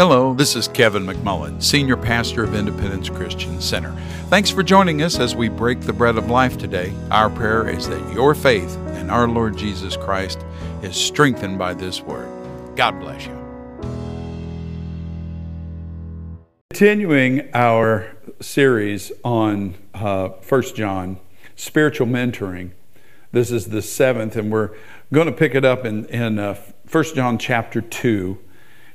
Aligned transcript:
Hello, 0.00 0.32
this 0.32 0.56
is 0.56 0.66
Kevin 0.66 1.04
McMullen, 1.04 1.62
Senior 1.62 1.98
Pastor 1.98 2.42
of 2.42 2.54
Independence 2.54 3.10
Christian 3.10 3.60
Center. 3.60 3.94
Thanks 4.30 4.48
for 4.48 4.62
joining 4.62 5.02
us 5.02 5.18
as 5.18 5.36
we 5.36 5.50
break 5.50 5.82
the 5.82 5.92
bread 5.92 6.16
of 6.16 6.30
life 6.30 6.56
today. 6.56 6.94
Our 7.10 7.28
prayer 7.28 7.68
is 7.68 7.86
that 7.86 8.14
your 8.14 8.34
faith 8.34 8.74
in 8.96 9.10
our 9.10 9.28
Lord 9.28 9.58
Jesus 9.58 9.98
Christ 9.98 10.42
is 10.82 10.96
strengthened 10.96 11.58
by 11.58 11.74
this 11.74 12.00
word. 12.00 12.30
God 12.76 12.98
bless 12.98 13.26
you. 13.26 13.36
Continuing 16.70 17.50
our 17.52 18.16
series 18.40 19.12
on 19.22 19.74
uh, 19.92 20.30
John, 20.74 21.20
spiritual 21.56 22.06
mentoring. 22.06 22.70
This 23.32 23.50
is 23.50 23.66
the 23.66 23.82
seventh, 23.82 24.34
and 24.34 24.50
we're 24.50 24.70
going 25.12 25.26
to 25.26 25.32
pick 25.32 25.54
it 25.54 25.66
up 25.66 25.84
in, 25.84 26.06
in 26.06 26.38
uh, 26.38 26.58
1 26.90 27.04
John 27.14 27.36
chapter 27.36 27.82
2. 27.82 28.38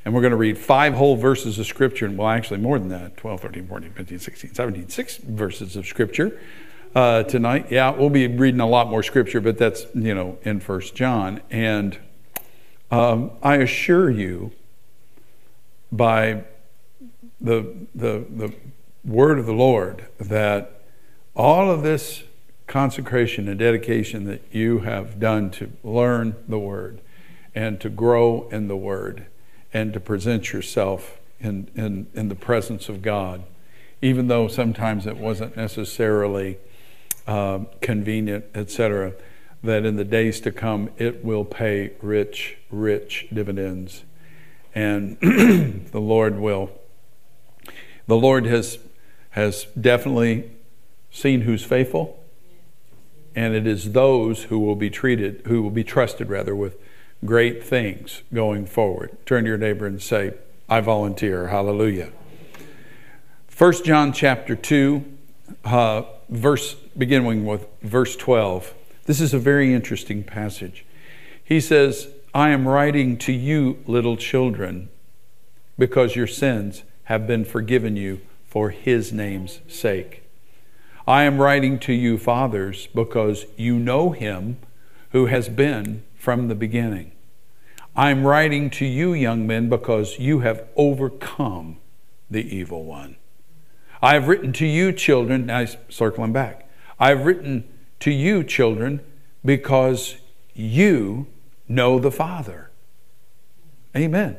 And 0.06 0.14
we're 0.14 0.22
going 0.22 0.32
to 0.32 0.38
read 0.38 0.60
five 0.60 0.94
whole 0.94 1.16
verses 1.16 1.58
of 1.58 1.66
Scripture, 1.66 2.06
and 2.06 2.16
well, 2.16 2.30
actually 2.30 2.60
more 2.60 2.78
than 2.78 2.90
that 2.90 3.18
12, 3.18 3.42
13, 3.42 3.68
14, 3.68 3.92
15, 3.92 4.20
16, 4.20 4.54
17, 4.54 4.90
six 4.90 5.18
verses 5.18 5.76
of 5.76 5.88
Scripture 5.88 6.40
uh, 6.94 7.24
tonight. 7.24 7.72
Yeah, 7.72 7.90
we'll 7.90 8.12
be 8.12 8.28
reading 8.28 8.62
a 8.62 8.68
lot 8.68 8.88
more 8.88 9.02
Scripture, 9.02 9.42
but 9.42 9.58
that's, 9.58 9.88
you 9.96 10.14
know, 10.14 10.38
in 10.44 10.60
First 10.60 10.94
John. 10.94 11.42
And 11.50 11.98
um, 12.92 13.32
I 13.42 13.56
assure 13.56 14.12
you, 14.12 14.52
by 15.92 16.44
the, 17.42 17.76
the, 17.96 18.26
the 18.30 18.54
word 19.04 19.40
of 19.40 19.48
the 19.48 19.54
Lord, 19.54 20.06
that 20.20 20.84
all 21.36 21.72
of 21.72 21.82
this 21.82 22.24
consecration 22.68 23.48
and 23.48 23.58
dedication 23.58 24.26
that 24.26 24.44
you 24.52 24.80
have 24.80 25.20
done 25.20 25.50
to 25.52 25.72
learn 25.84 26.36
the 26.48 26.60
Word 26.60 27.02
and 27.54 27.80
to 27.82 27.90
grow 27.90 28.48
in 28.50 28.68
the 28.68 28.78
Word 28.78 29.26
and 29.76 29.92
to 29.92 30.00
present 30.00 30.54
yourself 30.54 31.20
in, 31.38 31.70
in, 31.76 32.08
in 32.14 32.30
the 32.30 32.36
presence 32.36 32.88
of 32.88 33.02
God, 33.02 33.44
even 34.02 34.30
though 34.30 34.48
sometimes 34.48 35.06
it 35.06 35.18
wasn't 35.18 35.58
necessarily 35.58 36.58
uh, 37.28 37.60
convenient, 37.82 38.46
etc., 38.56 39.12
that 39.62 39.86
in 39.86 39.98
the 39.98 40.06
days 40.06 40.40
to 40.40 40.50
come 40.50 40.92
it 40.98 41.26
will 41.26 41.44
pay 41.44 41.92
rich, 42.02 42.56
rich 42.72 43.28
dividends. 43.34 44.06
And 44.74 45.20
the 45.92 46.00
Lord 46.00 46.40
will. 46.40 46.72
The 48.08 48.16
Lord 48.16 48.46
has, 48.46 48.80
has 49.32 49.66
definitely 49.80 50.52
seen 51.12 51.42
who's 51.42 51.66
faithful, 51.66 52.24
and 53.36 53.54
it 53.54 53.68
is 53.68 53.92
those 53.92 54.44
who 54.44 54.58
will 54.58 54.78
be 54.78 54.90
treated, 54.90 55.42
who 55.48 55.62
will 55.62 55.70
be 55.70 55.84
trusted 55.84 56.30
rather, 56.30 56.56
with 56.56 56.78
great 57.26 57.64
things 57.64 58.22
going 58.34 58.66
forward. 58.66 59.18
Turn 59.26 59.44
to 59.44 59.50
your 59.50 59.58
neighbor 59.58 59.86
and 59.86 60.02
say, 60.02 60.34
I 60.68 60.82
volunteer. 60.82 61.48
Hallelujah. 61.48 62.12
1 63.58 63.84
John 63.84 64.12
chapter 64.12 64.56
2, 64.56 65.06
uh, 65.64 66.04
verse 66.30 66.74
beginning 66.98 67.46
with 67.46 67.68
verse 67.82 68.16
12. 68.16 68.74
This 69.06 69.22
is 69.22 69.34
a 69.34 69.40
very 69.40 69.74
interesting 69.74 70.24
passage. 70.24 70.86
He 71.44 71.62
says, 71.62 72.10
I 72.34 72.50
am 72.50 72.68
writing 72.68 73.18
to 73.20 73.32
you, 73.32 73.82
little 73.86 74.18
children, 74.18 74.90
because 75.78 76.16
your 76.16 76.28
sins 76.28 76.84
have 77.06 77.28
been 77.28 77.46
forgiven 77.46 77.96
you 77.96 78.22
for 78.46 78.72
his 78.72 79.14
name's 79.14 79.62
sake. 79.68 80.24
I 81.08 81.24
am 81.24 81.40
writing 81.40 81.78
to 81.80 81.94
you, 81.94 82.18
fathers, 82.18 82.88
because 82.88 83.46
you 83.56 83.78
know 83.78 84.10
him 84.10 84.58
who 85.12 85.28
has 85.28 85.48
been 85.48 86.04
from 86.16 86.48
the 86.48 86.56
beginning. 86.56 87.12
I'm 87.96 88.28
writing 88.28 88.70
to 88.72 88.86
you, 88.86 89.14
young 89.14 89.48
men, 89.48 89.70
because 89.70 90.20
you 90.20 90.40
have 90.40 90.68
overcome 90.76 91.78
the 92.30 92.44
evil 92.44 92.84
one. 92.84 93.16
I 94.02 94.16
have 94.16 94.28
written 94.28 94.52
to 94.54 94.66
you, 94.66 94.92
children, 94.92 95.46
now 95.46 95.60
I'm 95.60 95.68
circling 95.88 96.34
back. 96.34 96.70
I 97.00 97.10
have 97.10 97.26
written 97.26 97.64
to 98.02 98.12
you, 98.12 98.44
children, 98.44 99.00
because 99.46 100.18
you 100.54 101.28
know 101.70 101.98
the 101.98 102.12
Father. 102.12 102.70
Amen. 103.96 104.38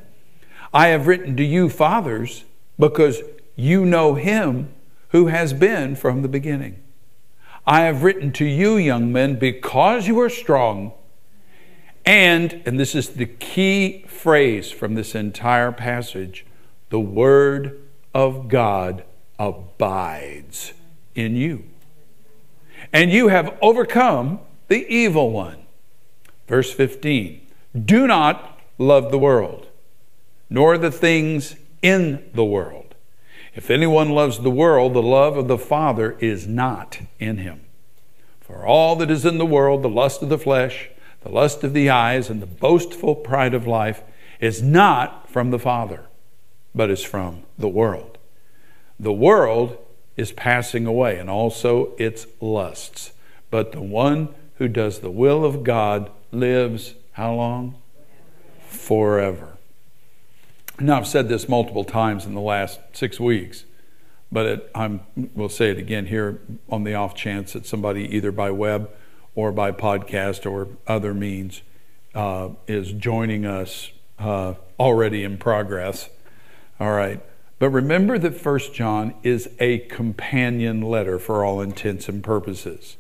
I 0.74 0.88
have 0.88 1.06
written 1.06 1.36
to 1.38 1.44
you, 1.44 1.70
fathers, 1.70 2.44
because 2.78 3.22
you 3.54 3.86
know 3.86 4.14
him 4.14 4.72
who 5.08 5.28
has 5.28 5.54
been 5.54 5.96
from 5.96 6.20
the 6.20 6.28
beginning. 6.28 6.82
I 7.66 7.82
have 7.82 8.02
written 8.02 8.32
to 8.32 8.44
you, 8.44 8.76
young 8.76 9.10
men, 9.10 9.38
because 9.38 10.06
you 10.06 10.20
are 10.20 10.28
strong 10.28 10.92
and, 12.06 12.62
and 12.64 12.78
this 12.78 12.94
is 12.94 13.10
the 13.10 13.26
key 13.26 14.04
phrase 14.06 14.70
from 14.70 14.94
this 14.94 15.14
entire 15.14 15.72
passage 15.72 16.46
the 16.88 17.00
Word 17.00 17.80
of 18.14 18.48
God 18.48 19.04
abides 19.38 20.72
in 21.16 21.34
you. 21.34 21.64
And 22.92 23.10
you 23.10 23.28
have 23.28 23.58
overcome 23.60 24.38
the 24.68 24.86
evil 24.86 25.32
one. 25.32 25.66
Verse 26.46 26.72
15 26.72 27.40
Do 27.84 28.06
not 28.06 28.60
love 28.78 29.10
the 29.10 29.18
world, 29.18 29.66
nor 30.48 30.78
the 30.78 30.92
things 30.92 31.56
in 31.82 32.30
the 32.32 32.44
world. 32.44 32.94
If 33.54 33.70
anyone 33.70 34.10
loves 34.10 34.40
the 34.40 34.50
world, 34.50 34.94
the 34.94 35.02
love 35.02 35.36
of 35.36 35.48
the 35.48 35.58
Father 35.58 36.16
is 36.20 36.46
not 36.46 37.00
in 37.18 37.38
him. 37.38 37.62
For 38.40 38.64
all 38.64 38.96
that 38.96 39.10
is 39.10 39.24
in 39.24 39.38
the 39.38 39.46
world, 39.46 39.82
the 39.82 39.88
lust 39.88 40.22
of 40.22 40.28
the 40.28 40.38
flesh, 40.38 40.90
the 41.22 41.30
lust 41.30 41.64
of 41.64 41.72
the 41.72 41.90
eyes, 41.90 42.30
and 42.30 42.40
the 42.40 42.46
boastful 42.46 43.14
pride 43.14 43.54
of 43.54 43.66
life 43.66 44.02
is 44.40 44.62
not 44.62 45.28
from 45.30 45.50
the 45.50 45.58
Father, 45.58 46.06
but 46.74 46.90
is 46.90 47.02
from 47.02 47.42
the 47.58 47.68
world. 47.68 48.18
The 48.98 49.12
world 49.12 49.78
is 50.16 50.32
passing 50.32 50.86
away, 50.86 51.18
and 51.18 51.28
also 51.28 51.94
its 51.98 52.26
lusts. 52.40 53.12
But 53.50 53.72
the 53.72 53.82
one 53.82 54.34
who 54.56 54.68
does 54.68 55.00
the 55.00 55.10
will 55.10 55.44
of 55.44 55.64
God 55.64 56.10
lives 56.32 56.94
how 57.12 57.34
long? 57.34 57.80
Forever. 58.68 59.56
Now, 60.78 60.98
I've 60.98 61.06
said 61.06 61.28
this 61.28 61.48
multiple 61.48 61.84
times 61.84 62.26
in 62.26 62.34
the 62.34 62.40
last 62.40 62.80
six 62.92 63.18
weeks, 63.18 63.64
but 64.30 64.46
it, 64.46 64.70
I'm, 64.74 65.00
we'll 65.34 65.48
say 65.48 65.70
it 65.70 65.78
again 65.78 66.06
here 66.06 66.40
on 66.68 66.84
the 66.84 66.94
off 66.94 67.14
chance 67.14 67.54
that 67.54 67.66
somebody, 67.66 68.04
either 68.14 68.32
by 68.32 68.50
web 68.50 68.90
or 69.36 69.52
by 69.52 69.70
podcast 69.70 70.50
or 70.50 70.66
other 70.88 71.14
means 71.14 71.62
uh, 72.16 72.48
is 72.66 72.90
joining 72.90 73.46
us 73.46 73.92
uh, 74.18 74.54
already 74.80 75.22
in 75.22 75.38
progress. 75.38 76.08
All 76.80 76.92
right. 76.92 77.22
But 77.58 77.70
remember 77.70 78.18
that 78.18 78.34
First 78.34 78.74
John 78.74 79.14
is 79.22 79.48
a 79.60 79.78
companion 79.78 80.80
letter 80.80 81.18
for 81.18 81.44
all 81.44 81.60
intents 81.60 82.08
and 82.08 82.24
purposes. 82.24 82.96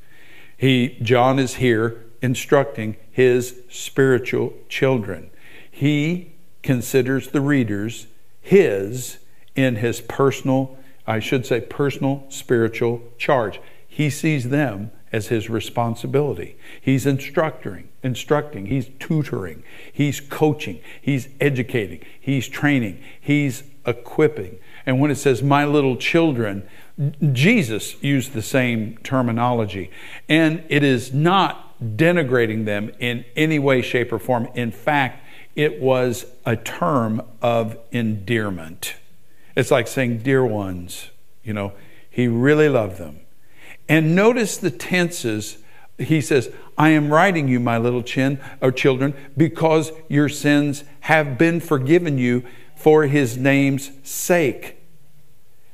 He, 0.56 0.98
John 1.02 1.38
is 1.38 1.54
here 1.54 2.04
instructing 2.22 2.96
his 3.10 3.60
spiritual 3.68 4.54
children. 4.68 5.30
He 5.70 6.32
considers 6.62 7.28
the 7.28 7.40
readers 7.40 8.06
his 8.40 9.18
in 9.54 9.76
his 9.76 10.00
personal, 10.00 10.78
I 11.06 11.18
should 11.18 11.44
say, 11.44 11.60
personal 11.60 12.24
spiritual 12.28 13.02
charge. 13.18 13.60
He 13.86 14.08
sees 14.08 14.48
them 14.50 14.90
as 15.12 15.28
his 15.28 15.48
responsibility. 15.48 16.56
He's 16.80 17.06
instructing, 17.06 17.88
instructing, 18.02 18.66
he's 18.66 18.90
tutoring, 18.98 19.62
he's 19.92 20.20
coaching, 20.20 20.80
he's 21.00 21.28
educating, 21.40 22.04
he's 22.20 22.48
training, 22.48 23.02
he's 23.20 23.62
equipping. 23.86 24.58
And 24.84 25.00
when 25.00 25.10
it 25.10 25.16
says 25.16 25.42
my 25.42 25.64
little 25.64 25.96
children, 25.96 26.68
Jesus 27.32 28.02
used 28.02 28.32
the 28.32 28.42
same 28.42 28.98
terminology. 28.98 29.90
And 30.28 30.64
it 30.68 30.82
is 30.82 31.12
not 31.12 31.78
denigrating 31.80 32.64
them 32.64 32.90
in 32.98 33.24
any 33.36 33.58
way, 33.58 33.82
shape, 33.82 34.12
or 34.12 34.18
form. 34.18 34.48
In 34.54 34.70
fact, 34.70 35.22
it 35.54 35.80
was 35.80 36.26
a 36.44 36.56
term 36.56 37.22
of 37.42 37.78
endearment. 37.92 38.94
It's 39.56 39.70
like 39.70 39.88
saying, 39.88 40.18
dear 40.18 40.44
ones, 40.44 41.10
you 41.42 41.52
know, 41.52 41.72
he 42.10 42.28
really 42.28 42.68
loved 42.68 42.98
them. 42.98 43.20
And 43.88 44.14
notice 44.14 44.56
the 44.56 44.70
tenses. 44.70 45.58
He 45.98 46.20
says, 46.20 46.50
I 46.76 46.90
am 46.90 47.12
writing 47.12 47.48
you, 47.48 47.60
my 47.60 47.78
little 47.78 48.02
chin 48.02 48.40
or 48.60 48.70
children, 48.70 49.14
because 49.36 49.92
your 50.08 50.28
sins 50.28 50.84
have 51.00 51.38
been 51.38 51.60
forgiven 51.60 52.18
you 52.18 52.44
for 52.74 53.04
his 53.04 53.36
name's 53.36 53.90
sake. 54.02 54.76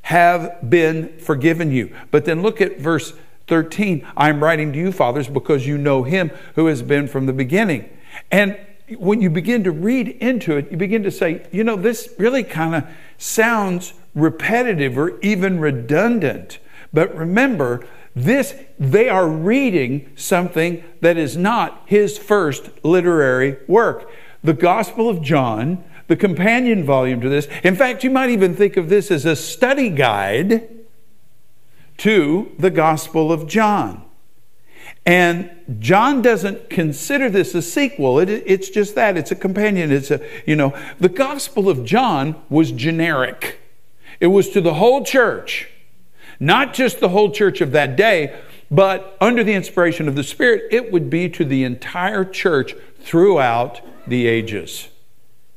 Have 0.03 0.69
been 0.69 1.17
forgiven 1.19 1.71
you. 1.71 1.95
But 2.11 2.25
then 2.25 2.41
look 2.41 2.61
at 2.61 2.79
verse 2.79 3.13
13. 3.47 4.07
I'm 4.15 4.43
writing 4.43 4.71
to 4.73 4.79
you, 4.79 4.91
fathers, 4.91 5.27
because 5.27 5.67
you 5.67 5.77
know 5.77 6.03
him 6.03 6.31
who 6.55 6.67
has 6.67 6.81
been 6.81 7.07
from 7.07 7.25
the 7.25 7.33
beginning. 7.33 7.89
And 8.31 8.57
when 8.97 9.21
you 9.21 9.29
begin 9.29 9.63
to 9.63 9.71
read 9.71 10.07
into 10.07 10.57
it, 10.57 10.71
you 10.71 10.77
begin 10.77 11.03
to 11.03 11.11
say, 11.11 11.45
you 11.51 11.63
know, 11.63 11.75
this 11.75 12.13
really 12.17 12.43
kind 12.43 12.75
of 12.75 12.85
sounds 13.17 13.93
repetitive 14.13 14.97
or 14.97 15.19
even 15.21 15.59
redundant. 15.59 16.59
But 16.91 17.15
remember, 17.15 17.85
this, 18.15 18.55
they 18.79 19.09
are 19.09 19.27
reading 19.27 20.11
something 20.15 20.83
that 21.01 21.17
is 21.17 21.35
not 21.35 21.81
his 21.85 22.17
first 22.17 22.69
literary 22.83 23.57
work. 23.67 24.09
The 24.43 24.53
Gospel 24.53 25.09
of 25.09 25.21
John, 25.21 25.83
the 26.07 26.15
companion 26.15 26.83
volume 26.83 27.21
to 27.21 27.29
this. 27.29 27.47
In 27.63 27.75
fact, 27.75 28.03
you 28.03 28.11
might 28.11 28.29
even 28.29 28.55
think 28.55 28.77
of 28.77 28.89
this 28.89 29.09
as 29.09 29.25
a 29.25 29.35
study 29.35 29.89
guide 29.89 30.69
to 31.97 32.51
the 32.59 32.69
Gospel 32.69 33.31
of 33.31 33.47
John. 33.47 34.03
And 35.05 35.51
John 35.79 36.21
doesn't 36.21 36.69
consider 36.69 37.29
this 37.29 37.53
a 37.55 37.61
sequel. 37.61 38.19
It, 38.19 38.29
it's 38.29 38.69
just 38.69 38.95
that. 38.95 39.17
It's 39.17 39.31
a 39.31 39.35
companion. 39.35 39.91
It's 39.91 40.11
a, 40.11 40.21
you 40.45 40.55
know, 40.55 40.77
the 40.99 41.09
Gospel 41.09 41.69
of 41.69 41.83
John 41.83 42.41
was 42.49 42.71
generic. 42.71 43.59
It 44.19 44.27
was 44.27 44.49
to 44.49 44.61
the 44.61 44.75
whole 44.75 45.03
church, 45.03 45.69
not 46.43 46.73
just 46.73 46.99
the 46.99 47.09
whole 47.09 47.31
church 47.31 47.61
of 47.61 47.71
that 47.71 47.95
day, 47.95 48.37
but 48.69 49.15
under 49.21 49.43
the 49.43 49.53
inspiration 49.53 50.07
of 50.07 50.15
the 50.15 50.23
Spirit, 50.23 50.63
it 50.71 50.91
would 50.91 51.09
be 51.09 51.29
to 51.29 51.45
the 51.45 51.63
entire 51.63 52.25
church 52.25 52.75
throughout 52.99 53.81
the 54.07 54.27
ages. 54.27 54.89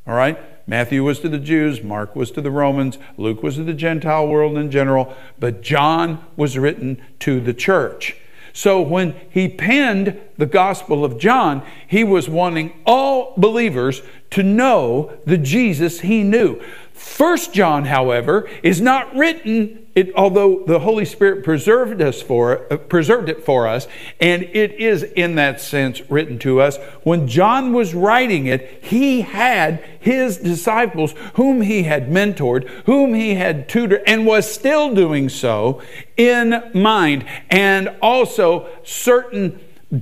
All 0.07 0.15
right? 0.15 0.39
Matthew 0.69 1.03
was 1.05 1.21
to 1.21 1.29
the 1.29 1.39
Jews, 1.39 1.83
Mark 1.83 2.15
was 2.15 2.31
to 2.33 2.41
the 2.41 2.51
Romans, 2.51 2.99
Luke 3.17 3.43
was 3.43 3.57
to 3.57 3.65
the 3.65 3.73
Gentile 3.73 4.27
world 4.27 4.57
in 4.59 4.71
general, 4.71 5.17
but 5.39 5.63
John 5.63 6.25
was 6.37 6.59
written 6.59 7.01
to 7.21 7.41
the 7.41 7.55
church. 7.55 8.17
So 8.53 8.81
when 8.81 9.15
he 9.31 9.49
penned 9.49 10.19
the 10.39 10.47
Gospel 10.47 11.05
of 11.05 11.19
John, 11.19 11.63
he 11.87 12.05
was 12.05 12.29
wanting 12.29 12.73
all 12.87 13.35
believers 13.37 14.03
to 14.31 14.43
know 14.43 15.19
the 15.25 15.39
Jesus 15.39 16.01
he 16.01 16.23
knew. 16.23 16.61
First 16.97 17.53
John, 17.53 17.85
however, 17.85 18.49
is 18.63 18.81
not 18.81 19.15
written 19.15 19.87
it, 19.95 20.15
although 20.15 20.63
the 20.67 20.79
Holy 20.79 21.05
Spirit 21.05 21.45
preserved 21.45 22.01
us 22.01 22.23
for 22.23 22.71
uh, 22.73 22.77
preserved 22.77 23.29
it 23.29 23.45
for 23.45 23.67
us, 23.67 23.87
and 24.19 24.43
it 24.43 24.73
is 24.73 25.03
in 25.03 25.35
that 25.37 25.61
sense 25.61 26.03
written 26.11 26.39
to 26.41 26.61
us. 26.61 26.79
When 27.03 27.29
John 27.29 27.75
was 27.75 27.95
writing 27.95 28.47
it, 28.47 28.83
he 28.83 29.23
had 29.23 29.83
his 30.01 30.39
disciples, 30.39 31.15
whom 31.35 31.61
he 31.63 31.83
had 31.83 32.09
mentored, 32.09 32.69
whom 32.85 33.13
he 33.13 33.35
had 33.35 33.69
tutored, 33.69 34.03
and 34.07 34.27
was 34.27 34.51
still 34.51 34.95
doing 34.95 35.29
so 35.29 35.83
in 36.17 36.63
mind, 36.75 37.27
and 37.51 37.89
also 38.01 38.69
certain 38.85 39.61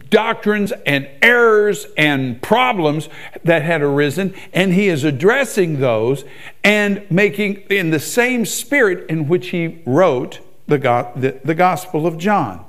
doctrines 0.08 0.72
and 0.86 1.08
errors 1.20 1.86
and 1.96 2.40
problems 2.40 3.08
that 3.42 3.62
had 3.62 3.82
arisen, 3.82 4.34
and 4.52 4.72
he 4.72 4.88
is 4.88 5.04
addressing 5.04 5.80
those 5.80 6.24
and 6.62 7.04
making 7.10 7.56
in 7.68 7.90
the 7.90 8.00
same 8.00 8.46
spirit 8.46 9.08
in 9.10 9.28
which 9.28 9.48
he 9.48 9.82
wrote 9.84 10.40
the, 10.66 10.78
the, 10.78 11.40
the 11.44 11.54
Gospel 11.54 12.06
of 12.06 12.16
John. 12.16 12.64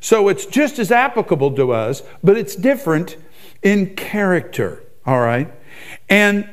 So 0.00 0.28
it's 0.28 0.46
just 0.46 0.78
as 0.78 0.90
applicable 0.90 1.52
to 1.52 1.72
us, 1.72 2.02
but 2.22 2.36
it's 2.36 2.56
different 2.56 3.16
in 3.62 3.94
character, 3.94 4.82
all 5.06 5.20
right? 5.20 5.52
And 6.08 6.48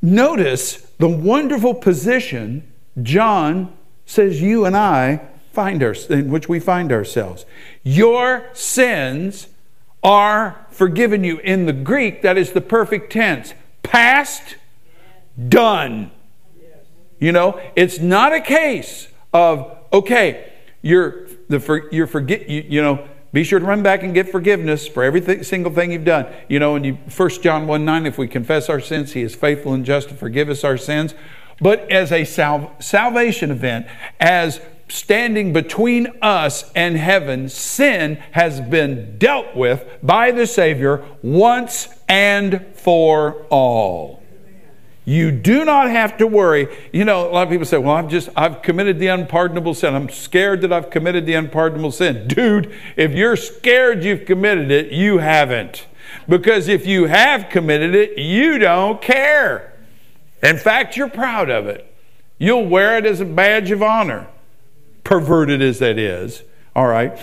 notice 0.00 0.76
the 0.98 1.08
wonderful 1.08 1.74
position 1.74 2.72
John 3.02 3.76
says 4.06 4.40
you 4.40 4.64
and 4.64 4.76
I 4.76 5.20
find 5.52 5.82
our, 5.82 5.94
in 6.08 6.30
which 6.30 6.48
we 6.48 6.60
find 6.60 6.92
ourselves. 6.92 7.44
Your 7.82 8.48
sins 8.52 9.48
are 10.02 10.66
forgiven 10.70 11.24
you. 11.24 11.38
In 11.38 11.66
the 11.66 11.72
Greek, 11.72 12.22
that 12.22 12.36
is 12.36 12.52
the 12.52 12.60
perfect 12.60 13.12
tense. 13.12 13.54
Past, 13.82 14.56
done. 15.48 16.10
You 17.18 17.32
know, 17.32 17.60
it's 17.74 17.98
not 17.98 18.32
a 18.32 18.40
case 18.40 19.08
of, 19.32 19.78
okay, 19.92 20.52
you're, 20.82 21.26
the, 21.48 21.88
you're 21.90 22.06
forget, 22.06 22.48
you, 22.48 22.64
you 22.68 22.82
know, 22.82 23.08
be 23.32 23.44
sure 23.44 23.58
to 23.58 23.64
run 23.64 23.82
back 23.82 24.02
and 24.02 24.14
get 24.14 24.30
forgiveness 24.30 24.86
for 24.86 25.02
every 25.02 25.44
single 25.44 25.72
thing 25.72 25.92
you've 25.92 26.04
done. 26.04 26.26
You 26.48 26.58
know, 26.58 26.76
and 26.76 26.86
you, 26.86 26.94
1 26.94 27.30
John 27.42 27.66
1 27.66 27.84
9, 27.84 28.06
if 28.06 28.18
we 28.18 28.28
confess 28.28 28.68
our 28.68 28.80
sins, 28.80 29.12
he 29.12 29.22
is 29.22 29.34
faithful 29.34 29.74
and 29.74 29.84
just 29.84 30.08
to 30.08 30.14
forgive 30.14 30.48
us 30.48 30.64
our 30.64 30.76
sins. 30.76 31.14
But 31.60 31.90
as 31.90 32.12
a 32.12 32.24
sal- 32.24 32.74
salvation 32.80 33.50
event, 33.50 33.86
as 34.20 34.60
standing 34.88 35.52
between 35.52 36.08
us 36.22 36.70
and 36.74 36.96
heaven, 36.96 37.48
sin 37.48 38.16
has 38.32 38.60
been 38.60 39.18
dealt 39.18 39.56
with 39.56 39.84
by 40.02 40.30
the 40.30 40.46
Savior 40.46 41.04
once 41.22 41.88
and 42.08 42.64
for 42.74 43.44
all. 43.50 44.22
You 45.04 45.30
do 45.30 45.64
not 45.64 45.88
have 45.88 46.16
to 46.18 46.26
worry. 46.26 46.66
You 46.92 47.04
know, 47.04 47.28
a 47.28 47.30
lot 47.30 47.44
of 47.44 47.48
people 47.48 47.64
say, 47.64 47.78
well, 47.78 47.94
I've 47.94 48.08
just, 48.08 48.28
I've 48.34 48.62
committed 48.62 48.98
the 48.98 49.06
unpardonable 49.06 49.74
sin. 49.74 49.94
I'm 49.94 50.08
scared 50.08 50.62
that 50.62 50.72
I've 50.72 50.90
committed 50.90 51.26
the 51.26 51.34
unpardonable 51.34 51.92
sin. 51.92 52.26
Dude, 52.26 52.74
if 52.96 53.12
you're 53.12 53.36
scared 53.36 54.02
you've 54.02 54.24
committed 54.24 54.72
it, 54.72 54.90
you 54.90 55.18
haven't. 55.18 55.86
Because 56.28 56.66
if 56.66 56.86
you 56.86 57.06
have 57.06 57.48
committed 57.50 57.94
it, 57.94 58.18
you 58.18 58.58
don't 58.58 59.00
care. 59.00 59.72
In 60.42 60.58
fact, 60.58 60.96
you're 60.96 61.08
proud 61.08 61.50
of 61.50 61.68
it. 61.68 61.92
You'll 62.38 62.66
wear 62.66 62.98
it 62.98 63.06
as 63.06 63.20
a 63.20 63.24
badge 63.24 63.70
of 63.70 63.82
honor 63.82 64.26
perverted 65.06 65.62
as 65.62 65.78
that 65.78 65.98
is. 65.98 66.42
All 66.74 66.88
right. 66.88 67.16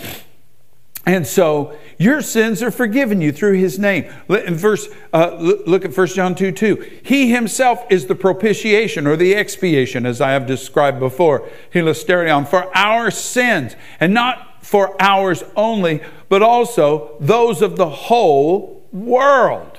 And 1.06 1.26
so 1.26 1.76
your 1.98 2.22
sins 2.22 2.62
are 2.62 2.70
forgiven 2.70 3.20
you 3.20 3.30
through 3.30 3.58
his 3.58 3.78
name. 3.78 4.10
In 4.30 4.54
verse, 4.54 4.88
uh, 5.12 5.36
look 5.38 5.84
at 5.84 5.94
1 5.94 6.06
John 6.08 6.34
2 6.34 6.50
2. 6.50 7.00
He 7.04 7.30
himself 7.30 7.84
is 7.90 8.06
the 8.06 8.14
propitiation 8.14 9.06
or 9.06 9.16
the 9.16 9.34
expiation, 9.34 10.06
as 10.06 10.22
I 10.22 10.30
have 10.30 10.46
described 10.46 10.98
before, 10.98 11.46
hilasterion, 11.74 12.48
for 12.48 12.74
our 12.74 13.10
sins, 13.10 13.76
and 14.00 14.14
not 14.14 14.64
for 14.64 14.96
ours 14.98 15.44
only, 15.54 16.00
but 16.30 16.42
also 16.42 17.16
those 17.20 17.60
of 17.60 17.76
the 17.76 17.90
whole 17.90 18.82
world. 18.92 19.78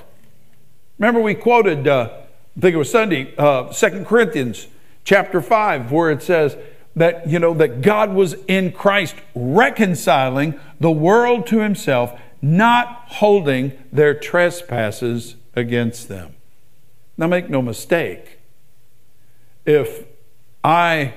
Remember, 0.96 1.20
we 1.20 1.34
quoted, 1.34 1.88
uh, 1.88 2.08
I 2.56 2.60
think 2.60 2.74
it 2.74 2.78
was 2.78 2.90
Sunday, 2.90 3.34
uh, 3.36 3.72
2 3.72 4.04
Corinthians 4.04 4.68
chapter 5.02 5.42
5, 5.42 5.90
where 5.90 6.12
it 6.12 6.22
says, 6.22 6.56
that, 6.96 7.28
you 7.28 7.38
know, 7.38 7.52
that 7.54 7.82
God 7.82 8.14
was 8.14 8.34
in 8.48 8.72
Christ 8.72 9.14
reconciling 9.34 10.58
the 10.80 10.90
world 10.90 11.46
to 11.48 11.60
himself, 11.60 12.18
not 12.40 13.04
holding 13.06 13.72
their 13.92 14.14
trespasses 14.14 15.36
against 15.54 16.08
them. 16.08 16.34
Now, 17.18 17.26
make 17.26 17.50
no 17.50 17.62
mistake, 17.62 18.40
if 19.66 20.04
I 20.64 21.14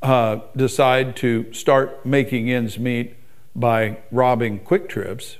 uh, 0.00 0.40
decide 0.56 1.16
to 1.16 1.52
start 1.52 2.04
making 2.04 2.50
ends 2.50 2.78
meet 2.78 3.14
by 3.54 3.98
robbing 4.10 4.60
QuikTrips, 4.60 5.36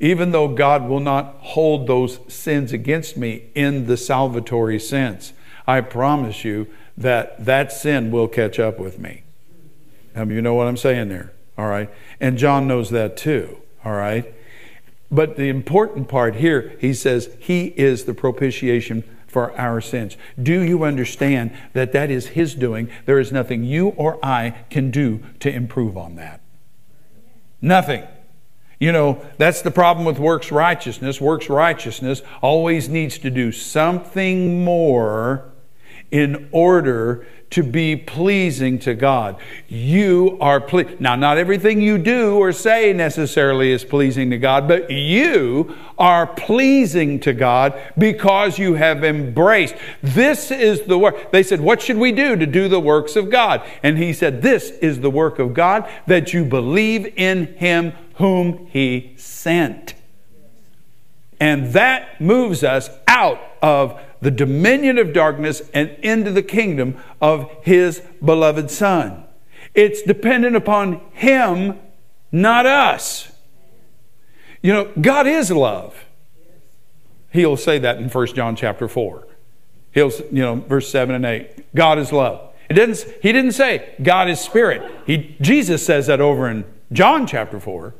even 0.00 0.30
though 0.30 0.48
God 0.48 0.88
will 0.88 1.00
not 1.00 1.36
hold 1.40 1.86
those 1.86 2.20
sins 2.28 2.72
against 2.72 3.16
me 3.16 3.50
in 3.54 3.86
the 3.86 3.94
salvatory 3.94 4.80
sense, 4.80 5.32
I 5.66 5.80
promise 5.82 6.44
you 6.44 6.68
that 6.98 7.44
that 7.44 7.72
sin 7.72 8.10
will 8.10 8.28
catch 8.28 8.58
up 8.58 8.78
with 8.78 8.98
me. 8.98 9.22
Um, 10.14 10.30
you 10.30 10.42
know 10.42 10.54
what 10.54 10.66
I'm 10.66 10.76
saying 10.76 11.08
there, 11.08 11.32
all 11.56 11.68
right? 11.68 11.88
And 12.20 12.36
John 12.36 12.66
knows 12.66 12.90
that 12.90 13.16
too, 13.16 13.62
all 13.84 13.92
right? 13.92 14.34
But 15.10 15.36
the 15.36 15.48
important 15.48 16.08
part 16.08 16.34
here, 16.36 16.76
he 16.80 16.92
says, 16.92 17.34
He 17.38 17.66
is 17.76 18.04
the 18.04 18.14
propitiation 18.14 19.04
for 19.28 19.56
our 19.58 19.80
sins. 19.80 20.16
Do 20.42 20.60
you 20.60 20.82
understand 20.82 21.52
that 21.72 21.92
that 21.92 22.10
is 22.10 22.28
His 22.28 22.54
doing? 22.54 22.90
There 23.06 23.20
is 23.20 23.30
nothing 23.30 23.62
you 23.62 23.90
or 23.90 24.18
I 24.22 24.56
can 24.68 24.90
do 24.90 25.22
to 25.40 25.50
improve 25.50 25.96
on 25.96 26.16
that. 26.16 26.40
Nothing. 27.62 28.04
You 28.80 28.92
know, 28.92 29.24
that's 29.38 29.62
the 29.62 29.70
problem 29.70 30.04
with 30.04 30.18
works 30.18 30.50
righteousness. 30.50 31.20
Works 31.20 31.48
righteousness 31.48 32.22
always 32.42 32.88
needs 32.88 33.18
to 33.18 33.30
do 33.30 33.52
something 33.52 34.64
more 34.64 35.52
in 36.10 36.48
order 36.52 37.26
to 37.50 37.62
be 37.62 37.96
pleasing 37.96 38.78
to 38.78 38.94
God. 38.94 39.36
You 39.68 40.36
are 40.40 40.60
pleased. 40.60 41.00
Now, 41.00 41.16
not 41.16 41.38
everything 41.38 41.80
you 41.80 41.96
do 41.96 42.36
or 42.36 42.52
say 42.52 42.92
necessarily 42.92 43.70
is 43.72 43.84
pleasing 43.84 44.30
to 44.30 44.38
God, 44.38 44.68
but 44.68 44.90
you 44.90 45.74
are 45.96 46.26
pleasing 46.26 47.18
to 47.20 47.32
God 47.32 47.80
because 47.96 48.58
you 48.58 48.74
have 48.74 49.02
embraced. 49.02 49.76
This 50.02 50.50
is 50.50 50.82
the 50.82 50.98
work. 50.98 51.32
They 51.32 51.42
said, 51.42 51.60
What 51.60 51.80
should 51.80 51.96
we 51.96 52.12
do 52.12 52.36
to 52.36 52.46
do 52.46 52.68
the 52.68 52.80
works 52.80 53.16
of 53.16 53.30
God? 53.30 53.66
And 53.82 53.96
he 53.96 54.12
said, 54.12 54.42
This 54.42 54.70
is 54.70 55.00
the 55.00 55.10
work 55.10 55.38
of 55.38 55.54
God, 55.54 55.88
that 56.06 56.34
you 56.34 56.44
believe 56.44 57.06
in 57.16 57.54
him 57.56 57.92
whom 58.16 58.66
he 58.66 59.14
sent. 59.16 59.94
And 61.40 61.72
that 61.72 62.20
moves 62.20 62.64
us 62.64 62.90
out 63.06 63.40
of 63.62 63.98
the 64.20 64.30
dominion 64.30 64.98
of 64.98 65.12
darkness 65.12 65.62
and 65.72 65.90
into 66.02 66.30
the 66.30 66.42
kingdom 66.42 66.96
of 67.20 67.50
his 67.62 68.02
beloved 68.24 68.70
Son. 68.70 69.24
It's 69.74 70.02
dependent 70.02 70.56
upon 70.56 71.00
him, 71.12 71.78
not 72.32 72.66
us. 72.66 73.30
You 74.62 74.72
know, 74.72 74.92
God 75.00 75.26
is 75.26 75.50
love. 75.50 76.04
He'll 77.30 77.56
say 77.56 77.78
that 77.78 77.98
in 77.98 78.08
1 78.08 78.26
John 78.28 78.56
chapter 78.56 78.88
4. 78.88 79.26
He'll, 79.92 80.10
you 80.32 80.42
know, 80.42 80.56
verse 80.56 80.90
7 80.90 81.14
and 81.14 81.24
8. 81.24 81.74
God 81.74 81.98
is 81.98 82.12
love. 82.12 82.52
It 82.68 82.74
didn't, 82.74 83.04
he 83.22 83.32
didn't 83.32 83.52
say 83.52 83.94
God 84.02 84.28
is 84.28 84.40
spirit. 84.40 84.90
He, 85.06 85.36
Jesus 85.40 85.84
says 85.84 86.06
that 86.08 86.20
over 86.20 86.48
in 86.48 86.64
John 86.92 87.26
chapter 87.26 87.58
4. 87.60 87.94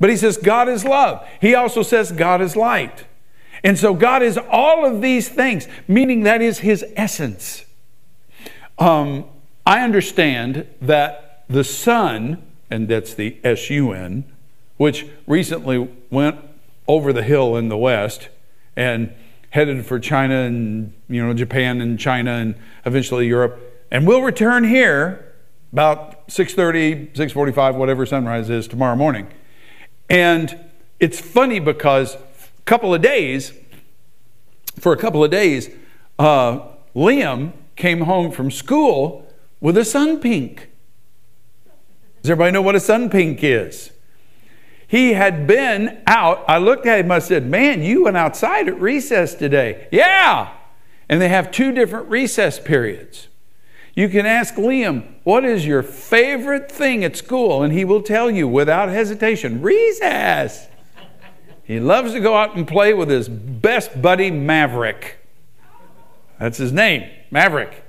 But 0.00 0.10
he 0.10 0.16
says 0.16 0.36
God 0.36 0.68
is 0.68 0.84
love. 0.84 1.26
He 1.40 1.54
also 1.54 1.82
says 1.82 2.12
God 2.12 2.40
is 2.40 2.56
light. 2.56 3.04
And 3.64 3.78
so 3.78 3.94
God 3.94 4.22
is 4.22 4.38
all 4.50 4.84
of 4.84 5.00
these 5.00 5.28
things, 5.28 5.66
meaning 5.88 6.22
that 6.24 6.42
is 6.42 6.58
his 6.58 6.84
essence. 6.94 7.64
Um, 8.78 9.24
I 9.64 9.80
understand 9.80 10.66
that 10.82 11.44
the 11.48 11.64
sun, 11.64 12.42
and 12.70 12.86
that's 12.86 13.14
the 13.14 13.38
S 13.42 13.70
U 13.70 13.92
N, 13.92 14.24
which 14.76 15.06
recently 15.26 15.88
went 16.10 16.38
over 16.86 17.12
the 17.12 17.22
hill 17.22 17.56
in 17.56 17.70
the 17.70 17.78
West 17.78 18.28
and 18.76 19.12
headed 19.50 19.86
for 19.86 19.98
China 19.98 20.34
and 20.34 20.92
you 21.08 21.24
know 21.24 21.32
Japan 21.32 21.80
and 21.80 21.98
China 21.98 22.32
and 22.32 22.56
eventually 22.84 23.26
Europe, 23.26 23.58
and 23.90 24.06
we'll 24.06 24.22
return 24.22 24.64
here 24.64 25.32
about 25.72 26.28
6:30, 26.28 27.14
6:45, 27.14 27.76
whatever 27.76 28.04
sunrise 28.04 28.50
is 28.50 28.68
tomorrow 28.68 28.96
morning. 28.96 29.28
And 30.10 30.58
it's 31.00 31.20
funny 31.20 31.60
because 31.60 32.16
couple 32.64 32.94
of 32.94 33.02
days, 33.02 33.52
for 34.78 34.92
a 34.92 34.96
couple 34.96 35.22
of 35.22 35.30
days, 35.30 35.70
uh, 36.18 36.60
Liam 36.94 37.52
came 37.76 38.02
home 38.02 38.30
from 38.30 38.50
school 38.50 39.26
with 39.60 39.76
a 39.76 39.84
sun 39.84 40.20
pink. 40.20 40.70
Does 42.22 42.30
everybody 42.30 42.52
know 42.52 42.62
what 42.62 42.74
a 42.74 42.80
sun 42.80 43.10
pink 43.10 43.42
is? 43.42 43.90
He 44.86 45.14
had 45.14 45.46
been 45.46 46.02
out. 46.06 46.44
I 46.46 46.58
looked 46.58 46.86
at 46.86 47.00
him, 47.00 47.10
I 47.10 47.18
said, 47.18 47.46
Man, 47.46 47.82
you 47.82 48.04
went 48.04 48.16
outside 48.16 48.68
at 48.68 48.80
recess 48.80 49.34
today. 49.34 49.88
Yeah. 49.90 50.52
And 51.08 51.20
they 51.20 51.28
have 51.28 51.50
two 51.50 51.72
different 51.72 52.08
recess 52.08 52.58
periods. 52.58 53.28
You 53.94 54.08
can 54.08 54.26
ask 54.26 54.54
Liam, 54.54 55.04
What 55.24 55.44
is 55.44 55.66
your 55.66 55.82
favorite 55.82 56.70
thing 56.70 57.04
at 57.04 57.16
school? 57.16 57.62
And 57.62 57.72
he 57.72 57.84
will 57.84 58.02
tell 58.02 58.30
you 58.30 58.46
without 58.46 58.88
hesitation 58.88 59.62
recess. 59.62 60.68
He 61.64 61.80
loves 61.80 62.12
to 62.12 62.20
go 62.20 62.36
out 62.36 62.56
and 62.56 62.68
play 62.68 62.92
with 62.92 63.08
his 63.08 63.28
best 63.28 64.00
buddy, 64.00 64.30
Maverick. 64.30 65.18
That's 66.38 66.58
his 66.58 66.72
name, 66.72 67.10
Maverick. 67.30 67.82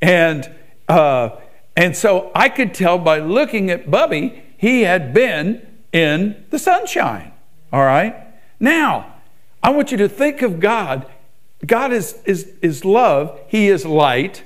And, 0.00 0.52
uh, 0.88 1.30
and 1.76 1.96
so 1.96 2.32
I 2.34 2.48
could 2.48 2.74
tell 2.74 2.98
by 2.98 3.20
looking 3.20 3.70
at 3.70 3.90
Bubby, 3.90 4.42
he 4.56 4.82
had 4.82 5.14
been 5.14 5.66
in 5.92 6.44
the 6.50 6.58
sunshine. 6.58 7.32
All 7.72 7.84
right? 7.84 8.16
Now, 8.58 9.14
I 9.62 9.70
want 9.70 9.92
you 9.92 9.98
to 9.98 10.08
think 10.08 10.42
of 10.42 10.58
God. 10.58 11.06
God 11.64 11.92
is, 11.92 12.18
is, 12.24 12.52
is 12.62 12.84
love, 12.84 13.38
He 13.46 13.68
is 13.68 13.86
light. 13.86 14.42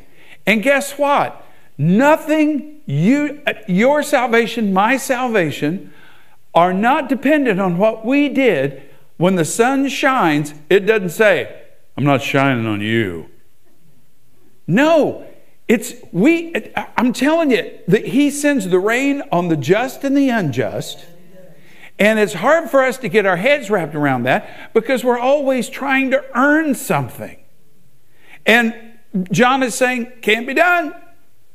And 0.47 0.63
guess 0.63 0.99
what? 0.99 1.43
Nothing, 1.79 2.81
you, 2.87 3.43
your 3.67 4.03
salvation, 4.03 4.73
my 4.73 4.97
salvation, 4.97 5.93
are 6.57 6.73
not 6.73 7.09
dependent 7.11 7.61
on 7.61 7.77
what 7.77 8.05
we 8.05 8.31
did. 8.31 8.83
When 9.19 9.37
the 9.37 9.45
sun 9.45 9.89
shines, 9.89 10.55
it 10.71 10.81
doesn't 10.81 11.11
say, 11.11 11.63
I'm 11.97 12.05
not 12.05 12.23
shining 12.23 12.67
on 12.67 12.81
you. 12.81 13.31
No, 14.67 15.27
it's 15.69 15.95
we, 16.13 16.73
I'm 16.97 17.13
telling 17.13 17.51
you 17.51 17.79
that 17.87 18.07
He 18.07 18.31
sends 18.31 18.69
the 18.69 18.79
rain 18.79 19.23
on 19.31 19.49
the 19.49 19.57
just 19.57 20.03
and 20.03 20.17
the 20.17 20.31
unjust. 20.31 21.05
And 21.99 22.19
it's 22.19 22.35
hard 22.35 22.69
for 22.69 22.83
us 22.83 22.99
to 22.99 23.09
get 23.09 23.25
our 23.25 23.37
heads 23.37 23.71
wrapped 23.71 23.95
around 23.95 24.25
that 24.25 24.73
because 24.75 25.03
we're 25.03 25.19
always 25.19 25.69
trying 25.69 26.11
to 26.11 26.25
earn 26.35 26.75
something. 26.75 27.39
And 28.45 28.75
John 29.31 29.63
is 29.63 29.75
saying, 29.75 30.13
can't 30.21 30.47
be 30.47 30.53
done, 30.53 30.95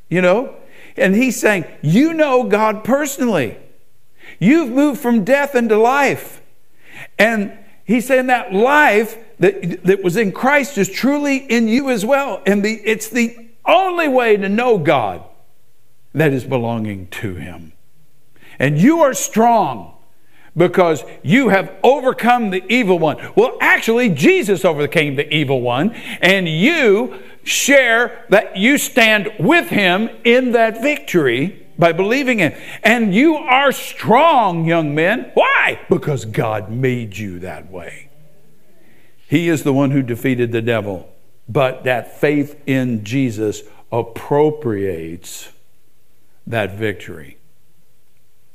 you 0.10 0.22
know? 0.22 0.56
And 0.98 1.16
he's 1.16 1.40
saying, 1.40 1.66
you 1.82 2.14
know 2.14 2.44
God 2.44 2.84
personally. 2.84 3.58
You've 4.42 4.72
moved 4.72 5.00
from 5.00 5.24
death 5.24 5.54
into 5.54 5.78
life. 5.78 6.42
And 7.20 7.58
he's 7.86 8.08
saying 8.08 8.26
that 8.28 8.52
life 8.52 9.16
that, 9.38 9.84
that 9.84 10.04
was 10.04 10.18
in 10.18 10.32
Christ 10.32 10.80
is 10.80 10.90
truly 10.90 11.38
in 11.38 11.68
you 11.68 11.92
as 11.92 12.04
well. 12.04 12.42
And 12.48 12.66
the, 12.66 12.82
it's 12.84 13.08
the 13.08 13.38
only 13.68 14.08
way 14.08 14.36
to 14.38 14.50
know 14.50 14.80
God 14.80 15.24
that 16.14 16.34
is 16.34 16.44
belonging 16.44 17.06
to 17.08 17.36
Him. 17.36 17.74
And 18.58 18.80
you 18.80 19.02
are 19.02 19.14
strong 19.14 19.94
because 20.58 21.04
you 21.22 21.50
have 21.50 21.74
overcome 21.84 22.50
the 22.50 22.64
evil 22.68 22.98
one. 22.98 23.18
Well, 23.36 23.58
actually, 23.62 24.10
Jesus 24.10 24.66
overcame 24.66 25.16
the 25.16 25.32
evil 25.34 25.62
one, 25.62 25.94
and 26.20 26.50
you 26.50 27.20
share 27.44 28.26
that 28.30 28.58
you 28.58 28.78
stand 28.78 29.32
with 29.40 29.70
him 29.70 30.10
in 30.24 30.52
that 30.52 30.82
victory 30.82 31.61
by 31.82 31.92
believing 31.92 32.40
in. 32.40 32.56
And 32.84 33.14
you 33.14 33.36
are 33.36 33.72
strong, 33.72 34.66
young 34.66 34.94
men. 34.94 35.32
Why? 35.34 35.82
Because 35.90 36.26
God 36.26 36.72
made 36.72 37.18
you 37.18 37.40
that 37.40 37.72
way. 37.72 38.10
He 39.28 39.50
is 39.50 39.64
the 39.64 39.74
one 39.74 39.90
who 39.90 40.04
defeated 40.04 40.52
the 40.52 40.62
devil. 40.62 41.12
But 41.50 41.84
that 41.86 42.20
faith 42.20 42.62
in 42.68 43.04
Jesus 43.04 43.64
appropriates 43.92 45.50
that 46.46 46.76
victory. 46.76 47.38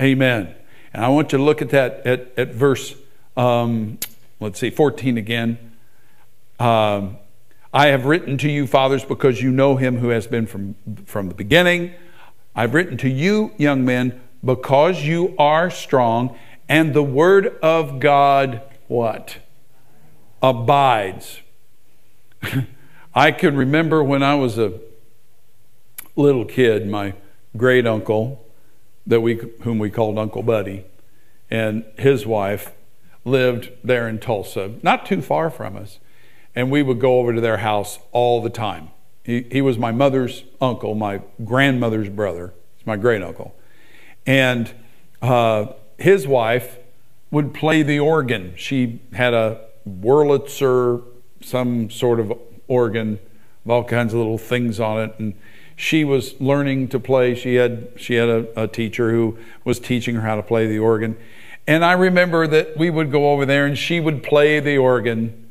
Amen. 0.01 0.55
And 0.95 1.05
I 1.05 1.09
want 1.09 1.33
you 1.33 1.39
to 1.39 1.45
look 1.45 1.61
at 1.61 1.71
that 1.71 2.07
at, 2.07 2.33
at 2.39 2.55
verse, 2.55 2.95
um, 3.37 3.99
let's 4.39 4.61
see, 4.61 4.71
14 4.71 5.19
again. 5.19 5.73
Um, 6.61 7.17
I 7.75 7.89
have 7.89 8.07
written 8.07 8.39
to 8.39 8.49
you, 8.49 8.69
fathers, 8.69 9.05
because 9.05 9.43
you 9.43 9.51
know 9.51 9.77
him 9.77 9.99
who 9.99 10.11
has 10.11 10.29
been 10.29 10.47
from, 10.47 10.77
from 11.07 11.29
the 11.29 11.35
beginning. 11.35 11.93
I've 12.57 12.73
written 12.73 12.97
to 12.99 13.09
you, 13.09 13.53
young 13.59 13.85
men, 13.85 14.19
because 14.43 15.05
you 15.05 15.37
are 15.39 15.69
strong, 15.69 16.39
and 16.69 16.95
the 16.95 17.03
word 17.03 17.59
of 17.63 18.01
God, 18.01 18.63
what? 18.89 19.37
Abides. 20.43 21.41
I 23.15 23.31
can 23.31 23.57
remember 23.57 24.03
when 24.03 24.23
I 24.23 24.37
was 24.37 24.59
a 24.59 24.81
little 26.17 26.47
kid, 26.47 26.89
my 26.89 27.13
great 27.59 27.87
uncle, 27.87 28.43
that 29.07 29.21
we, 29.21 29.35
whom 29.63 29.79
we 29.79 29.91
called 29.91 30.19
Uncle 30.19 30.43
Buddy, 30.43 30.87
and 31.51 31.85
his 31.99 32.25
wife 32.25 32.73
lived 33.27 33.71
there 33.85 34.09
in 34.09 34.19
Tulsa, 34.19 34.75
not 34.83 35.05
too 35.05 35.21
far 35.21 35.51
from 35.51 35.77
us. 35.77 35.99
And 36.55 36.71
we 36.71 36.83
would 36.83 37.01
go 37.01 37.19
over 37.19 37.35
to 37.35 37.41
their 37.41 37.59
house 37.59 37.99
all 38.13 38.41
the 38.41 38.49
time. 38.49 38.89
He, 39.27 39.45
he 39.51 39.61
was 39.61 39.77
my 39.77 39.91
mother's 39.91 40.45
uncle, 40.61 40.95
my 40.95 41.21
grandmother's 41.45 42.09
brother. 42.09 42.55
He's 42.77 42.87
my 42.87 42.97
great 42.97 43.25
uncle. 43.25 43.57
And 44.25 44.73
uh, 45.21 45.73
his 45.99 46.29
wife 46.29 46.79
would 47.33 47.53
play 47.53 47.83
the 47.83 47.99
organ. 47.99 48.55
She 48.57 49.01
had 49.13 49.35
a 49.35 49.63
Wurlitzer, 49.85 51.03
some 51.41 51.91
sort 51.91 52.21
of 52.21 52.33
organ, 52.69 53.19
with 53.65 53.73
all 53.73 53.83
kinds 53.83 54.13
of 54.13 54.19
little 54.19 54.39
things 54.39 54.79
on 54.79 55.03
it. 55.03 55.15
And 55.19 55.35
she 55.75 56.05
was 56.05 56.41
learning 56.41 56.87
to 56.89 57.01
play. 57.01 57.35
She 57.35 57.57
had 57.57 57.89
she 57.97 58.15
had 58.15 58.29
a, 58.29 58.63
a, 58.63 58.69
teacher 58.69 59.11
who 59.11 59.39
was 59.65 59.81
teaching 59.81 60.15
her 60.15 60.21
how 60.21 60.37
to 60.37 60.43
play 60.43 60.69
the 60.69 60.79
organ. 60.79 61.17
And 61.67 61.85
I 61.85 61.93
remember 61.93 62.47
that 62.47 62.77
we 62.77 62.91
would 62.91 63.11
go 63.11 63.33
over 63.33 63.45
there 63.45 63.67
and 63.67 63.77
she 63.77 63.99
would 63.99 64.23
play 64.23 64.61
the 64.61 64.79
organ. 64.79 65.46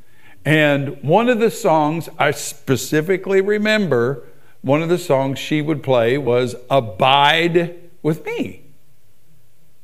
And 0.46 1.02
one 1.02 1.28
of 1.28 1.40
the 1.40 1.50
songs 1.50 2.08
I 2.20 2.32
specifically 2.32 3.42
remember, 3.42 4.24
one 4.62 4.84
of 4.84 4.90
the 4.90 5.00
songs 5.00 5.40
she 5.40 5.62
would 5.62 5.82
play 5.82 6.18
was 6.18 6.56
Abide 6.70 7.76
with 8.04 8.24
Me. 8.26 8.62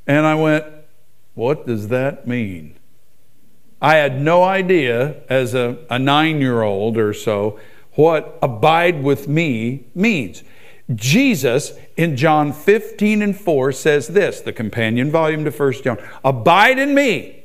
And 0.05 0.25
I 0.25 0.35
went, 0.35 0.65
What 1.33 1.65
does 1.65 1.87
that 1.87 2.27
mean? 2.27 2.75
I 3.81 3.95
had 3.95 4.21
no 4.21 4.43
idea 4.43 5.23
as 5.27 5.55
a, 5.55 5.79
a 5.89 5.97
nine 5.97 6.39
year 6.39 6.61
old 6.61 6.97
or 6.97 7.13
so 7.13 7.59
what 7.93 8.37
abide 8.41 9.03
with 9.03 9.27
me 9.27 9.85
means. 9.95 10.43
Jesus 10.93 11.73
in 11.97 12.15
John 12.15 12.53
15 12.53 13.21
and 13.21 13.37
4 13.37 13.71
says 13.71 14.09
this, 14.09 14.41
the 14.41 14.53
companion 14.53 15.11
volume 15.11 15.43
to 15.45 15.51
1 15.51 15.73
John 15.83 15.97
Abide 16.23 16.79
in 16.79 16.93
me, 16.93 17.40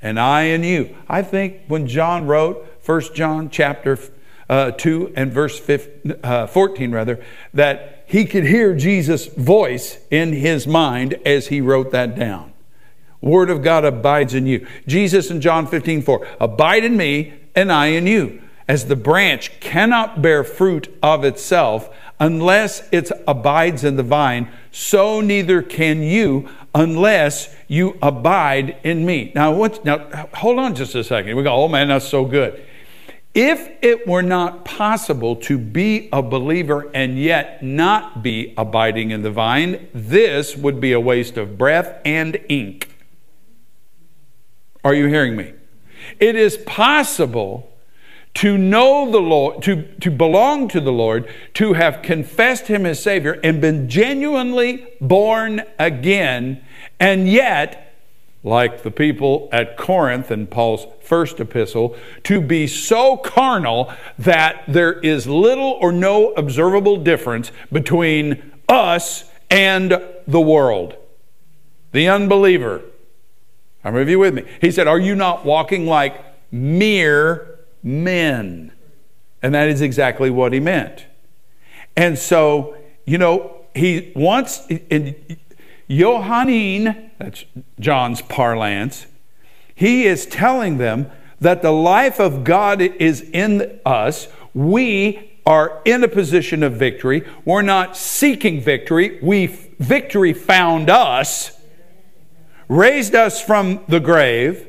and 0.00 0.20
I 0.20 0.42
in 0.42 0.62
you. 0.62 0.96
I 1.08 1.22
think 1.22 1.62
when 1.68 1.86
John 1.86 2.26
wrote 2.26 2.66
1 2.84 3.14
John 3.14 3.50
chapter 3.50 3.98
uh, 4.48 4.70
2 4.72 5.12
and 5.16 5.32
verse 5.32 5.58
15, 5.58 6.14
uh, 6.22 6.46
14, 6.46 6.92
rather, 6.92 7.24
that 7.52 8.04
he 8.06 8.24
could 8.24 8.44
hear 8.44 8.74
Jesus' 8.74 9.26
voice 9.26 9.98
in 10.10 10.32
his 10.32 10.66
mind 10.66 11.14
as 11.26 11.48
he 11.48 11.60
wrote 11.60 11.90
that 11.90 12.14
down. 12.14 12.52
Word 13.20 13.50
of 13.50 13.62
God 13.62 13.84
abides 13.84 14.34
in 14.34 14.46
you. 14.46 14.66
Jesus 14.86 15.30
in 15.30 15.40
John 15.40 15.66
15, 15.66 16.02
4, 16.02 16.28
abide 16.40 16.84
in 16.84 16.96
me, 16.96 17.34
and 17.54 17.72
I 17.72 17.86
in 17.86 18.06
you. 18.06 18.42
As 18.68 18.86
the 18.86 18.96
branch 18.96 19.58
cannot 19.60 20.22
bear 20.22 20.44
fruit 20.44 20.96
of 21.02 21.24
itself 21.24 21.88
unless 22.18 22.88
it 22.92 23.10
abides 23.26 23.84
in 23.84 23.96
the 23.96 24.02
vine, 24.02 24.50
so 24.70 25.20
neither 25.20 25.62
can 25.62 26.02
you 26.02 26.48
unless 26.74 27.54
you 27.68 27.98
abide 28.02 28.76
in 28.82 29.04
me. 29.04 29.32
Now, 29.34 29.66
now 29.84 30.28
hold 30.34 30.58
on 30.58 30.74
just 30.74 30.94
a 30.94 31.04
second. 31.04 31.36
We 31.36 31.42
go, 31.42 31.52
oh 31.52 31.68
man, 31.68 31.88
that's 31.88 32.08
so 32.08 32.24
good. 32.24 32.62
If 33.34 33.70
it 33.82 34.06
were 34.06 34.22
not 34.22 34.64
possible 34.64 35.36
to 35.36 35.58
be 35.58 36.08
a 36.10 36.22
believer 36.22 36.90
and 36.94 37.18
yet 37.18 37.62
not 37.62 38.22
be 38.22 38.54
abiding 38.56 39.10
in 39.10 39.22
the 39.22 39.30
vine, 39.30 39.88
this 39.92 40.56
would 40.56 40.80
be 40.80 40.92
a 40.92 41.00
waste 41.00 41.36
of 41.36 41.58
breath 41.58 42.00
and 42.04 42.38
ink. 42.48 42.88
Are 44.82 44.94
you 44.94 45.06
hearing 45.06 45.36
me? 45.36 45.52
It 46.18 46.34
is 46.34 46.56
possible 46.58 47.75
to 48.36 48.58
know 48.58 49.10
the 49.10 49.18
Lord, 49.18 49.62
to, 49.62 49.82
to 50.00 50.10
belong 50.10 50.68
to 50.68 50.80
the 50.80 50.92
Lord, 50.92 51.26
to 51.54 51.72
have 51.72 52.02
confessed 52.02 52.66
Him 52.66 52.84
as 52.84 53.02
Savior 53.02 53.40
and 53.42 53.62
been 53.62 53.88
genuinely 53.88 54.86
born 55.00 55.62
again, 55.78 56.62
and 57.00 57.30
yet, 57.30 57.94
like 58.44 58.82
the 58.82 58.90
people 58.90 59.48
at 59.52 59.78
Corinth 59.78 60.30
in 60.30 60.46
Paul's 60.46 60.86
first 61.00 61.40
epistle, 61.40 61.96
to 62.24 62.42
be 62.42 62.66
so 62.66 63.16
carnal 63.16 63.90
that 64.18 64.64
there 64.68 65.00
is 65.00 65.26
little 65.26 65.78
or 65.80 65.90
no 65.90 66.32
observable 66.32 66.98
difference 66.98 67.50
between 67.72 68.52
us 68.68 69.24
and 69.50 69.98
the 70.26 70.40
world, 70.42 70.94
the 71.92 72.06
unbeliever. 72.06 72.82
How 73.82 73.92
many 73.92 74.02
of 74.02 74.10
you 74.10 74.18
with 74.18 74.34
me? 74.34 74.42
He 74.60 74.70
said, 74.70 74.86
Are 74.86 75.00
you 75.00 75.14
not 75.14 75.46
walking 75.46 75.86
like 75.86 76.22
mere 76.52 77.55
men. 77.86 78.72
And 79.42 79.54
that 79.54 79.68
is 79.68 79.80
exactly 79.80 80.28
what 80.28 80.52
he 80.52 80.58
meant. 80.58 81.06
And 81.96 82.18
so, 82.18 82.76
you 83.04 83.16
know, 83.16 83.64
he 83.74 84.12
wants, 84.16 84.66
in 84.66 85.38
Johannine, 85.88 87.12
that's 87.18 87.44
John's 87.78 88.22
parlance, 88.22 89.06
he 89.74 90.04
is 90.04 90.26
telling 90.26 90.78
them 90.78 91.10
that 91.40 91.62
the 91.62 91.70
life 91.70 92.18
of 92.18 92.42
God 92.42 92.80
is 92.80 93.20
in 93.20 93.78
us. 93.86 94.26
We 94.52 95.38
are 95.46 95.80
in 95.84 96.02
a 96.02 96.08
position 96.08 96.64
of 96.64 96.72
victory. 96.72 97.24
We're 97.44 97.62
not 97.62 97.96
seeking 97.96 98.60
victory. 98.60 99.20
We 99.22 99.46
victory 99.46 100.32
found 100.32 100.90
us, 100.90 101.60
raised 102.68 103.14
us 103.14 103.40
from 103.40 103.84
the 103.86 104.00
grave, 104.00 104.66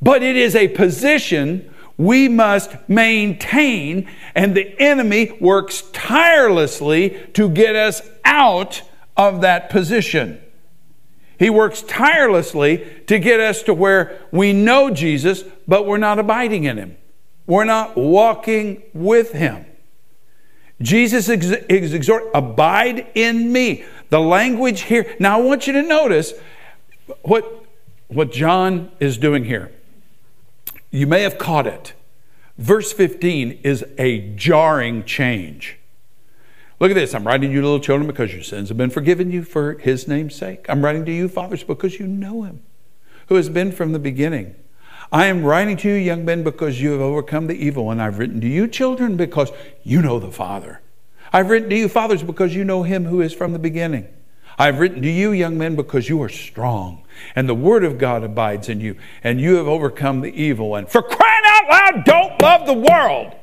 but 0.00 0.22
it 0.22 0.36
is 0.36 0.56
a 0.56 0.68
position 0.68 1.73
we 1.96 2.28
must 2.28 2.76
maintain, 2.88 4.08
and 4.34 4.56
the 4.56 4.78
enemy 4.80 5.36
works 5.40 5.82
tirelessly 5.92 7.10
to 7.34 7.48
get 7.48 7.76
us 7.76 8.02
out 8.24 8.82
of 9.16 9.42
that 9.42 9.70
position. 9.70 10.40
He 11.38 11.50
works 11.50 11.82
tirelessly 11.82 13.02
to 13.06 13.18
get 13.18 13.40
us 13.40 13.62
to 13.64 13.74
where 13.74 14.20
we 14.30 14.52
know 14.52 14.90
Jesus, 14.90 15.44
but 15.66 15.86
we're 15.86 15.98
not 15.98 16.18
abiding 16.18 16.64
in 16.64 16.78
him. 16.78 16.96
We're 17.46 17.64
not 17.64 17.96
walking 17.96 18.82
with 18.92 19.32
him. 19.32 19.66
Jesus 20.80 21.28
is 21.28 21.52
exhort, 21.68 22.24
abide 22.34 23.06
in 23.14 23.52
me. 23.52 23.84
The 24.10 24.20
language 24.20 24.82
here. 24.82 25.14
Now 25.18 25.38
I 25.38 25.42
want 25.42 25.66
you 25.66 25.72
to 25.74 25.82
notice 25.82 26.34
what, 27.22 27.64
what 28.08 28.32
John 28.32 28.90
is 29.00 29.18
doing 29.18 29.44
here. 29.44 29.72
You 30.94 31.08
may 31.08 31.22
have 31.22 31.38
caught 31.38 31.66
it. 31.66 31.92
Verse 32.56 32.92
15 32.92 33.62
is 33.64 33.84
a 33.98 34.32
jarring 34.36 35.02
change. 35.02 35.76
Look 36.78 36.92
at 36.92 36.94
this. 36.94 37.16
I'm 37.16 37.26
writing 37.26 37.50
to 37.50 37.52
you, 37.52 37.62
little 37.62 37.80
children, 37.80 38.06
because 38.06 38.32
your 38.32 38.44
sins 38.44 38.68
have 38.68 38.78
been 38.78 38.90
forgiven 38.90 39.32
you 39.32 39.42
for 39.42 39.76
his 39.78 40.06
name's 40.06 40.36
sake. 40.36 40.66
I'm 40.68 40.84
writing 40.84 41.04
to 41.06 41.12
you, 41.12 41.28
fathers, 41.28 41.64
because 41.64 41.98
you 41.98 42.06
know 42.06 42.44
him, 42.44 42.62
who 43.26 43.34
has 43.34 43.48
been 43.48 43.72
from 43.72 43.90
the 43.90 43.98
beginning. 43.98 44.54
I 45.10 45.26
am 45.26 45.42
writing 45.42 45.76
to 45.78 45.88
you, 45.88 45.94
young 45.96 46.24
men, 46.24 46.44
because 46.44 46.80
you 46.80 46.92
have 46.92 47.00
overcome 47.00 47.48
the 47.48 47.56
evil. 47.56 47.90
And 47.90 48.00
I've 48.00 48.20
written 48.20 48.40
to 48.42 48.46
you, 48.46 48.68
children, 48.68 49.16
because 49.16 49.50
you 49.82 50.00
know 50.00 50.20
the 50.20 50.30
Father. 50.30 50.80
I've 51.32 51.50
written 51.50 51.70
to 51.70 51.76
you, 51.76 51.88
fathers, 51.88 52.22
because 52.22 52.54
you 52.54 52.62
know 52.62 52.84
him 52.84 53.06
who 53.06 53.20
is 53.20 53.34
from 53.34 53.52
the 53.52 53.58
beginning. 53.58 54.06
I've 54.58 54.78
written 54.78 55.02
to 55.02 55.10
you, 55.10 55.32
young 55.32 55.58
men, 55.58 55.74
because 55.76 56.08
you 56.08 56.22
are 56.22 56.28
strong, 56.28 57.04
and 57.34 57.48
the 57.48 57.54
word 57.54 57.84
of 57.84 57.98
God 57.98 58.22
abides 58.22 58.68
in 58.68 58.80
you, 58.80 58.96
and 59.22 59.40
you 59.40 59.56
have 59.56 59.66
overcome 59.66 60.20
the 60.20 60.32
evil. 60.32 60.76
And 60.76 60.88
for 60.88 61.02
crying 61.02 61.42
out 61.46 61.68
loud, 61.70 62.04
don't 62.04 62.42
love 62.42 62.66
the 62.66 62.74
world. 62.74 63.34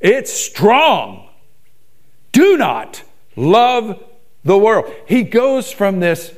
It's 0.00 0.32
strong. 0.32 1.28
Do 2.32 2.56
not 2.56 3.02
love 3.36 4.02
the 4.44 4.56
world. 4.56 4.92
He 5.06 5.22
goes 5.22 5.70
from 5.70 6.00
this, 6.00 6.32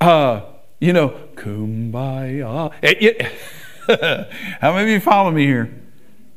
uh, 0.00 0.42
you 0.78 0.92
know, 0.92 1.10
kumbaya. 1.34 2.72
It, 2.80 3.02
it, 3.88 4.32
how 4.60 4.72
many 4.72 4.84
of 4.84 4.88
you 4.90 5.00
follow 5.00 5.30
me 5.30 5.44
here? 5.44 5.81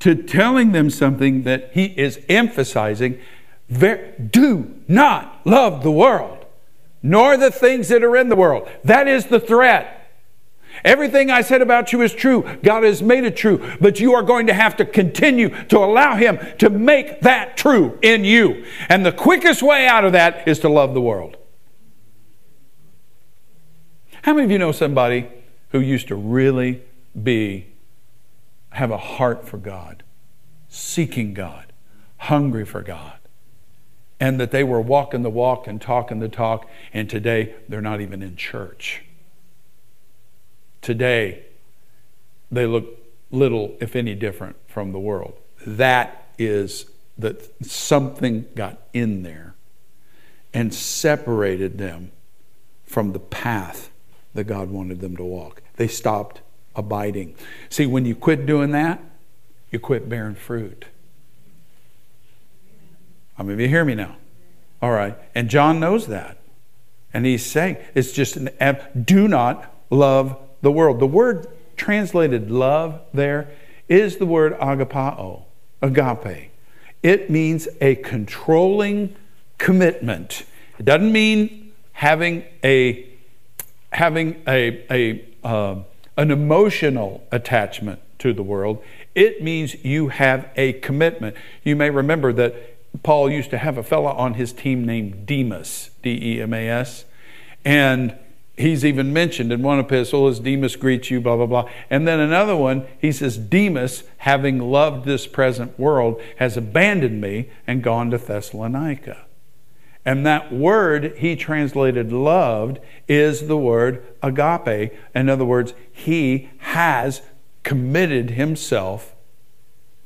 To 0.05 0.13
telling 0.13 0.71
them 0.71 0.87
something 0.91 1.41
that 1.41 1.71
he 1.73 1.85
is 1.85 2.23
emphasizing 2.29 3.19
do 4.29 4.71
not 4.87 5.41
love 5.45 5.81
the 5.81 5.89
world, 5.89 6.45
nor 7.01 7.37
the 7.37 7.49
things 7.49 7.87
that 7.87 8.03
are 8.03 8.15
in 8.15 8.29
the 8.29 8.35
world. 8.35 8.69
That 8.83 9.07
is 9.07 9.25
the 9.25 9.39
threat. 9.39 10.11
Everything 10.83 11.31
I 11.31 11.41
said 11.41 11.63
about 11.63 11.91
you 11.91 12.03
is 12.03 12.13
true. 12.13 12.43
God 12.61 12.83
has 12.83 13.01
made 13.01 13.23
it 13.23 13.35
true. 13.35 13.67
But 13.81 13.99
you 13.99 14.13
are 14.13 14.21
going 14.21 14.45
to 14.45 14.53
have 14.53 14.77
to 14.77 14.85
continue 14.85 15.49
to 15.69 15.79
allow 15.79 16.15
Him 16.15 16.37
to 16.59 16.69
make 16.69 17.21
that 17.21 17.57
true 17.57 17.97
in 18.03 18.23
you. 18.23 18.63
And 18.87 19.03
the 19.03 19.11
quickest 19.11 19.63
way 19.63 19.87
out 19.87 20.05
of 20.05 20.11
that 20.11 20.47
is 20.47 20.59
to 20.59 20.69
love 20.69 20.93
the 20.93 21.01
world. 21.01 21.35
How 24.21 24.35
many 24.35 24.45
of 24.45 24.51
you 24.51 24.59
know 24.59 24.71
somebody 24.71 25.27
who 25.69 25.79
used 25.79 26.09
to 26.09 26.15
really 26.15 26.83
be 27.23 27.73
have 28.75 28.91
a 28.91 28.97
heart 28.97 29.47
for 29.47 29.57
God, 29.57 30.03
seeking 30.67 31.33
God, 31.33 31.71
hungry 32.17 32.65
for 32.65 32.81
God, 32.81 33.17
and 34.19 34.37
that 34.37 34.51
they 34.51 34.65
were 34.65 34.81
walking 34.81 35.21
the 35.21 35.29
walk 35.29 35.65
and 35.65 35.81
talking 35.81 36.19
the 36.19 36.27
talk, 36.27 36.69
and 36.93 37.09
today 37.09 37.55
they're 37.69 37.81
not 37.81 38.01
even 38.01 38.21
in 38.21 38.35
church. 38.35 39.03
Today, 40.81 41.45
they 42.51 42.65
look 42.65 42.85
little, 43.31 43.77
if 43.79 43.95
any, 43.95 44.13
different 44.13 44.57
from 44.67 44.91
the 44.91 44.99
world. 44.99 45.37
That 45.65 46.27
is 46.37 46.85
that 47.17 47.65
something 47.65 48.45
got 48.55 48.81
in 48.91 49.23
there 49.23 49.55
and 50.53 50.73
separated 50.73 51.77
them 51.77 52.11
from 52.83 53.13
the 53.13 53.19
path 53.19 53.89
that 54.33 54.43
God 54.43 54.69
wanted 54.69 54.99
them 54.99 55.15
to 55.15 55.23
walk. 55.23 55.61
They 55.77 55.87
stopped 55.87 56.41
abiding. 56.75 57.35
See, 57.69 57.85
when 57.85 58.05
you 58.05 58.15
quit 58.15 58.45
doing 58.45 58.71
that, 58.71 59.01
you 59.71 59.79
quit 59.79 60.07
bearing 60.07 60.35
fruit. 60.35 60.85
I 63.37 63.43
mean, 63.43 63.59
you 63.59 63.67
hear 63.67 63.83
me 63.83 63.95
now? 63.95 64.15
All 64.81 64.91
right. 64.91 65.17
And 65.33 65.49
John 65.49 65.79
knows 65.79 66.07
that. 66.07 66.37
And 67.13 67.25
he's 67.25 67.45
saying 67.45 67.77
it's 67.93 68.11
just 68.11 68.37
an 68.37 68.49
do 69.05 69.27
not 69.27 69.73
love 69.89 70.37
the 70.61 70.71
world. 70.71 70.99
The 70.99 71.07
word 71.07 71.47
translated 71.77 72.51
love 72.51 73.01
there 73.13 73.49
is 73.87 74.17
the 74.17 74.25
word 74.25 74.57
agapao, 74.59 75.43
agape. 75.81 76.51
It 77.03 77.29
means 77.29 77.67
a 77.81 77.95
controlling 77.95 79.15
commitment. 79.57 80.43
It 80.79 80.85
doesn't 80.85 81.11
mean 81.11 81.73
having 81.93 82.43
a 82.63 83.07
having 83.91 84.41
a 84.47 84.85
a 84.91 85.47
uh, 85.47 85.75
an 86.17 86.31
emotional 86.31 87.27
attachment 87.31 87.99
to 88.19 88.33
the 88.33 88.43
world. 88.43 88.81
It 89.13 89.43
means 89.43 89.83
you 89.83 90.09
have 90.09 90.49
a 90.55 90.73
commitment. 90.73 91.35
You 91.63 91.75
may 91.75 91.89
remember 91.89 92.31
that 92.33 93.01
Paul 93.03 93.29
used 93.29 93.49
to 93.49 93.57
have 93.57 93.77
a 93.77 93.83
fellow 93.83 94.11
on 94.11 94.35
his 94.35 94.53
team 94.53 94.85
named 94.85 95.25
Demas, 95.25 95.89
D 96.01 96.17
E 96.21 96.41
M 96.41 96.53
A 96.53 96.69
S, 96.69 97.05
and 97.65 98.17
he's 98.57 98.85
even 98.85 99.11
mentioned 99.11 99.51
in 99.51 99.61
one 99.61 99.79
epistle 99.79 100.27
as 100.27 100.39
Demas 100.39 100.77
greets 100.77 101.11
you, 101.11 101.19
blah, 101.19 101.35
blah, 101.35 101.45
blah. 101.45 101.69
And 101.89 102.07
then 102.07 102.21
another 102.21 102.55
one, 102.55 102.87
he 102.97 103.11
says, 103.11 103.37
Demas, 103.37 104.03
having 104.19 104.59
loved 104.59 105.05
this 105.05 105.27
present 105.27 105.77
world, 105.77 106.21
has 106.37 106.55
abandoned 106.55 107.19
me 107.19 107.49
and 107.67 107.83
gone 107.83 108.11
to 108.11 108.17
Thessalonica. 108.17 109.25
And 110.05 110.25
that 110.25 110.53
word 110.53 111.17
he 111.17 111.35
translated 111.35 112.11
loved 112.11 112.79
is 113.07 113.47
the 113.47 113.57
word 113.57 114.05
agape. 114.21 114.93
In 115.15 115.29
other 115.29 115.45
words, 115.45 115.73
he 115.91 116.49
has 116.59 117.23
committed 117.63 118.31
himself 118.31 119.15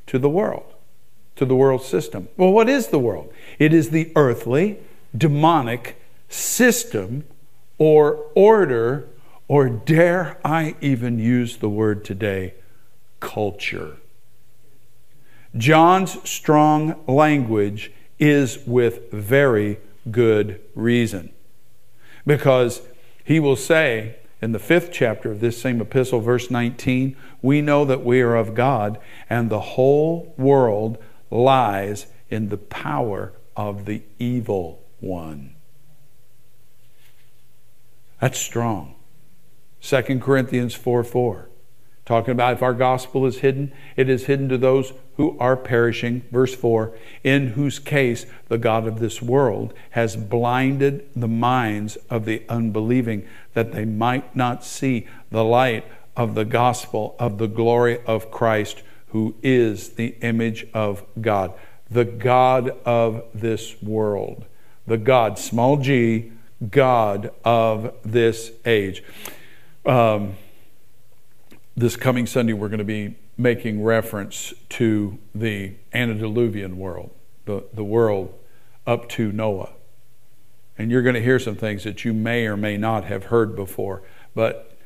to 0.07 0.17
the 0.17 0.29
world, 0.29 0.73
to 1.35 1.45
the 1.45 1.55
world 1.55 1.83
system. 1.83 2.29
Well, 2.37 2.53
what 2.53 2.69
is 2.69 2.87
the 2.87 2.99
world? 2.99 3.33
It 3.59 3.73
is 3.73 3.89
the 3.89 4.11
earthly, 4.15 4.79
demonic 5.15 6.01
system 6.29 7.25
or 7.77 8.25
order, 8.35 9.07
or 9.49 9.67
dare 9.69 10.37
I 10.45 10.75
even 10.79 11.19
use 11.19 11.57
the 11.57 11.69
word 11.69 12.05
today, 12.05 12.53
culture. 13.19 13.97
John's 15.57 16.29
strong 16.29 16.95
language 17.07 17.91
is 18.19 18.59
with 18.65 19.11
very 19.11 19.77
good 20.11 20.61
reason. 20.75 21.31
Because 22.25 22.81
he 23.23 23.39
will 23.39 23.55
say 23.55 24.17
in 24.41 24.51
the 24.51 24.59
fifth 24.59 24.91
chapter 24.91 25.31
of 25.31 25.39
this 25.39 25.61
same 25.61 25.81
epistle, 25.81 26.19
verse 26.19 26.49
19, 26.49 27.15
we 27.41 27.61
know 27.61 27.85
that 27.85 28.03
we 28.03 28.21
are 28.21 28.35
of 28.35 28.55
God, 28.55 28.99
and 29.29 29.49
the 29.49 29.59
whole 29.59 30.33
world 30.37 30.97
lies 31.29 32.07
in 32.29 32.49
the 32.49 32.57
power 32.57 33.33
of 33.55 33.85
the 33.85 34.01
evil 34.17 34.81
one. 34.99 35.55
That's 38.21 38.39
strong. 38.39 38.95
2 39.81 40.19
Corinthians 40.19 40.73
4 40.73 41.03
4. 41.03 41.49
Talking 42.05 42.31
about 42.31 42.53
if 42.53 42.63
our 42.63 42.73
gospel 42.73 43.25
is 43.25 43.39
hidden, 43.39 43.71
it 43.95 44.09
is 44.09 44.25
hidden 44.25 44.49
to 44.49 44.57
those 44.57 44.93
who 45.19 45.37
are 45.37 45.57
perishing. 45.57 46.21
Verse 46.31 46.55
4 46.55 46.93
In 47.25 47.47
whose 47.47 47.77
case 47.77 48.25
the 48.47 48.57
God 48.57 48.87
of 48.87 48.99
this 48.99 49.21
world 49.21 49.73
has 49.89 50.15
blinded 50.15 51.09
the 51.13 51.27
minds 51.27 51.97
of 52.09 52.23
the 52.23 52.41
unbelieving, 52.47 53.27
that 53.53 53.73
they 53.73 53.83
might 53.83 54.33
not 54.33 54.63
see 54.63 55.05
the 55.29 55.43
light 55.43 55.85
of 56.15 56.35
the 56.35 56.45
gospel 56.45 57.17
of 57.19 57.37
the 57.37 57.49
glory 57.49 58.01
of 58.05 58.31
Christ, 58.31 58.81
who 59.07 59.35
is 59.43 59.89
the 59.89 60.15
image 60.21 60.65
of 60.73 61.03
God. 61.19 61.53
The 61.91 62.05
God 62.05 62.69
of 62.85 63.25
this 63.33 63.75
world. 63.81 64.45
The 64.87 64.97
God, 64.97 65.37
small 65.37 65.75
g, 65.75 66.31
God 66.71 67.31
of 67.43 67.93
this 68.05 68.53
age. 68.65 69.03
Um, 69.85 70.37
this 71.75 71.97
coming 71.97 72.25
Sunday, 72.25 72.53
we're 72.53 72.69
going 72.69 72.77
to 72.77 72.85
be 72.85 73.15
making 73.39 73.81
reference 73.81 74.53
to 74.67 75.17
the 75.33 75.73
antediluvian 75.93 76.77
world, 76.77 77.09
the, 77.45 77.63
the 77.73 77.85
world 77.85 78.37
up 78.85 79.07
to 79.07 79.31
Noah. 79.31 79.71
And 80.77 80.91
you're 80.91 81.01
going 81.01 81.15
to 81.15 81.21
hear 81.21 81.39
some 81.39 81.55
things 81.55 81.85
that 81.85 82.03
you 82.03 82.13
may 82.13 82.45
or 82.45 82.57
may 82.57 82.75
not 82.75 83.05
have 83.05 83.25
heard 83.25 83.55
before. 83.55 84.03
But 84.35 84.77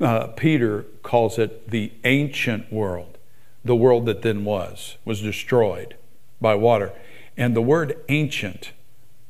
uh, 0.00 0.28
Peter 0.28 0.82
calls 1.04 1.38
it 1.38 1.70
the 1.70 1.92
ancient 2.02 2.72
world, 2.72 3.18
the 3.64 3.76
world 3.76 4.06
that 4.06 4.22
then 4.22 4.44
was, 4.44 4.96
was 5.04 5.22
destroyed 5.22 5.94
by 6.40 6.56
water. 6.56 6.92
And 7.36 7.54
the 7.54 7.62
word 7.62 7.96
ancient 8.08 8.72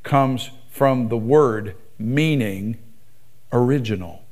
comes 0.02 0.50
from 0.70 1.08
the 1.08 1.18
word 1.18 1.76
meaning 1.98 2.78
original, 3.52 4.24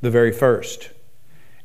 the 0.00 0.10
very 0.10 0.32
first. 0.32 0.90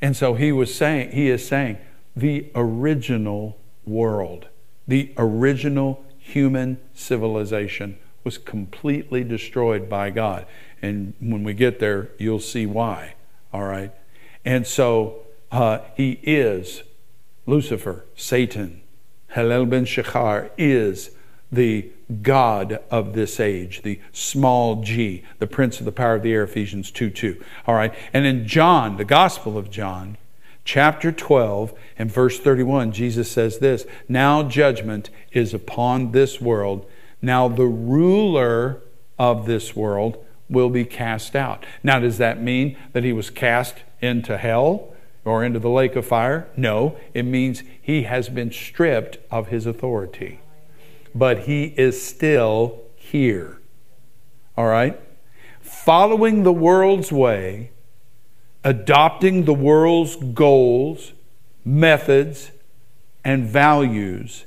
And 0.02 0.16
so 0.16 0.34
he 0.34 0.52
was 0.52 0.74
saying, 0.74 1.12
he 1.12 1.30
is 1.30 1.48
saying, 1.48 1.78
the 2.16 2.52
original 2.56 3.58
world, 3.86 4.48
the 4.88 5.14
original 5.18 6.04
human 6.18 6.80
civilization 6.94 7.98
was 8.24 8.38
completely 8.38 9.24
destroyed 9.24 9.90
by 9.90 10.10
God. 10.10 10.46
And 10.82 11.14
when 11.20 11.44
we 11.44 11.54
get 11.54 11.80
there, 11.80 12.10
you'll 12.18 12.40
see 12.40 12.66
why. 12.66 13.16
All 13.54 13.64
right. 13.64 13.92
And 14.46 14.66
so 14.66 15.22
uh, 15.52 15.80
he 15.96 16.20
is 16.24 16.84
Lucifer, 17.46 18.06
Satan, 18.16 18.82
Halel 19.36 19.70
ben 19.70 19.86
Shachar 19.86 20.50
is 20.58 21.12
the 21.52 21.90
God 22.22 22.80
of 22.92 23.14
this 23.14 23.40
age, 23.40 23.82
the 23.82 24.00
small 24.12 24.82
g, 24.82 25.24
the 25.40 25.48
prince 25.48 25.80
of 25.80 25.86
the 25.86 25.92
power 25.92 26.16
of 26.16 26.24
the 26.24 26.34
air, 26.34 26.44
Ephesians 26.44 26.92
2 26.92 27.10
2. 27.10 27.44
All 27.68 27.76
right. 27.76 27.94
And 28.14 28.26
in 28.26 28.48
John, 28.48 28.98
the 28.98 29.06
Gospel 29.06 29.58
of 29.58 29.70
John, 29.70 30.18
chapter 30.64 31.12
12 31.12 31.74
and 31.98 32.12
verse 32.12 32.40
31, 32.40 32.92
Jesus 32.92 33.32
says 33.32 33.60
this 33.60 33.86
Now 34.08 34.44
judgment 34.44 35.10
is 35.32 35.54
upon 35.54 36.12
this 36.12 36.40
world. 36.40 36.86
Now 37.22 37.48
the 37.48 37.66
ruler 37.66 38.82
of 39.18 39.46
this 39.46 39.76
world 39.76 40.24
will 40.50 40.70
be 40.70 40.86
cast 40.86 41.36
out. 41.36 41.66
Now, 41.84 42.00
does 42.00 42.18
that 42.18 42.42
mean 42.42 42.76
that 42.94 43.04
he 43.04 43.14
was 43.14 43.30
cast 43.30 43.76
into 44.02 44.38
hell 44.38 44.94
or 45.24 45.44
into 45.44 45.60
the 45.60 45.70
lake 45.70 45.96
of 45.96 46.08
fire? 46.08 46.48
No, 46.58 46.98
it 47.14 47.24
means 47.24 47.62
he 47.80 48.04
has 48.04 48.30
been 48.30 48.52
stripped 48.52 49.18
of 49.30 49.50
his 49.50 49.68
authority 49.68 50.40
but 51.14 51.40
he 51.40 51.66
is 51.78 52.02
still 52.02 52.82
here. 52.96 53.60
All 54.58 54.68
right? 54.68 55.00
Following 55.62 56.44
the 56.44 56.54
world's 56.54 57.12
way, 57.12 57.72
adopting 58.64 59.46
the 59.46 59.54
world's 59.54 60.16
goals, 60.16 61.14
methods, 61.64 62.52
and 63.24 63.46
values 63.46 64.46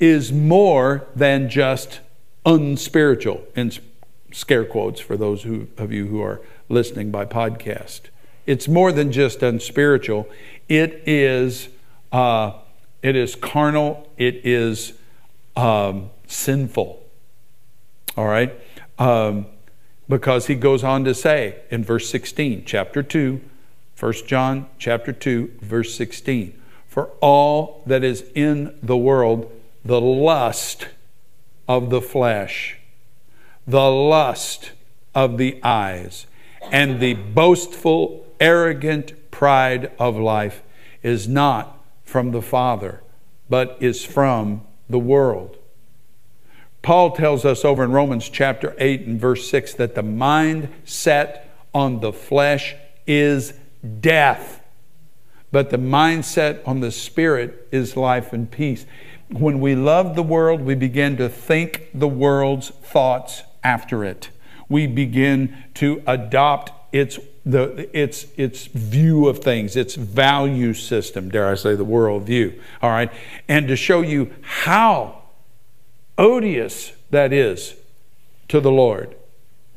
is 0.00 0.32
more 0.32 1.06
than 1.14 1.48
just 1.48 2.00
unspiritual, 2.44 3.44
in 3.54 3.72
scare 4.32 4.64
quotes 4.64 5.00
for 5.00 5.16
those 5.16 5.44
who, 5.44 5.68
of 5.78 5.92
you 5.92 6.06
who 6.06 6.20
are 6.20 6.40
listening 6.68 7.10
by 7.10 7.24
podcast. 7.24 8.02
It's 8.46 8.68
more 8.68 8.92
than 8.92 9.12
just 9.12 9.42
unspiritual. 9.42 10.28
It 10.68 11.02
is, 11.06 11.68
uh, 12.12 12.52
it 13.02 13.16
is 13.16 13.34
carnal. 13.34 14.10
It 14.16 14.44
is 14.44 14.92
um, 15.56 16.10
sinful. 16.26 17.02
All 18.16 18.26
right? 18.26 18.52
Um, 18.98 19.46
because 20.08 20.46
he 20.46 20.54
goes 20.54 20.84
on 20.84 21.04
to 21.04 21.14
say 21.14 21.60
in 21.70 21.84
verse 21.84 22.08
16, 22.10 22.64
chapter 22.64 23.02
2, 23.02 23.40
1 23.98 24.12
John 24.26 24.66
chapter 24.78 25.12
2, 25.12 25.58
verse 25.60 25.94
16, 25.94 26.60
for 26.86 27.10
all 27.20 27.82
that 27.86 28.04
is 28.04 28.24
in 28.34 28.76
the 28.82 28.96
world, 28.96 29.50
the 29.84 30.00
lust 30.00 30.88
of 31.68 31.90
the 31.90 32.02
flesh, 32.02 32.78
the 33.66 33.90
lust 33.90 34.72
of 35.14 35.38
the 35.38 35.58
eyes, 35.62 36.26
and 36.70 37.00
the 37.00 37.14
boastful, 37.14 38.26
arrogant 38.40 39.30
pride 39.30 39.90
of 39.98 40.16
life 40.16 40.62
is 41.02 41.28
not 41.28 41.84
from 42.04 42.32
the 42.32 42.42
Father, 42.42 43.02
but 43.48 43.76
is 43.80 44.04
from 44.04 44.62
the 44.88 44.98
world. 44.98 45.56
Paul 46.82 47.12
tells 47.12 47.44
us 47.44 47.64
over 47.64 47.82
in 47.82 47.92
Romans 47.92 48.28
chapter 48.28 48.74
8 48.78 49.02
and 49.02 49.20
verse 49.20 49.48
6 49.48 49.74
that 49.74 49.94
the 49.94 50.02
mind 50.02 50.68
set 50.84 51.50
on 51.72 52.00
the 52.00 52.12
flesh 52.12 52.74
is 53.06 53.54
death, 54.00 54.62
but 55.50 55.70
the 55.70 55.78
mindset 55.78 56.66
on 56.66 56.80
the 56.80 56.90
spirit 56.90 57.68
is 57.72 57.96
life 57.96 58.32
and 58.32 58.50
peace. 58.50 58.84
When 59.30 59.60
we 59.60 59.74
love 59.74 60.14
the 60.14 60.22
world, 60.22 60.60
we 60.60 60.74
begin 60.74 61.16
to 61.16 61.28
think 61.28 61.88
the 61.94 62.08
world's 62.08 62.68
thoughts 62.68 63.42
after 63.62 64.04
it. 64.04 64.28
We 64.68 64.86
begin 64.86 65.64
to 65.74 66.02
adopt 66.06 66.72
its 66.94 67.18
the, 67.46 67.88
its, 67.98 68.26
its 68.36 68.66
view 68.66 69.28
of 69.28 69.40
things, 69.40 69.76
its 69.76 69.94
value 69.94 70.72
system, 70.72 71.28
dare 71.28 71.48
I 71.48 71.54
say, 71.54 71.74
the 71.74 71.84
world 71.84 72.24
view. 72.24 72.60
All 72.80 72.90
right. 72.90 73.12
And 73.48 73.68
to 73.68 73.76
show 73.76 74.00
you 74.00 74.32
how 74.42 75.22
odious 76.16 76.92
that 77.10 77.32
is 77.32 77.74
to 78.48 78.60
the 78.60 78.70
Lord. 78.70 79.14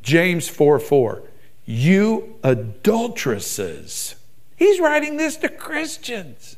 James 0.02 0.48
4 0.48 0.80
4. 0.80 1.24
You 1.66 2.36
adulteresses. 2.44 4.16
He's 4.56 4.80
writing 4.80 5.18
this 5.18 5.36
to 5.38 5.50
Christians. 5.50 6.56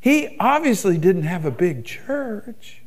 He 0.00 0.36
obviously 0.38 0.96
didn't 0.96 1.24
have 1.24 1.44
a 1.44 1.50
big 1.50 1.84
church. 1.84 2.82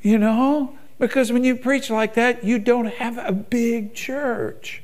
You 0.00 0.18
know? 0.18 0.78
Because 0.98 1.30
when 1.32 1.44
you 1.44 1.56
preach 1.56 1.90
like 1.90 2.14
that, 2.14 2.44
you 2.44 2.58
don't 2.58 2.86
have 2.86 3.18
a 3.18 3.32
big 3.32 3.94
church. 3.94 4.82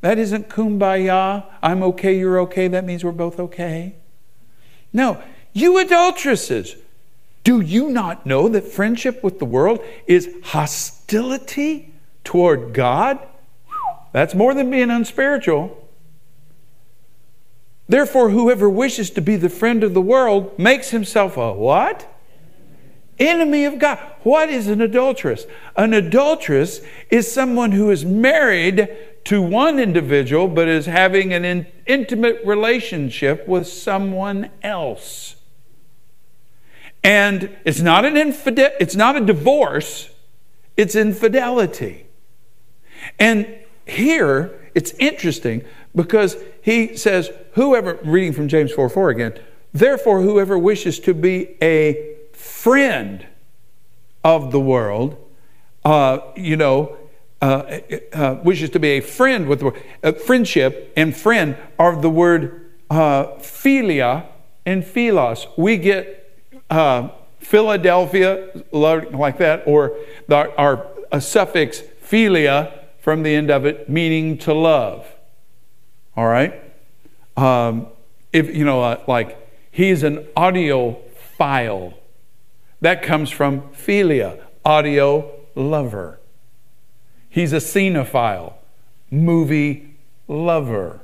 That 0.00 0.18
isn't 0.18 0.48
kumbaya. 0.48 1.44
I'm 1.62 1.82
okay, 1.82 2.18
you're 2.18 2.40
okay. 2.40 2.68
That 2.68 2.84
means 2.84 3.04
we're 3.04 3.12
both 3.12 3.38
okay. 3.38 3.94
No, 4.92 5.22
you 5.52 5.78
adulteresses. 5.78 6.76
Do 7.44 7.60
you 7.60 7.88
not 7.88 8.26
know 8.26 8.48
that 8.48 8.64
friendship 8.64 9.22
with 9.24 9.38
the 9.38 9.44
world 9.44 9.80
is 10.06 10.28
hostility 10.44 11.94
toward 12.24 12.74
God? 12.74 13.18
That's 14.12 14.34
more 14.34 14.54
than 14.54 14.70
being 14.70 14.90
unspiritual. 14.90 15.88
Therefore, 17.88 18.30
whoever 18.30 18.68
wishes 18.68 19.10
to 19.10 19.22
be 19.22 19.36
the 19.36 19.48
friend 19.48 19.82
of 19.82 19.94
the 19.94 20.02
world 20.02 20.58
makes 20.58 20.90
himself 20.90 21.36
a 21.36 21.52
what? 21.52 22.06
Enemy 23.18 23.64
of 23.64 23.78
God. 23.78 23.98
What 24.22 24.48
is 24.48 24.68
an 24.68 24.80
adulteress? 24.80 25.46
An 25.76 25.92
adulteress 25.92 26.80
is 27.10 27.30
someone 27.30 27.72
who 27.72 27.90
is 27.90 28.04
married 28.04 28.88
to 29.24 29.42
one 29.42 29.78
individual 29.78 30.48
but 30.48 30.68
is 30.68 30.86
having 30.86 31.32
an 31.32 31.44
in- 31.44 31.66
intimate 31.86 32.40
relationship 32.44 33.46
with 33.46 33.66
someone 33.66 34.50
else. 34.62 35.36
And 37.04 37.56
it's 37.64 37.80
not 37.80 38.04
an 38.04 38.16
infidel 38.16 38.70
it's 38.80 38.96
not 38.96 39.16
a 39.16 39.20
divorce, 39.20 40.10
it's 40.76 40.94
infidelity. 40.94 42.06
And 43.18 43.46
here 43.86 44.70
it's 44.74 44.92
interesting 44.92 45.64
because 45.94 46.36
he 46.62 46.96
says, 46.96 47.30
whoever 47.52 47.98
reading 48.04 48.32
from 48.32 48.48
James 48.48 48.72
4 48.72 48.88
4 48.88 49.10
again, 49.10 49.40
therefore 49.72 50.22
whoever 50.22 50.58
wishes 50.58 50.98
to 51.00 51.14
be 51.14 51.56
a 51.62 52.07
friend 52.48 53.26
of 54.24 54.50
the 54.50 54.60
world, 54.60 55.16
uh, 55.84 56.18
you 56.34 56.56
know, 56.56 56.96
uh, 57.40 57.78
uh, 58.12 58.36
wishes 58.42 58.70
to 58.70 58.80
be 58.80 58.88
a 58.88 59.00
friend 59.00 59.46
with 59.46 59.60
the 59.60 59.66
world. 59.66 59.78
Uh, 60.02 60.12
friendship 60.12 60.92
and 60.96 61.16
friend 61.16 61.56
are 61.78 61.94
the 62.00 62.10
word 62.10 62.70
uh, 62.90 63.26
philia 63.38 64.26
and 64.66 64.84
philos. 64.84 65.46
We 65.56 65.76
get 65.76 66.36
uh, 66.68 67.10
Philadelphia, 67.38 68.50
like 68.72 69.38
that, 69.38 69.62
or 69.66 69.96
the, 70.26 70.52
our 70.56 70.86
suffix 71.20 71.82
philia 72.04 72.72
from 72.98 73.22
the 73.22 73.34
end 73.34 73.50
of 73.50 73.64
it, 73.64 73.88
meaning 73.88 74.38
to 74.38 74.52
love. 74.52 75.06
All 76.16 76.26
right? 76.26 76.60
Um, 77.36 77.86
if, 78.32 78.54
you 78.54 78.64
know, 78.64 78.82
uh, 78.82 79.02
like, 79.06 79.38
he's 79.70 80.02
an 80.02 80.26
audiophile. 80.36 81.94
That 82.80 83.02
comes 83.02 83.30
from 83.30 83.62
philia, 83.70 84.42
audio 84.64 85.32
lover. 85.54 86.20
He's 87.28 87.52
a 87.52 87.56
cinephile, 87.56 88.54
movie 89.10 89.96
lover. 90.28 91.00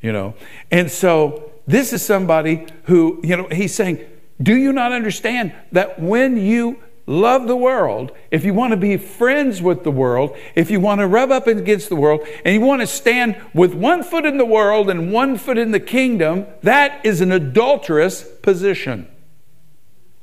You 0.00 0.12
know, 0.12 0.34
and 0.70 0.90
so 0.90 1.52
this 1.66 1.92
is 1.92 2.04
somebody 2.04 2.66
who, 2.84 3.20
you 3.22 3.36
know, 3.36 3.48
he's 3.50 3.74
saying, 3.74 4.04
Do 4.40 4.54
you 4.54 4.72
not 4.72 4.92
understand 4.92 5.52
that 5.72 5.98
when 5.98 6.36
you 6.36 6.78
love 7.06 7.46
the 7.46 7.56
world, 7.56 8.12
if 8.30 8.44
you 8.44 8.52
want 8.52 8.72
to 8.72 8.76
be 8.76 8.96
friends 8.96 9.62
with 9.62 9.84
the 9.84 9.90
world, 9.90 10.36
if 10.54 10.70
you 10.70 10.80
want 10.80 11.00
to 11.00 11.06
rub 11.06 11.30
up 11.30 11.46
against 11.46 11.88
the 11.88 11.96
world, 11.96 12.20
and 12.44 12.54
you 12.54 12.60
want 12.60 12.82
to 12.82 12.86
stand 12.86 13.40
with 13.54 13.74
one 13.74 14.02
foot 14.02 14.26
in 14.26 14.38
the 14.38 14.44
world 14.44 14.90
and 14.90 15.12
one 15.12 15.36
foot 15.38 15.58
in 15.58 15.70
the 15.70 15.80
kingdom, 15.80 16.46
that 16.62 17.04
is 17.04 17.20
an 17.20 17.32
adulterous 17.32 18.22
position. 18.42 19.08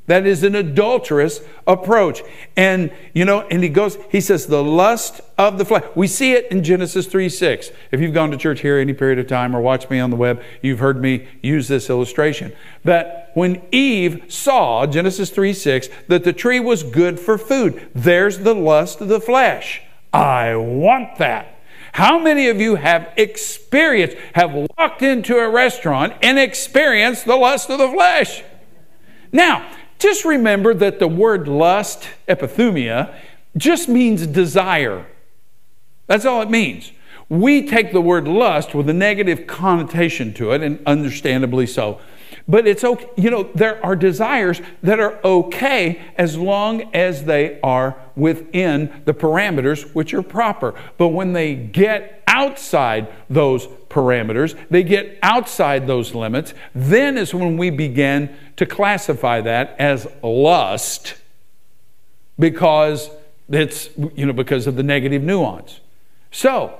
That 0.05 0.27
is 0.27 0.43
an 0.43 0.53
adulterous 0.53 1.39
approach. 1.65 2.23
And, 2.57 2.91
you 3.13 3.23
know, 3.23 3.41
and 3.41 3.63
he 3.63 3.69
goes, 3.69 3.97
he 4.09 4.19
says, 4.19 4.47
the 4.47 4.63
lust 4.63 5.21
of 5.37 5.57
the 5.57 5.63
flesh. 5.63 5.83
We 5.95 6.07
see 6.07 6.33
it 6.33 6.51
in 6.51 6.63
Genesis 6.63 7.07
3 7.07 7.29
6. 7.29 7.71
If 7.91 8.01
you've 8.01 8.13
gone 8.13 8.29
to 8.31 8.37
church 8.37 8.59
here 8.59 8.77
any 8.77 8.93
period 8.93 9.19
of 9.19 9.27
time 9.27 9.55
or 9.55 9.61
watched 9.61 9.89
me 9.89 9.99
on 9.99 10.09
the 10.09 10.17
web, 10.17 10.43
you've 10.61 10.79
heard 10.79 11.01
me 11.01 11.27
use 11.41 11.69
this 11.69 11.89
illustration. 11.89 12.51
That 12.83 13.31
when 13.33 13.61
Eve 13.71 14.25
saw, 14.27 14.85
Genesis 14.85 15.29
3 15.29 15.53
6, 15.53 15.87
that 16.09 16.25
the 16.25 16.33
tree 16.33 16.59
was 16.59 16.83
good 16.83 17.17
for 17.17 17.37
food, 17.37 17.89
there's 17.95 18.39
the 18.39 18.55
lust 18.55 18.99
of 18.99 19.07
the 19.07 19.21
flesh. 19.21 19.81
I 20.11 20.55
want 20.55 21.17
that. 21.17 21.59
How 21.93 22.19
many 22.19 22.49
of 22.49 22.59
you 22.59 22.75
have 22.75 23.13
experienced, 23.15 24.17
have 24.33 24.51
walked 24.77 25.01
into 25.01 25.37
a 25.37 25.49
restaurant 25.49 26.13
and 26.21 26.37
experienced 26.37 27.25
the 27.25 27.35
lust 27.35 27.69
of 27.69 27.77
the 27.77 27.87
flesh? 27.87 28.43
Now, 29.31 29.65
just 30.03 30.25
remember 30.25 30.73
that 30.73 30.99
the 30.99 31.07
word 31.07 31.47
lust, 31.47 32.09
epithumia, 32.27 33.15
just 33.55 33.87
means 33.87 34.27
desire. 34.27 35.07
That's 36.07 36.25
all 36.25 36.41
it 36.41 36.49
means. 36.49 36.91
We 37.29 37.67
take 37.67 37.93
the 37.93 38.01
word 38.01 38.27
lust 38.27 38.75
with 38.75 38.89
a 38.89 38.93
negative 38.93 39.47
connotation 39.47 40.33
to 40.33 40.51
it, 40.51 40.61
and 40.61 40.85
understandably 40.85 41.65
so. 41.65 42.01
But 42.47 42.67
it's 42.67 42.83
okay, 42.83 43.07
you 43.15 43.31
know, 43.31 43.43
there 43.55 43.83
are 43.85 43.95
desires 43.95 44.61
that 44.81 44.99
are 44.99 45.19
okay 45.23 46.01
as 46.17 46.37
long 46.37 46.93
as 46.93 47.23
they 47.23 47.61
are 47.61 47.95
within 48.17 49.01
the 49.05 49.13
parameters 49.13 49.95
which 49.95 50.13
are 50.13 50.21
proper. 50.21 50.75
But 50.97 51.09
when 51.09 51.31
they 51.31 51.55
get 51.55 52.22
outside 52.33 53.07
those 53.29 53.67
parameters, 53.89 54.57
they 54.69 54.81
get 54.81 55.19
outside 55.21 55.85
those 55.85 56.15
limits, 56.15 56.53
then 56.73 57.17
is 57.17 57.33
when 57.33 57.57
we 57.57 57.69
begin 57.69 58.35
to 58.57 58.65
classify 58.65 59.39
that 59.39 59.75
as 59.77 60.07
lust 60.23 61.13
because 62.39 63.09
it's, 63.49 63.89
you 64.15 64.25
know, 64.25 64.33
because 64.33 64.65
of 64.65 64.75
the 64.75 64.83
negative 64.83 65.21
nuance. 65.21 65.79
So, 66.31 66.79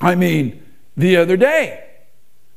I 0.00 0.14
mean, 0.14 0.62
the 0.94 1.16
other 1.16 1.38
day, 1.38 1.86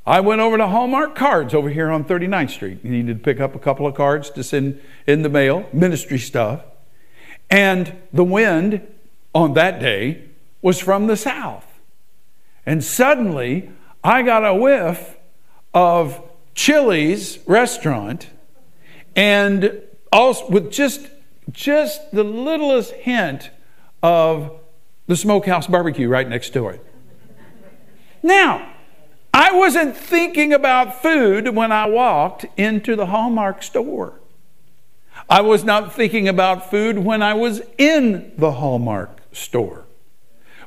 I 0.06 0.20
went 0.20 0.42
over 0.42 0.58
to 0.58 0.68
Hallmark 0.68 1.16
Cards 1.16 1.54
over 1.54 1.70
here 1.70 1.90
on 1.90 2.04
39th 2.04 2.50
Street. 2.50 2.84
Needed 2.84 3.20
to 3.20 3.24
pick 3.24 3.40
up 3.40 3.56
a 3.56 3.60
couple 3.60 3.88
of 3.88 3.96
cards 3.96 4.30
to 4.32 4.44
send 4.44 4.82
in 5.08 5.22
the 5.22 5.30
mail, 5.30 5.70
ministry 5.72 6.20
stuff. 6.20 6.66
And 7.50 7.96
the 8.12 8.26
wind 8.26 8.86
on 9.34 9.54
that 9.54 9.80
day 9.80 10.26
was 10.62 10.80
from 10.80 11.08
the 11.08 11.16
south. 11.16 11.73
And 12.66 12.84
suddenly, 12.84 13.72
I 14.04 14.22
got 14.22 14.46
a 14.46 14.54
whiff 14.54 15.18
of 15.74 16.22
Chili's 16.56 17.40
restaurant 17.48 18.30
and 19.16 19.82
also 20.12 20.48
with 20.50 20.72
just 20.72 21.08
just 21.52 22.12
the 22.12 22.24
littlest 22.24 22.94
hint 22.94 23.52
of 24.02 24.60
the 25.08 25.16
smokehouse 25.16 25.68
barbecue 25.68 26.08
right 26.08 26.28
next 26.28 26.52
to 26.52 26.70
it. 26.70 26.86
Now, 28.22 28.74
I 29.34 29.52
wasn't 29.52 29.98
thinking 29.98 30.54
about 30.54 31.02
food 31.02 31.50
when 31.50 31.72
I 31.72 31.88
walked 31.88 32.46
into 32.56 32.96
the 32.96 33.08
Hallmark 33.08 33.64
store. 33.64 34.20
I 35.30 35.42
was 35.42 35.64
not 35.64 35.94
thinking 35.94 36.28
about 36.28 36.70
food 36.70 37.00
when 37.00 37.22
I 37.22 37.34
was 37.34 37.62
in 37.78 38.32
the 38.38 38.52
Hallmark 38.52 39.22
store. 39.32 39.83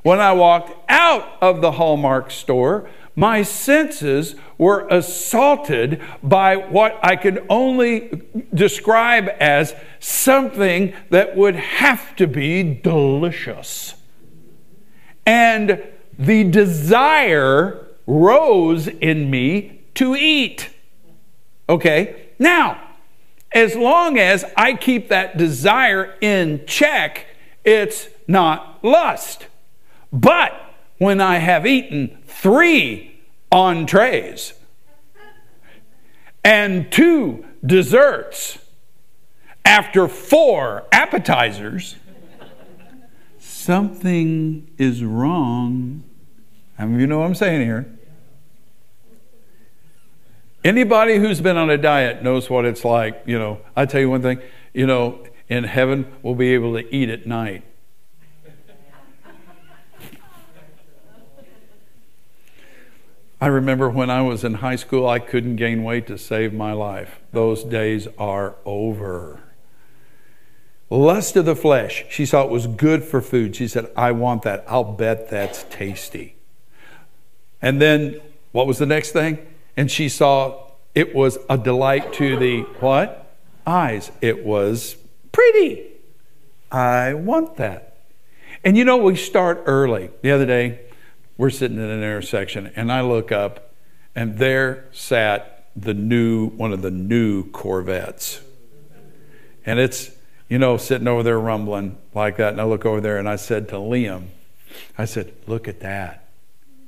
When 0.06 0.20
I 0.20 0.34
walked 0.34 0.72
out 0.88 1.36
of 1.40 1.60
the 1.60 1.72
Hallmark 1.72 2.30
store, 2.30 2.88
my 3.16 3.42
senses 3.42 4.36
were 4.56 4.86
assaulted 4.88 6.00
by 6.22 6.54
what 6.54 6.96
I 7.02 7.16
could 7.16 7.44
only 7.50 8.22
describe 8.54 9.28
as 9.40 9.74
something 9.98 10.94
that 11.10 11.36
would 11.36 11.56
have 11.56 12.14
to 12.16 12.28
be 12.28 12.62
delicious. 12.62 13.96
And 15.26 15.82
the 16.16 16.44
desire 16.44 17.88
rose 18.06 18.86
in 18.86 19.28
me 19.28 19.80
to 19.94 20.14
eat. 20.14 20.70
Okay? 21.68 22.28
Now, 22.38 22.80
as 23.50 23.74
long 23.74 24.20
as 24.20 24.44
I 24.56 24.74
keep 24.74 25.08
that 25.08 25.36
desire 25.36 26.14
in 26.20 26.64
check, 26.64 27.26
it's 27.64 28.06
not 28.28 28.84
lust. 28.84 29.48
But 30.16 30.58
when 30.96 31.20
I 31.20 31.36
have 31.36 31.66
eaten 31.66 32.16
three 32.26 33.20
entrees 33.52 34.54
and 36.42 36.90
two 36.90 37.44
desserts 37.64 38.58
after 39.62 40.08
four 40.08 40.84
appetizers, 40.90 41.96
something 43.38 44.70
is 44.78 45.04
wrong. 45.04 46.02
I 46.78 46.86
mean, 46.86 46.98
you 46.98 47.06
know 47.06 47.18
what 47.18 47.26
I'm 47.26 47.34
saying 47.34 47.60
here? 47.60 47.86
Anybody 50.64 51.18
who's 51.18 51.42
been 51.42 51.58
on 51.58 51.68
a 51.68 51.76
diet 51.76 52.22
knows 52.22 52.48
what 52.48 52.64
it's 52.64 52.86
like. 52.86 53.22
You 53.26 53.38
know, 53.38 53.60
I 53.76 53.84
tell 53.84 54.00
you 54.00 54.08
one 54.08 54.22
thing, 54.22 54.40
you 54.72 54.86
know, 54.86 55.22
in 55.50 55.64
heaven, 55.64 56.10
we'll 56.22 56.34
be 56.34 56.54
able 56.54 56.72
to 56.72 56.94
eat 56.94 57.10
at 57.10 57.26
night. 57.26 57.64
I 63.40 63.46
remember 63.48 63.90
when 63.90 64.08
I 64.10 64.22
was 64.22 64.44
in 64.44 64.54
high 64.54 64.76
school, 64.76 65.08
I 65.08 65.18
couldn't 65.18 65.56
gain 65.56 65.84
weight 65.84 66.06
to 66.06 66.16
save 66.16 66.54
my 66.54 66.72
life. 66.72 67.20
Those 67.32 67.64
days 67.64 68.08
are 68.18 68.56
over. 68.64 69.42
Lust 70.88 71.36
of 71.36 71.44
the 71.44 71.56
flesh. 71.56 72.04
She 72.08 72.24
saw 72.24 72.44
it 72.44 72.50
was 72.50 72.66
good 72.66 73.04
for 73.04 73.20
food. 73.20 73.54
She 73.56 73.68
said, 73.68 73.90
I 73.96 74.12
want 74.12 74.42
that. 74.42 74.64
I'll 74.66 74.84
bet 74.84 75.28
that's 75.28 75.64
tasty. 75.64 76.36
And 77.60 77.80
then 77.80 78.20
what 78.52 78.66
was 78.66 78.78
the 78.78 78.86
next 78.86 79.12
thing? 79.12 79.46
and 79.76 79.90
she 79.90 80.08
saw 80.08 80.70
it 80.94 81.14
was 81.14 81.38
a 81.50 81.58
delight 81.58 82.12
to 82.14 82.36
the 82.38 82.62
what? 82.80 83.34
Eyes. 83.66 84.10
It 84.20 84.44
was 84.44 84.96
pretty. 85.32 85.84
I 86.72 87.14
want 87.14 87.56
that. 87.56 87.98
And 88.64 88.76
you 88.76 88.84
know, 88.84 88.96
we 88.96 89.16
start 89.16 89.62
early. 89.66 90.10
The 90.22 90.30
other 90.30 90.46
day, 90.46 90.80
we're 91.36 91.50
sitting 91.50 91.76
in 91.76 91.84
an 91.84 91.98
intersection, 91.98 92.72
and 92.76 92.90
I 92.90 93.02
look 93.02 93.30
up, 93.30 93.74
and 94.14 94.38
there 94.38 94.86
sat 94.92 95.56
the 95.76 95.92
new, 95.92 96.48
one 96.48 96.72
of 96.72 96.82
the 96.82 96.90
new 96.90 97.50
Corvettes. 97.50 98.40
And 99.66 99.78
it's, 99.78 100.10
you 100.48 100.58
know, 100.58 100.76
sitting 100.76 101.06
over 101.06 101.22
there 101.22 101.38
rumbling 101.38 101.98
like 102.14 102.38
that. 102.38 102.52
And 102.52 102.60
I 102.60 102.64
look 102.64 102.86
over 102.86 103.00
there 103.00 103.18
and 103.18 103.28
I 103.28 103.36
said 103.36 103.68
to 103.68 103.74
Liam, 103.74 104.28
I 104.96 105.04
said, 105.04 105.34
Look 105.46 105.68
at 105.68 105.80
that. 105.80 106.28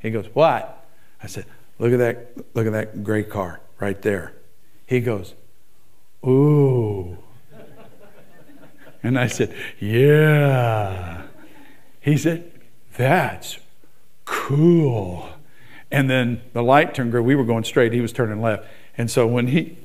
He 0.00 0.10
goes, 0.10 0.26
What? 0.32 0.86
I 1.22 1.26
said, 1.26 1.44
Look 1.78 1.92
at 1.92 1.98
that, 1.98 2.54
look 2.54 2.66
at 2.66 2.72
that 2.72 3.04
gray 3.04 3.24
car 3.24 3.60
right 3.78 4.00
there. 4.00 4.32
He 4.86 5.00
goes, 5.00 5.34
Ooh. 6.26 7.18
And 9.02 9.18
I 9.18 9.26
said, 9.26 9.54
Yeah. 9.80 11.22
He 12.00 12.16
said, 12.16 12.50
That's 12.96 13.58
cool. 14.28 15.28
And 15.90 16.08
then 16.10 16.42
the 16.52 16.62
light 16.62 16.94
turned 16.94 17.10
green. 17.10 17.24
We 17.24 17.34
were 17.34 17.44
going 17.44 17.64
straight, 17.64 17.92
he 17.92 18.00
was 18.00 18.12
turning 18.12 18.42
left. 18.42 18.66
And 18.96 19.10
so 19.10 19.26
when 19.26 19.48
he 19.48 19.78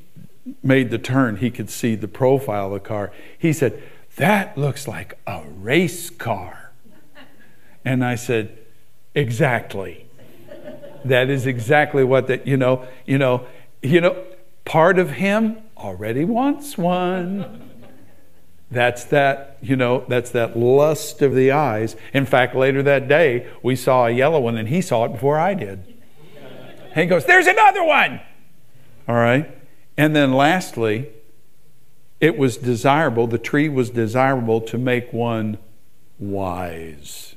made 0.62 0.91
the 0.91 0.97
turn, 0.97 1.38
he 1.38 1.49
could 1.49 1.69
see 1.69 1.95
the 1.95 2.10
profile 2.10 2.67
of 2.67 2.73
the 2.73 2.79
car. 2.79 3.12
He 3.38 3.53
said, 3.53 3.82
That 4.17 4.58
looks 4.58 4.88
like 4.88 5.17
a 5.25 5.43
race 5.47 6.10
car. 6.10 6.71
And 7.86 8.03
I 8.03 8.15
said, 8.15 8.58
Exactly. 9.15 10.06
That 11.06 11.29
is 11.29 11.45
exactly 11.45 12.03
what 12.03 12.27
that, 12.27 12.47
you 12.47 12.58
know, 12.58 12.86
you 13.06 13.17
know, 13.17 13.45
you 13.82 14.01
know, 14.01 14.23
part 14.65 14.99
of 14.99 15.12
him 15.12 15.58
already 15.77 16.25
wants 16.25 16.77
one. 16.77 17.72
That's 18.73 19.03
that, 19.05 19.57
you 19.62 19.75
know, 19.75 20.03
that's 20.07 20.31
that 20.31 20.57
lust 20.57 21.21
of 21.21 21.36
the 21.36 21.51
eyes. 21.51 21.95
In 22.12 22.25
fact, 22.25 22.55
later 22.55 22.81
that 22.83 23.07
day, 23.07 23.47
we 23.62 23.75
saw 23.75 24.07
a 24.07 24.12
yellow 24.12 24.39
one 24.39 24.57
and 24.57 24.67
he 24.67 24.81
saw 24.81 25.05
it 25.05 25.12
before 25.12 25.38
I 25.38 25.53
did. 25.53 25.93
He 26.95 27.05
goes, 27.05 27.25
There's 27.25 27.47
another 27.47 27.83
one. 27.83 28.19
All 29.07 29.15
right. 29.15 29.55
And 29.95 30.15
then 30.15 30.33
lastly, 30.33 31.09
it 32.19 32.36
was 32.38 32.57
desirable, 32.57 33.27
the 33.27 33.38
tree 33.38 33.69
was 33.69 33.91
desirable 33.91 34.62
to 34.62 34.77
make 34.77 35.13
one 35.13 35.59
wise. 36.17 37.36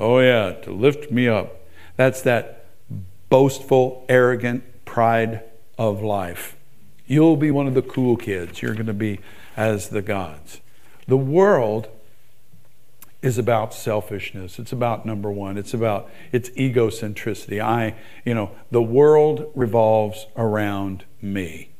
Oh, 0.00 0.18
yeah, 0.18 0.52
to 0.62 0.72
lift 0.72 1.12
me 1.12 1.28
up. 1.28 1.60
That's 1.96 2.22
that 2.22 2.66
boastful, 3.28 4.04
arrogant 4.08 4.64
pride 4.84 5.42
of 5.78 6.02
life. 6.02 6.56
You'll 7.06 7.36
be 7.36 7.50
one 7.50 7.68
of 7.68 7.74
the 7.74 7.82
cool 7.82 8.16
kids. 8.16 8.60
You're 8.60 8.74
going 8.74 8.86
to 8.86 8.92
be 8.92 9.20
as 9.56 9.90
the 9.90 10.02
gods. 10.02 10.60
The 11.06 11.16
world 11.16 11.88
is 13.22 13.38
about 13.38 13.72
selfishness. 13.72 14.58
It's 14.58 14.72
about 14.72 15.06
number 15.06 15.30
one. 15.30 15.56
It's 15.56 15.72
about 15.72 16.10
its 16.30 16.50
egocentricity. 16.50 17.58
I, 17.60 17.94
you 18.24 18.34
know, 18.34 18.50
the 18.70 18.82
world 18.82 19.50
revolves 19.54 20.26
around 20.36 21.04
me. 21.22 21.70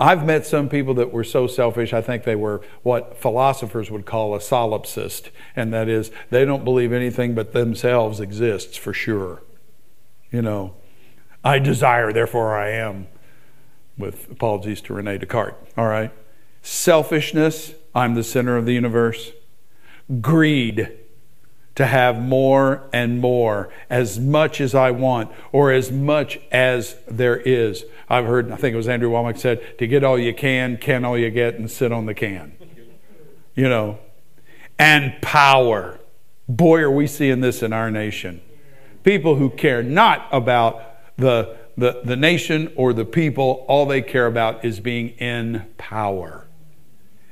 I've 0.00 0.24
met 0.24 0.46
some 0.46 0.68
people 0.68 0.94
that 0.94 1.12
were 1.12 1.24
so 1.24 1.46
selfish, 1.46 1.92
I 1.92 2.00
think 2.00 2.22
they 2.22 2.36
were 2.36 2.62
what 2.82 3.16
philosophers 3.16 3.90
would 3.90 4.06
call 4.06 4.34
a 4.34 4.38
solipsist, 4.38 5.30
and 5.56 5.72
that 5.72 5.88
is 5.88 6.12
they 6.30 6.44
don't 6.44 6.64
believe 6.64 6.92
anything 6.92 7.34
but 7.34 7.52
themselves 7.52 8.20
exists 8.20 8.76
for 8.76 8.92
sure. 8.92 9.42
You 10.30 10.42
know, 10.42 10.74
I 11.42 11.58
desire, 11.58 12.12
therefore 12.12 12.56
I 12.56 12.70
am, 12.70 13.08
with 13.96 14.30
apologies 14.30 14.80
to 14.82 14.94
Rene 14.94 15.18
Descartes. 15.18 15.56
All 15.76 15.88
right? 15.88 16.12
Selfishness, 16.62 17.74
I'm 17.94 18.14
the 18.14 18.24
center 18.24 18.56
of 18.56 18.66
the 18.66 18.72
universe. 18.72 19.32
Greed, 20.20 20.90
to 21.78 21.86
have 21.86 22.20
more 22.20 22.88
and 22.92 23.20
more, 23.20 23.68
as 23.88 24.18
much 24.18 24.60
as 24.60 24.74
I 24.74 24.90
want, 24.90 25.30
or 25.52 25.70
as 25.70 25.92
much 25.92 26.40
as 26.50 26.96
there 27.06 27.36
is. 27.36 27.84
I've 28.08 28.24
heard, 28.24 28.50
I 28.50 28.56
think 28.56 28.74
it 28.74 28.76
was 28.76 28.88
Andrew 28.88 29.10
Wommack 29.10 29.38
said, 29.38 29.78
to 29.78 29.86
get 29.86 30.02
all 30.02 30.18
you 30.18 30.34
can, 30.34 30.76
can 30.78 31.04
all 31.04 31.16
you 31.16 31.30
get, 31.30 31.54
and 31.54 31.70
sit 31.70 31.92
on 31.92 32.06
the 32.06 32.14
can. 32.14 32.56
You 33.54 33.68
know, 33.68 34.00
and 34.76 35.14
power. 35.22 36.00
Boy, 36.48 36.80
are 36.80 36.90
we 36.90 37.06
seeing 37.06 37.42
this 37.42 37.62
in 37.62 37.72
our 37.72 37.92
nation. 37.92 38.40
People 39.04 39.36
who 39.36 39.48
care 39.48 39.80
not 39.80 40.26
about 40.32 40.82
the, 41.16 41.56
the, 41.76 42.00
the 42.04 42.16
nation 42.16 42.72
or 42.74 42.92
the 42.92 43.04
people, 43.04 43.64
all 43.68 43.86
they 43.86 44.02
care 44.02 44.26
about 44.26 44.64
is 44.64 44.80
being 44.80 45.10
in 45.10 45.64
power. 45.78 46.47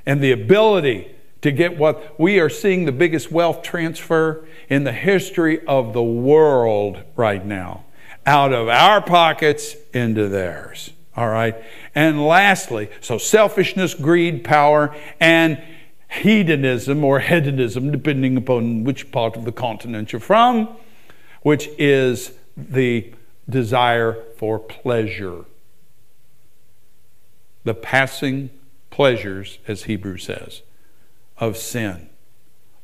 And 0.06 0.22
the 0.22 0.32
ability 0.32 1.10
to 1.42 1.50
get 1.52 1.76
what 1.76 2.18
we 2.18 2.38
are 2.38 2.48
seeing 2.48 2.86
the 2.86 2.92
biggest 2.92 3.30
wealth 3.30 3.62
transfer 3.62 4.46
in 4.68 4.84
the 4.84 4.92
history 4.92 5.64
of 5.66 5.92
the 5.92 6.02
world 6.02 7.02
right 7.16 7.44
now 7.44 7.84
out 8.24 8.52
of 8.52 8.68
our 8.68 9.00
pockets 9.00 9.76
into 9.92 10.28
theirs. 10.28 10.90
All 11.16 11.28
right. 11.28 11.56
And 11.94 12.26
lastly, 12.26 12.90
so 13.00 13.16
selfishness, 13.16 13.94
greed, 13.94 14.44
power, 14.44 14.94
and 15.20 15.62
hedonism 16.10 17.04
or 17.04 17.20
hedonism, 17.20 17.90
depending 17.90 18.36
upon 18.36 18.84
which 18.84 19.10
part 19.10 19.36
of 19.36 19.44
the 19.44 19.52
continent 19.52 20.12
you're 20.12 20.20
from, 20.20 20.68
which 21.42 21.68
is 21.78 22.32
the 22.56 23.12
desire 23.48 24.24
for 24.36 24.58
pleasure. 24.58 25.44
The 27.64 27.74
passing 27.74 28.50
pleasures, 28.96 29.58
as 29.68 29.82
Hebrew 29.82 30.16
says 30.16 30.62
of 31.36 31.58
sin. 31.58 32.08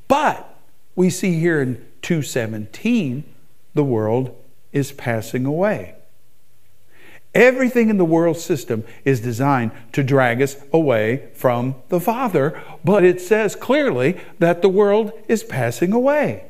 But 0.09 0.59
we 0.95 1.09
see 1.09 1.41
here 1.41 1.63
in 1.63 1.77
217 2.03 3.25
the 3.73 3.83
world 3.83 4.37
is 4.73 4.93
passing 4.93 5.47
away. 5.47 5.95
Everything 7.35 7.89
in 7.89 7.97
the 7.97 8.05
world 8.05 8.37
system 8.37 8.85
is 9.07 9.21
designed 9.21 9.73
to 9.93 10.03
drag 10.03 10.43
us 10.43 10.57
away 10.71 11.31
from 11.33 11.77
the 11.89 11.99
Father, 11.99 12.63
but 12.85 13.05
it 13.05 13.19
says 13.19 13.57
clearly 13.57 14.21
that 14.39 14.61
the 14.61 14.69
world 14.69 15.13
is 15.29 15.43
passing 15.43 15.95
away. 15.95 16.45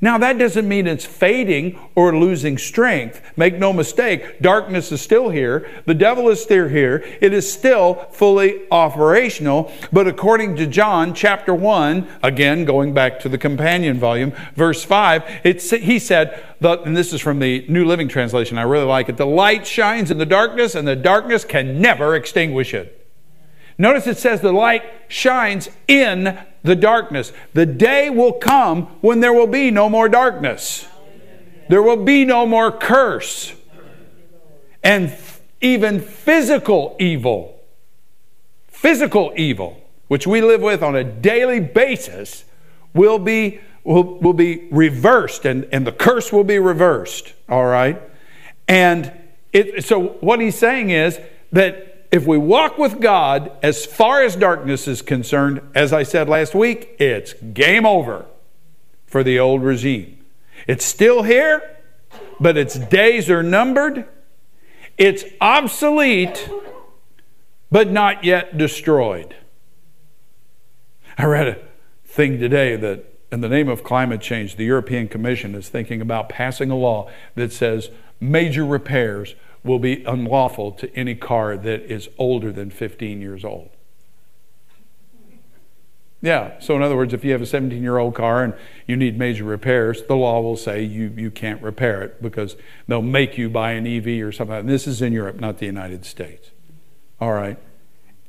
Now, 0.00 0.16
that 0.18 0.38
doesn't 0.38 0.68
mean 0.68 0.86
it's 0.86 1.04
fading 1.04 1.76
or 1.96 2.16
losing 2.16 2.56
strength. 2.56 3.20
Make 3.36 3.56
no 3.58 3.72
mistake, 3.72 4.40
darkness 4.40 4.92
is 4.92 5.00
still 5.00 5.30
here. 5.30 5.68
The 5.86 5.94
devil 5.94 6.28
is 6.28 6.40
still 6.40 6.68
here. 6.68 7.04
It 7.20 7.32
is 7.32 7.52
still 7.52 8.06
fully 8.12 8.62
operational. 8.70 9.72
But 9.92 10.06
according 10.06 10.54
to 10.56 10.66
John 10.66 11.14
chapter 11.14 11.52
1, 11.52 12.06
again, 12.22 12.64
going 12.64 12.94
back 12.94 13.18
to 13.20 13.28
the 13.28 13.38
companion 13.38 13.98
volume, 13.98 14.32
verse 14.54 14.84
5, 14.84 15.40
it, 15.42 15.62
he 15.62 15.98
said, 15.98 16.44
and 16.60 16.96
this 16.96 17.12
is 17.12 17.20
from 17.20 17.40
the 17.40 17.64
New 17.68 17.84
Living 17.84 18.06
Translation, 18.06 18.56
I 18.56 18.62
really 18.62 18.84
like 18.84 19.08
it 19.08 19.16
the 19.16 19.26
light 19.26 19.66
shines 19.66 20.12
in 20.12 20.18
the 20.18 20.26
darkness, 20.26 20.76
and 20.76 20.86
the 20.86 20.96
darkness 20.96 21.44
can 21.44 21.80
never 21.80 22.14
extinguish 22.14 22.72
it. 22.72 22.97
Notice 23.78 24.08
it 24.08 24.18
says 24.18 24.40
the 24.40 24.52
light 24.52 24.82
shines 25.06 25.70
in 25.86 26.36
the 26.64 26.74
darkness. 26.74 27.32
The 27.54 27.64
day 27.64 28.10
will 28.10 28.32
come 28.32 28.86
when 29.00 29.20
there 29.20 29.32
will 29.32 29.46
be 29.46 29.70
no 29.70 29.88
more 29.88 30.08
darkness. 30.08 30.86
There 31.68 31.82
will 31.82 32.04
be 32.04 32.24
no 32.24 32.44
more 32.44 32.72
curse. 32.72 33.54
And 34.82 35.16
even 35.60 36.00
physical 36.00 36.96
evil, 36.98 37.60
physical 38.66 39.32
evil, 39.36 39.80
which 40.08 40.26
we 40.26 40.40
live 40.40 40.62
with 40.62 40.82
on 40.82 40.96
a 40.96 41.04
daily 41.04 41.60
basis, 41.60 42.44
will 42.94 43.18
be, 43.18 43.60
will, 43.84 44.18
will 44.18 44.32
be 44.32 44.68
reversed 44.70 45.44
and, 45.44 45.68
and 45.70 45.86
the 45.86 45.92
curse 45.92 46.32
will 46.32 46.44
be 46.44 46.58
reversed. 46.58 47.32
All 47.48 47.66
right? 47.66 48.00
And 48.66 49.12
it, 49.52 49.84
so 49.84 50.08
what 50.20 50.40
he's 50.40 50.58
saying 50.58 50.90
is 50.90 51.20
that 51.52 51.87
if 52.10 52.26
we 52.26 52.38
walk 52.38 52.78
with 52.78 53.00
God 53.00 53.52
as 53.62 53.84
far 53.84 54.22
as 54.22 54.34
darkness 54.34 54.88
is 54.88 55.02
concerned, 55.02 55.60
as 55.74 55.92
I 55.92 56.02
said 56.02 56.28
last 56.28 56.54
week, 56.54 56.96
it's 56.98 57.34
game 57.34 57.84
over 57.84 58.26
for 59.06 59.22
the 59.22 59.38
old 59.38 59.62
regime. 59.62 60.24
It's 60.66 60.84
still 60.84 61.22
here, 61.22 61.76
but 62.40 62.56
its 62.56 62.78
days 62.78 63.28
are 63.30 63.42
numbered. 63.42 64.06
It's 64.96 65.24
obsolete, 65.40 66.48
but 67.70 67.90
not 67.90 68.24
yet 68.24 68.56
destroyed. 68.56 69.36
I 71.16 71.24
read 71.24 71.48
a 71.48 71.58
thing 72.04 72.38
today 72.38 72.76
that, 72.76 73.04
in 73.30 73.42
the 73.42 73.48
name 73.48 73.68
of 73.68 73.84
climate 73.84 74.22
change, 74.22 74.56
the 74.56 74.64
European 74.64 75.08
Commission 75.08 75.54
is 75.54 75.68
thinking 75.68 76.00
about 76.00 76.28
passing 76.28 76.70
a 76.70 76.76
law 76.76 77.10
that 77.34 77.52
says 77.52 77.90
major 78.20 78.64
repairs 78.64 79.34
will 79.68 79.78
be 79.78 80.02
unlawful 80.04 80.72
to 80.72 80.92
any 80.96 81.14
car 81.14 81.56
that 81.56 81.82
is 81.82 82.08
older 82.18 82.50
than 82.50 82.70
15 82.70 83.20
years 83.20 83.44
old. 83.44 83.70
Yeah, 86.20 86.58
so 86.58 86.74
in 86.74 86.82
other 86.82 86.96
words, 86.96 87.14
if 87.14 87.24
you 87.24 87.30
have 87.30 87.42
a 87.42 87.46
17 87.46 87.80
year 87.80 87.98
old 87.98 88.16
car 88.16 88.42
and 88.42 88.54
you 88.88 88.96
need 88.96 89.16
major 89.16 89.44
repairs, 89.44 90.02
the 90.08 90.16
law 90.16 90.40
will 90.40 90.56
say 90.56 90.82
you, 90.82 91.12
you 91.16 91.30
can't 91.30 91.62
repair 91.62 92.02
it 92.02 92.20
because 92.20 92.56
they'll 92.88 93.02
make 93.02 93.38
you 93.38 93.48
buy 93.48 93.72
an 93.72 93.86
EV 93.86 94.26
or 94.26 94.32
something. 94.32 94.56
And 94.56 94.68
this 94.68 94.88
is 94.88 95.00
in 95.00 95.12
Europe, 95.12 95.38
not 95.38 95.58
the 95.58 95.66
United 95.66 96.04
States. 96.04 96.50
All 97.20 97.32
right. 97.32 97.56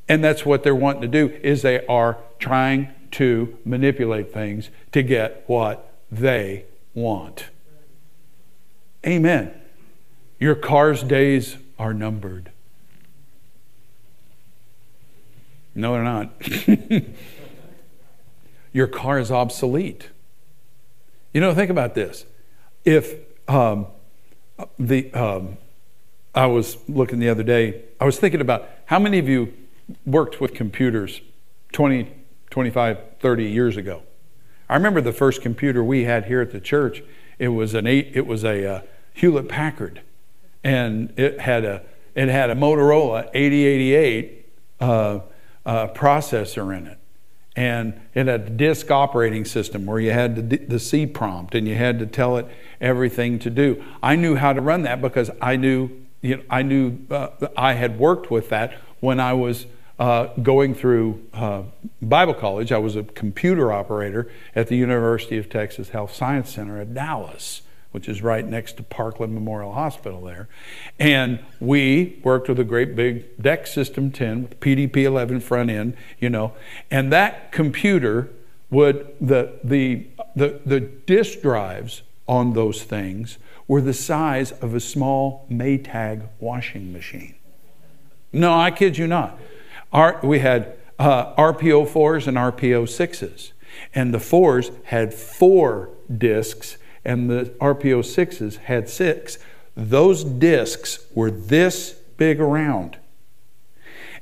And 0.07 0.23
that's 0.23 0.45
what 0.45 0.61
they're 0.61 0.75
wanting 0.75 1.01
to 1.01 1.07
do 1.07 1.35
is 1.41 1.63
they 1.63 1.85
are 1.87 2.17
trying 2.37 2.89
to 3.11 3.57
manipulate 3.65 4.31
things 4.31 4.69
to 4.91 5.01
get 5.01 5.43
what 5.47 5.91
they 6.11 6.65
want. 6.93 7.45
Amen. 9.05 9.58
Your 10.39 10.55
car's 10.55 11.03
days 11.03 11.57
are 11.77 11.93
numbered. 11.93 12.51
No, 15.75 15.93
they're 15.93 16.03
not. 16.03 16.31
Your 18.73 18.87
car 18.87 19.19
is 19.19 19.31
obsolete. 19.31 20.09
You 21.33 21.41
know, 21.41 21.53
think 21.53 21.69
about 21.69 21.95
this. 21.95 22.25
If 22.85 23.15
um, 23.47 23.87
the, 24.77 25.13
um, 25.13 25.57
I 26.33 26.45
was 26.47 26.77
looking 26.87 27.19
the 27.19 27.29
other 27.29 27.43
day, 27.43 27.81
I 27.99 28.05
was 28.05 28.19
thinking 28.19 28.41
about 28.41 28.67
how 28.85 28.99
many 28.99 29.19
of 29.19 29.27
you 29.27 29.53
worked 30.05 30.39
with 30.41 30.53
computers 30.53 31.21
20, 31.73 32.11
25, 32.49 32.97
30 33.19 33.43
years 33.45 33.77
ago. 33.77 34.03
I 34.67 34.75
remember 34.75 35.01
the 35.01 35.13
first 35.13 35.41
computer 35.41 35.83
we 35.83 36.03
had 36.03 36.25
here 36.25 36.41
at 36.41 36.51
the 36.51 36.59
church. 36.59 37.03
It 37.39 37.49
was 37.49 37.73
an 37.73 37.87
eight, 37.87 38.11
it 38.13 38.27
was 38.27 38.43
a 38.43 38.65
uh, 38.65 38.81
Hewlett 39.13 39.49
Packard, 39.49 40.01
and 40.63 41.13
it 41.17 41.39
had 41.39 41.65
a 41.65 41.81
it 42.15 42.27
had 42.27 42.49
a 42.49 42.55
Motorola 42.55 43.29
8088 43.33 44.51
uh, 44.79 45.19
uh, 45.65 45.87
processor 45.89 46.75
in 46.75 46.87
it, 46.87 46.97
and 47.55 47.99
it 48.13 48.27
had 48.27 48.41
a 48.41 48.49
disk 48.49 48.91
operating 48.91 49.45
system 49.45 49.85
where 49.85 49.99
you 49.99 50.11
had 50.11 50.49
the, 50.49 50.57
the 50.57 50.79
C 50.79 51.05
prompt 51.05 51.55
and 51.55 51.67
you 51.67 51.75
had 51.75 51.99
to 51.99 52.05
tell 52.05 52.37
it 52.37 52.47
everything 52.81 53.39
to 53.39 53.49
do. 53.49 53.83
I 54.01 54.15
knew 54.15 54.35
how 54.35 54.53
to 54.53 54.61
run 54.61 54.83
that 54.83 55.01
because 55.01 55.29
I 55.41 55.55
knew 55.55 55.91
you 56.21 56.37
know, 56.37 56.43
I 56.49 56.63
knew 56.63 56.99
uh, 57.09 57.29
I 57.55 57.73
had 57.73 57.99
worked 57.99 58.29
with 58.29 58.49
that 58.49 58.73
when 58.99 59.19
I 59.19 59.33
was 59.33 59.65
uh, 59.99 60.27
going 60.41 60.73
through 60.75 61.25
uh, 61.33 61.63
Bible 62.01 62.33
college. 62.33 62.71
I 62.71 62.77
was 62.77 62.95
a 62.95 63.03
computer 63.03 63.71
operator 63.71 64.31
at 64.55 64.67
the 64.67 64.75
University 64.75 65.37
of 65.37 65.49
Texas 65.49 65.89
Health 65.89 66.13
Science 66.13 66.49
Center 66.49 66.79
at 66.79 66.93
Dallas, 66.93 67.61
which 67.91 68.07
is 68.07 68.21
right 68.21 68.45
next 68.45 68.77
to 68.77 68.83
Parkland 68.83 69.33
Memorial 69.33 69.73
Hospital 69.73 70.21
there. 70.21 70.47
And 70.99 71.39
we 71.59 72.19
worked 72.23 72.47
with 72.47 72.59
a 72.59 72.63
great 72.63 72.95
big 72.95 73.37
DEC 73.37 73.67
System 73.67 74.11
10 74.11 74.43
with 74.43 74.59
PDP 74.59 74.97
11 75.03 75.39
front 75.39 75.69
end, 75.69 75.95
you 76.19 76.29
know, 76.29 76.53
and 76.91 77.11
that 77.11 77.51
computer 77.51 78.29
would, 78.69 79.15
the, 79.19 79.59
the, 79.63 80.05
the, 80.35 80.59
the 80.65 80.79
disk 80.79 81.41
drives 81.41 82.03
on 82.27 82.53
those 82.53 82.83
things 82.83 83.39
were 83.67 83.81
the 83.81 83.93
size 83.93 84.51
of 84.51 84.73
a 84.75 84.79
small 84.79 85.45
Maytag 85.49 86.27
washing 86.39 86.93
machine. 86.93 87.35
No, 88.31 88.53
I 88.53 88.69
kid 88.71 88.97
you 88.97 89.07
not. 89.07 89.39
Our, 89.91 90.19
we 90.23 90.39
had 90.39 90.77
uh, 90.99 91.33
RP04s 91.35 92.27
and 92.27 92.37
RP06s. 92.37 93.51
And 93.95 94.13
the 94.13 94.19
4s 94.19 94.71
had 94.85 95.13
four 95.13 95.89
discs, 96.15 96.77
and 97.03 97.29
the 97.29 97.53
RP06s 97.59 98.57
had 98.57 98.89
six. 98.89 99.37
Those 99.75 100.23
discs 100.23 101.05
were 101.13 101.31
this 101.31 101.91
big 102.17 102.39
around. 102.39 102.97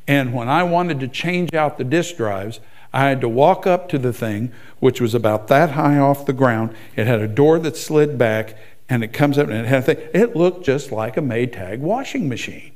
And 0.07 0.33
when 0.33 0.47
I 0.47 0.63
wanted 0.63 0.99
to 1.01 1.07
change 1.07 1.53
out 1.53 1.77
the 1.77 1.83
disk 1.83 2.15
drives, 2.15 2.59
I 2.93 3.09
had 3.09 3.21
to 3.21 3.29
walk 3.29 3.67
up 3.67 3.89
to 3.89 3.97
the 3.97 4.13
thing, 4.13 4.51
which 4.79 5.01
was 5.01 5.13
about 5.13 5.47
that 5.49 5.71
high 5.71 5.97
off 5.97 6.25
the 6.25 6.33
ground. 6.33 6.73
It 6.95 7.07
had 7.07 7.19
a 7.19 7.27
door 7.27 7.59
that 7.59 7.75
slid 7.75 8.17
back, 8.17 8.55
and 8.87 9.03
it 9.03 9.11
comes 9.11 9.37
up 9.37 9.47
and 9.49 9.57
it 9.57 9.65
had 9.65 9.79
a 9.79 9.81
thing. 9.81 10.07
It 10.13 10.35
looked 10.35 10.65
just 10.65 10.91
like 10.91 11.17
a 11.17 11.21
Maytag 11.21 11.79
washing 11.79 12.29
machine. 12.29 12.71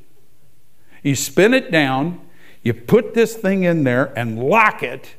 You 1.02 1.16
spin 1.16 1.54
it 1.54 1.72
down, 1.72 2.20
you 2.64 2.74
put 2.74 3.14
this 3.14 3.36
thing 3.36 3.64
in 3.64 3.84
there 3.86 4.14
and 4.18 4.38
lock 4.38 4.84
it 4.84 5.16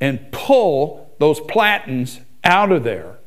and 0.00 0.30
pull 0.32 1.14
those 1.18 1.40
platens 1.40 2.20
out 2.42 2.72
of 2.72 2.84
there 2.84 3.18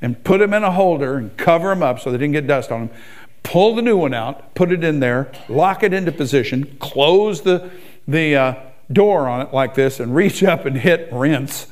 and 0.00 0.22
put 0.24 0.38
them 0.38 0.52
in 0.52 0.62
a 0.62 0.70
holder 0.70 1.16
and 1.16 1.36
cover 1.36 1.68
them 1.70 1.82
up 1.82 2.00
so 2.00 2.10
they 2.10 2.18
didn't 2.18 2.32
get 2.32 2.46
dust 2.46 2.70
on 2.70 2.88
them. 2.88 2.96
Pull 3.42 3.76
the 3.76 3.82
new 3.82 3.96
one 3.96 4.12
out, 4.12 4.54
put 4.54 4.72
it 4.72 4.82
in 4.82 5.00
there, 5.00 5.30
lock 5.48 5.82
it 5.82 5.92
into 5.92 6.12
position, 6.12 6.76
close 6.80 7.42
the, 7.42 7.70
the 8.08 8.34
uh, 8.34 8.54
door 8.92 9.28
on 9.28 9.40
it 9.40 9.52
like 9.52 9.74
this, 9.74 10.00
and 10.00 10.14
reach 10.14 10.42
up 10.42 10.66
and 10.66 10.76
hit 10.76 11.08
rinse. 11.12 11.68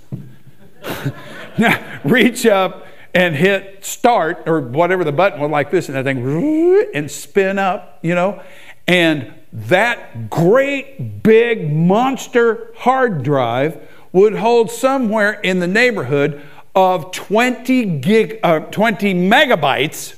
now, 1.59 2.01
reach 2.05 2.47
up 2.47 2.87
and 3.13 3.35
hit 3.37 3.85
start 3.85 4.43
or 4.47 4.61
whatever 4.61 5.05
the 5.05 5.13
button 5.13 5.41
was 5.41 5.51
like 5.51 5.71
this, 5.71 5.89
and 5.89 5.97
that 5.97 6.05
thing 6.05 6.87
and 6.95 7.11
spin 7.11 7.59
up, 7.59 7.99
you 8.03 8.15
know. 8.15 8.43
And 8.87 9.33
that 9.53 10.29
great 10.31 11.23
big 11.23 11.73
monster 11.73 12.73
hard 12.77 13.23
drive 13.23 13.89
would 14.13 14.35
hold 14.35 14.71
somewhere 14.71 15.33
in 15.33 15.61
the 15.61 15.67
neighborhood 15.67 16.43
of 16.75 17.13
20 17.13 18.01
gig 18.01 18.41
uh, 18.43 18.61
20 18.61 19.15
megabytes 19.15 20.17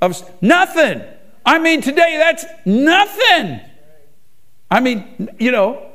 of 0.00 0.20
nothing 0.42 1.02
i 1.46 1.58
mean 1.58 1.80
today 1.80 2.16
that's 2.18 2.44
nothing 2.64 3.60
i 4.70 4.80
mean 4.80 5.28
you 5.38 5.50
know 5.50 5.86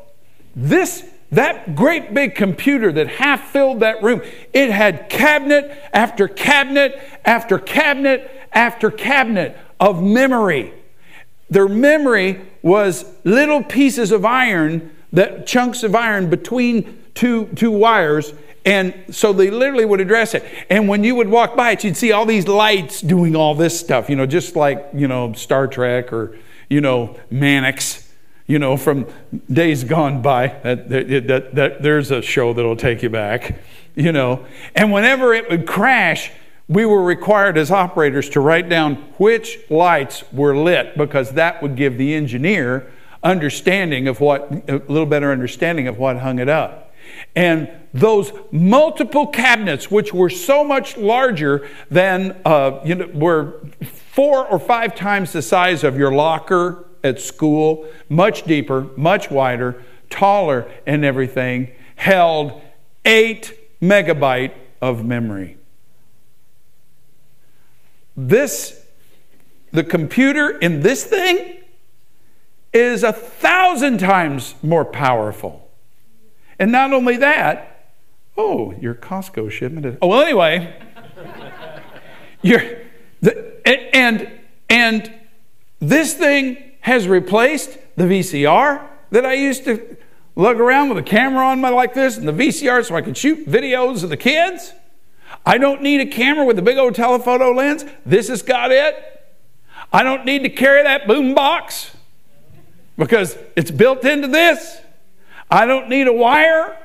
this 0.55 1.03
that 1.30 1.76
great 1.76 2.13
big 2.13 2.36
computer 2.36 2.91
that 2.91 3.07
half 3.07 3.49
filled 3.51 3.82
that 3.82 4.01
room 4.01 4.22
it 4.53 4.72
had 4.72 5.09
cabinet 5.09 5.78
after 5.93 6.28
cabinet 6.28 6.97
after 7.26 7.59
cabinet 7.59 8.47
after 8.53 8.89
cabinet 8.89 9.57
of 9.80 10.01
memory 10.01 10.74
their 11.49 11.68
memory 11.68 12.41
was 12.61 13.05
little 13.24 13.63
pieces 13.63 14.11
of 14.11 14.26
iron, 14.26 14.91
that 15.13 15.47
chunks 15.47 15.84
of 15.84 15.95
iron 15.95 16.30
between 16.30 17.03
two, 17.15 17.45
two 17.55 17.72
wires. 17.72 18.34
And 18.68 19.15
so 19.15 19.32
they 19.32 19.49
literally 19.49 19.86
would 19.86 20.01
address 20.01 20.34
it. 20.34 20.43
And 20.70 20.89
when 20.89 21.01
you 21.01 21.15
would 21.15 21.30
walk 21.30 21.55
by 21.55 21.72
it, 21.72 21.86
you'd 21.86 21.95
see 21.95 22.11
all 22.11 22.26
these 22.26 22.49
lights 22.49 22.99
doing 22.99 23.34
all 23.34 23.55
this 23.55 23.80
stuff, 23.80 24.09
you 24.09 24.18
know, 24.18 24.26
just 24.26 24.57
like, 24.57 24.89
you 24.93 25.07
know, 25.07 25.32
Star 25.32 25.68
Trek 25.68 26.11
or, 26.11 26.38
you 26.70 26.82
know, 26.82 27.18
Mannix, 27.32 28.11
you 28.45 28.59
know, 28.59 28.76
from 28.76 29.07
days 29.49 29.86
gone 29.86 30.22
by. 30.22 30.47
That, 30.63 30.89
that, 30.89 31.28
that, 31.28 31.55
that, 31.55 31.82
there's 31.82 32.11
a 32.11 32.22
show 32.22 32.51
that'll 32.51 32.76
take 32.76 33.01
you 33.03 33.09
back, 33.09 33.57
you 33.95 34.11
know. 34.11 34.45
And 34.76 34.91
whenever 34.91 35.34
it 35.34 35.49
would 35.49 35.65
crash, 35.65 36.30
we 36.68 36.86
were 36.86 37.01
required 37.01 37.57
as 37.57 37.72
operators 37.72 38.28
to 38.32 38.41
write 38.41 38.68
down 38.68 38.95
which 39.18 39.59
lights 39.70 40.26
were 40.34 40.57
lit 40.57 40.97
because 40.97 41.32
that 41.32 41.61
would 41.61 41.78
give 41.78 41.97
the 41.97 42.13
engineer 42.13 42.91
understanding 43.24 44.09
of 44.09 44.20
what 44.20 44.51
a 44.68 44.82
little 44.89 45.05
better 45.05 45.32
understanding 45.32 45.88
of 45.88 45.97
what 45.97 46.18
hung 46.18 46.38
it 46.38 46.49
up 46.49 46.88
and 47.36 47.70
those 48.00 48.32
multiple 48.52 49.28
cabinets 49.28 49.89
which 49.89 50.14
were 50.14 50.30
so 50.30 50.64
much 50.64 50.98
larger 50.98 51.68
than 51.89 52.39
uh, 52.45 52.80
you 52.86 52.95
know 52.95 53.08
were 53.14 53.62
four 54.12 54.45
or 54.48 54.60
five 54.60 54.95
times 54.95 55.34
the 55.34 55.41
size 55.41 55.84
of 55.84 55.98
your 55.98 56.12
locker 56.12 56.86
at 57.04 57.20
school 57.20 57.88
much 58.10 58.43
deeper 58.43 58.88
much 58.95 59.30
wider 59.30 59.84
taller 60.10 60.70
and 60.86 61.06
everything 61.06 61.70
held 61.95 62.62
eight 63.06 63.54
megabyte 63.82 64.54
of 64.82 65.06
memory 65.06 65.58
this, 68.18 68.84
the 69.72 69.84
computer 69.84 70.58
in 70.58 70.82
this 70.82 71.04
thing 71.04 71.60
is 72.74 73.04
a 73.04 73.14
thousand 73.14 74.00
times 74.00 74.56
more 74.64 74.84
powerful. 74.84 75.70
And 76.58 76.72
not 76.72 76.93
only 76.93 77.18
that, 77.18 77.77
oh, 78.38 78.74
your 78.80 78.94
Costco 78.94 79.50
shipment 79.52 79.86
is, 79.86 79.98
oh, 80.02 80.08
well, 80.08 80.22
anyway, 80.22 80.80
you're, 82.42 82.62
the, 83.22 83.68
and, 83.96 84.32
and 84.70 85.14
this 85.80 86.14
thing 86.14 86.58
has 86.82 87.08
replaced 87.08 87.78
the 87.96 88.06
VCR 88.06 88.88
that 89.12 89.26
I 89.26 89.34
used 89.34 89.66
to 89.66 89.98
lug 90.36 90.60
around 90.60 90.90
with 90.90 91.00
a 91.00 91.04
camera 91.04 91.46
on 91.48 91.60
my 91.60 91.70
like 91.70 91.94
this 91.94 92.18
and 92.18 92.28
the 92.28 92.32
VCR 92.32 92.86
so 92.86 92.96
I 92.96 93.02
could 93.02 93.18
shoot 93.18 93.48
videos 93.48 94.04
of 94.04 94.10
the 94.10 94.18
kids. 94.18 94.72
I 95.46 95.58
don't 95.58 95.82
need 95.82 96.00
a 96.02 96.06
camera 96.06 96.46
with 96.46 96.60
a 96.60 96.62
big 96.62 96.78
old 96.78 96.96
telephoto 96.96 97.52
lens. 97.52 97.86
This 98.06 98.28
has 98.30 98.42
got 98.42 98.72
it. 98.72 98.96
I 99.92 100.04
don't 100.04 100.26
need 100.26 100.44
to 100.44 100.50
carry 100.50 100.84
that 100.84 101.08
boom 101.08 101.34
box 101.34 101.92
because 102.98 103.38
it's 103.56 103.72
built 103.72 104.06
into 104.06 104.28
this. 104.28 104.80
I 105.50 105.66
don't 105.66 105.90
need 105.90 106.08
a 106.08 106.14
wire 106.14 106.78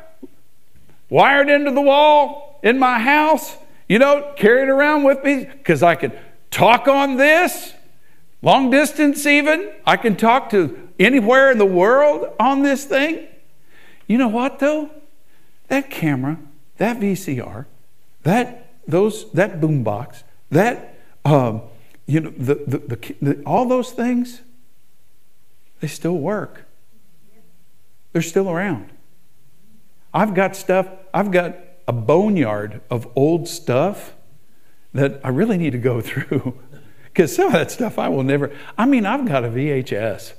wired 1.13 1.51
into 1.51 1.71
the 1.71 1.81
wall 1.81 2.59
in 2.63 2.79
my 2.79 2.99
house, 2.99 3.59
you 3.87 3.99
know, 3.99 4.33
carry 4.35 4.63
it 4.63 4.71
around 4.71 5.05
with 5.05 5.23
me 5.23 5.45
because 5.45 5.83
I 5.83 5.95
can 5.95 6.11
talk 6.51 6.89
on 6.89 7.19
this, 7.19 7.75
long 8.41 8.71
distance 8.71 9.27
even. 9.27 9.71
I 9.87 9.99
can 9.99 10.17
talk 10.17 10.49
to 10.51 10.89
anywhere 10.99 11.53
in 11.53 11.59
the 11.59 11.67
world 11.67 12.35
on 12.41 12.63
this 12.63 12.87
thing. 12.87 13.29
You 14.07 14.17
know 14.17 14.29
what 14.29 14.59
though? 14.59 14.91
That 15.69 15.91
camera, 15.91 16.39
that 16.79 16.99
VCR, 16.99 17.67
that 18.23 18.73
those 18.89 19.31
that 19.33 19.61
boombox, 19.61 20.23
that 20.51 20.99
um, 21.27 21.61
you 22.07 22.21
know 22.21 22.31
the, 22.31 22.55
the, 22.55 22.79
the, 22.79 23.15
the, 23.21 23.43
all 23.45 23.67
those 23.67 23.91
things, 23.91 24.41
they 25.81 25.89
still 25.89 26.17
work. 26.17 26.65
They're 28.13 28.23
still 28.23 28.51
around. 28.51 28.89
I've 30.15 30.35
got 30.35 30.57
stuff. 30.57 30.87
I've 31.13 31.31
got 31.31 31.57
a 31.87 31.93
boneyard 31.93 32.81
of 32.91 33.09
old 33.17 33.49
stuff 33.49 34.15
that 34.95 35.21
I 35.25 35.29
really 35.29 35.59
need 35.59 35.73
to 35.73 35.79
go 35.79 36.01
through 36.01 36.59
because 37.05 37.35
some 37.35 37.49
of 37.49 37.53
that 37.53 37.71
stuff 37.71 37.99
I 37.99 38.09
will 38.09 38.23
never. 38.23 38.55
I 38.79 38.87
mean, 38.87 39.07
I've 39.07 39.27
got 39.27 39.45
a 39.45 39.49
VHS. 39.49 40.35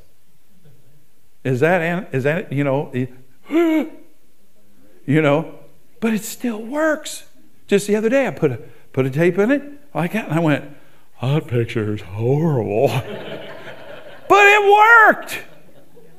Is 1.43 1.59
that 1.59 2.13
is 2.13 2.23
that 2.23 2.51
you 2.51 2.63
know? 2.63 2.91
You 5.05 5.21
know, 5.21 5.59
but 5.99 6.13
it 6.13 6.23
still 6.23 6.61
works. 6.61 7.25
Just 7.67 7.87
the 7.87 7.95
other 7.97 8.07
day, 8.07 8.25
I 8.27 8.31
put 8.31 8.51
a, 8.51 8.57
put 8.93 9.05
a 9.05 9.09
tape 9.09 9.37
in 9.37 9.51
it 9.51 9.63
like 9.93 10.13
that, 10.13 10.29
and 10.29 10.33
I 10.33 10.39
went, 10.39 10.65
that 11.21 11.47
picture 11.47 11.93
is 11.93 12.01
horrible. 12.01 12.87
but 14.29 14.45
it 14.45 15.11
worked. 15.11 15.39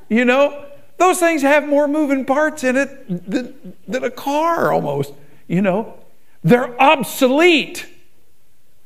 You 0.08 0.24
know, 0.24 0.66
those 0.96 1.18
things 1.18 1.42
have 1.42 1.68
more 1.68 1.88
moving 1.88 2.24
parts 2.24 2.64
in 2.64 2.76
it 2.76 3.30
than, 3.30 3.74
than 3.86 4.04
a 4.04 4.10
car 4.10 4.72
almost. 4.72 5.12
You 5.48 5.62
know, 5.62 5.98
they're 6.42 6.80
obsolete, 6.80 7.86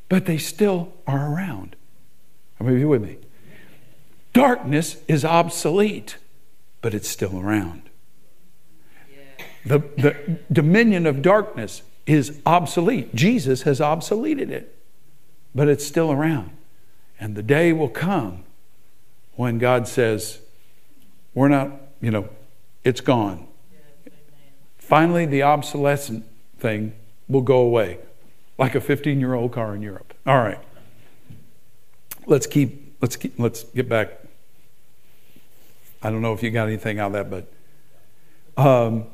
but 0.09 0.27
they 0.27 0.39
still 0.39 0.93
are 1.07 1.33
around. 1.33 1.77
Are 2.61 2.73
you 2.73 2.89
with 2.89 3.03
me? 3.03 3.19
Darkness 4.33 4.97
is 5.07 5.25
obsolete, 5.25 6.17
but 6.81 6.95
it's 6.95 7.09
still 7.09 7.39
around. 7.39 7.83
The, 9.65 9.81
the 9.97 10.39
dominion 10.51 11.07
of 11.07 11.21
darkness 11.21 11.83
is 12.07 12.41
obsolete. 12.47 13.15
Jesus 13.15 13.63
has 13.63 13.81
obsoleted 13.81 14.51
it, 14.51 14.75
but 15.55 15.69
it's 15.69 15.85
still 15.85 16.11
around. 16.11 16.51
And 17.21 17.35
the 17.35 17.43
day 17.43 17.73
will 17.73 17.89
come 17.89 18.45
when 19.35 19.59
God 19.59 19.87
says, 19.87 20.41
We're 21.35 21.49
not 21.49 21.73
you 22.01 22.11
know, 22.11 22.29
it's 22.85 23.01
gone. 23.01 23.47
Finally, 24.79 25.27
the 25.27 25.43
obsolescent 25.43 26.25
thing 26.59 26.93
will 27.29 27.43
go 27.43 27.59
away, 27.59 27.99
like 28.57 28.75
a 28.75 28.81
15 28.81 29.21
year 29.21 29.35
old 29.35 29.53
car 29.53 29.75
in 29.75 29.83
Europe. 29.83 30.15
All 30.27 30.39
right. 30.39 30.59
Let's 32.27 32.47
keep, 32.47 32.97
let's 33.01 33.17
keep, 33.17 33.39
let's 33.39 33.65
get 33.65 33.89
back. 33.89 34.21
I 36.03 36.11
don't 36.11 36.23
know 36.23 36.33
if 36.33 36.43
you 36.43 36.51
got 36.51 36.69
anything 36.69 36.99
out 36.99 37.15
of 37.15 37.31
that, 37.31 37.31
but 38.57 38.63
um, 38.63 39.07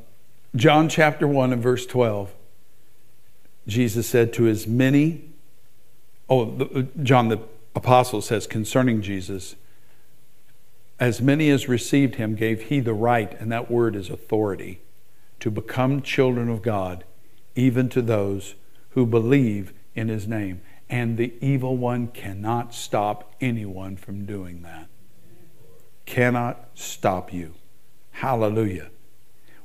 John 0.55 0.87
chapter 0.87 1.27
1 1.27 1.53
and 1.53 1.61
verse 1.61 1.85
12, 1.85 2.31
Jesus 3.67 4.07
said 4.07 4.31
to 4.33 4.47
as 4.47 4.67
many, 4.67 5.29
oh, 6.29 6.45
the, 6.45 6.87
John 7.03 7.29
the 7.29 7.39
apostle 7.75 8.21
says 8.21 8.47
concerning 8.47 9.01
Jesus, 9.01 9.55
as 10.99 11.21
many 11.21 11.49
as 11.49 11.67
received 11.67 12.15
him 12.15 12.35
gave 12.35 12.63
he 12.63 12.79
the 12.79 12.93
right, 12.93 13.39
and 13.39 13.51
that 13.51 13.69
word 13.69 13.95
is 13.95 14.09
authority, 14.09 14.81
to 15.39 15.51
become 15.51 16.01
children 16.01 16.49
of 16.49 16.61
God, 16.61 17.03
even 17.55 17.89
to 17.89 18.01
those 18.01 18.55
who 18.91 19.05
believe 19.05 19.73
in 19.93 20.07
his 20.07 20.27
name. 20.27 20.61
And 20.89 21.17
the 21.17 21.33
evil 21.41 21.75
one 21.75 22.07
cannot 22.07 22.73
stop 22.73 23.33
anyone 23.41 23.97
from 23.97 24.25
doing 24.25 24.61
that. 24.61 24.87
Cannot 26.05 26.69
stop 26.75 27.33
you. 27.33 27.55
Hallelujah. 28.11 28.89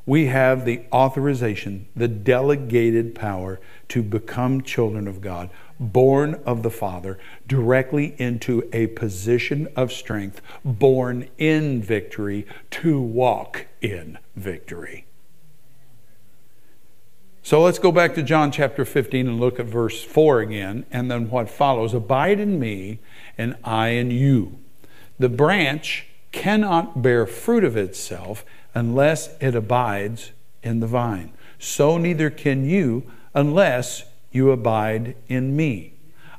We 0.06 0.26
have 0.26 0.64
the 0.64 0.82
authorization, 0.92 1.86
the 1.94 2.08
delegated 2.08 3.14
power 3.14 3.60
to 3.88 4.02
become 4.02 4.62
children 4.62 5.06
of 5.06 5.20
God 5.20 5.50
born 5.80 6.40
of 6.44 6.62
the 6.62 6.70
Father, 6.70 7.18
directly 7.48 8.14
into 8.18 8.68
a 8.72 8.86
position 8.88 9.66
of 9.74 9.90
strength, 9.90 10.40
born 10.64 11.28
in 11.38 11.82
victory, 11.82 12.46
to 12.70 13.00
walk 13.00 13.66
in 13.80 14.18
victory. 14.36 15.06
So 17.42 17.62
let's 17.62 17.78
go 17.78 17.90
back 17.90 18.14
to 18.14 18.22
John 18.22 18.52
chapter 18.52 18.84
15 18.84 19.26
and 19.26 19.40
look 19.40 19.58
at 19.58 19.66
verse 19.66 20.04
4 20.04 20.40
again, 20.40 20.84
and 20.92 21.10
then 21.10 21.30
what 21.30 21.48
follows 21.48 21.94
Abide 21.94 22.38
in 22.38 22.60
me, 22.60 23.00
and 23.38 23.56
I 23.64 23.88
in 23.88 24.10
you. 24.10 24.58
The 25.18 25.30
branch 25.30 26.06
cannot 26.32 27.02
bear 27.02 27.26
fruit 27.26 27.64
of 27.64 27.76
itself 27.76 28.44
unless 28.74 29.30
it 29.40 29.54
abides 29.54 30.32
in 30.62 30.80
the 30.80 30.86
vine. 30.86 31.32
So 31.58 31.98
neither 31.98 32.30
can 32.30 32.64
you 32.64 33.10
unless 33.34 34.04
you 34.30 34.50
abide 34.50 35.16
in 35.28 35.56
me. 35.56 35.94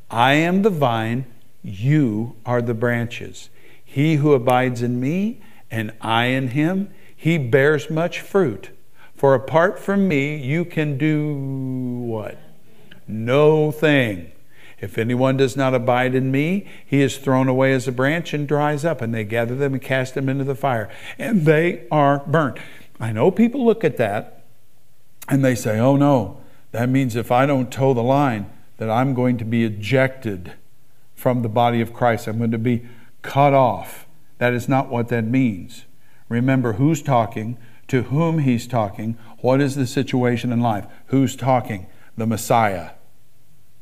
I 0.09 0.33
am 0.33 0.61
the 0.61 0.69
vine, 0.69 1.25
you 1.63 2.35
are 2.45 2.61
the 2.61 2.73
branches. 2.73 3.49
He 3.83 4.15
who 4.15 4.33
abides 4.33 4.81
in 4.81 4.99
me, 4.99 5.41
and 5.69 5.93
I 6.01 6.25
in 6.25 6.49
him, 6.49 6.93
he 7.15 7.37
bears 7.37 7.89
much 7.89 8.19
fruit. 8.19 8.69
For 9.15 9.33
apart 9.33 9.79
from 9.79 10.07
me, 10.07 10.35
you 10.35 10.65
can 10.65 10.97
do 10.97 11.35
what? 11.35 12.37
No 13.07 13.71
thing. 13.71 14.31
If 14.79 14.97
anyone 14.97 15.37
does 15.37 15.55
not 15.55 15.75
abide 15.75 16.15
in 16.15 16.31
me, 16.31 16.67
he 16.83 17.01
is 17.01 17.17
thrown 17.17 17.47
away 17.47 17.71
as 17.73 17.87
a 17.87 17.91
branch 17.91 18.33
and 18.33 18.47
dries 18.47 18.83
up, 18.83 19.01
and 19.01 19.13
they 19.13 19.23
gather 19.23 19.55
them 19.55 19.73
and 19.73 19.81
cast 19.81 20.15
them 20.15 20.27
into 20.27 20.43
the 20.43 20.55
fire, 20.55 20.89
and 21.19 21.45
they 21.45 21.85
are 21.91 22.23
burnt. 22.25 22.57
I 22.99 23.11
know 23.11 23.31
people 23.31 23.65
look 23.65 23.83
at 23.83 23.97
that 23.97 24.43
and 25.27 25.43
they 25.43 25.55
say, 25.55 25.79
oh 25.79 25.95
no, 25.95 26.40
that 26.71 26.89
means 26.89 27.15
if 27.15 27.31
I 27.31 27.45
don't 27.45 27.71
toe 27.71 27.93
the 27.93 28.03
line, 28.03 28.49
that 28.77 28.89
I'm 28.89 29.13
going 29.13 29.37
to 29.37 29.45
be 29.45 29.63
ejected 29.63 30.53
from 31.13 31.43
the 31.43 31.49
body 31.49 31.81
of 31.81 31.93
Christ. 31.93 32.27
I'm 32.27 32.39
going 32.39 32.51
to 32.51 32.57
be 32.57 32.87
cut 33.21 33.53
off. 33.53 34.07
That 34.39 34.53
is 34.53 34.67
not 34.67 34.89
what 34.89 35.09
that 35.09 35.23
means. 35.23 35.85
Remember 36.29 36.73
who's 36.73 37.03
talking, 37.03 37.57
to 37.89 38.03
whom 38.03 38.39
he's 38.39 38.65
talking, 38.65 39.17
what 39.39 39.61
is 39.61 39.75
the 39.75 39.85
situation 39.85 40.51
in 40.51 40.61
life, 40.61 40.87
who's 41.07 41.35
talking? 41.35 41.87
The 42.17 42.25
Messiah, 42.25 42.91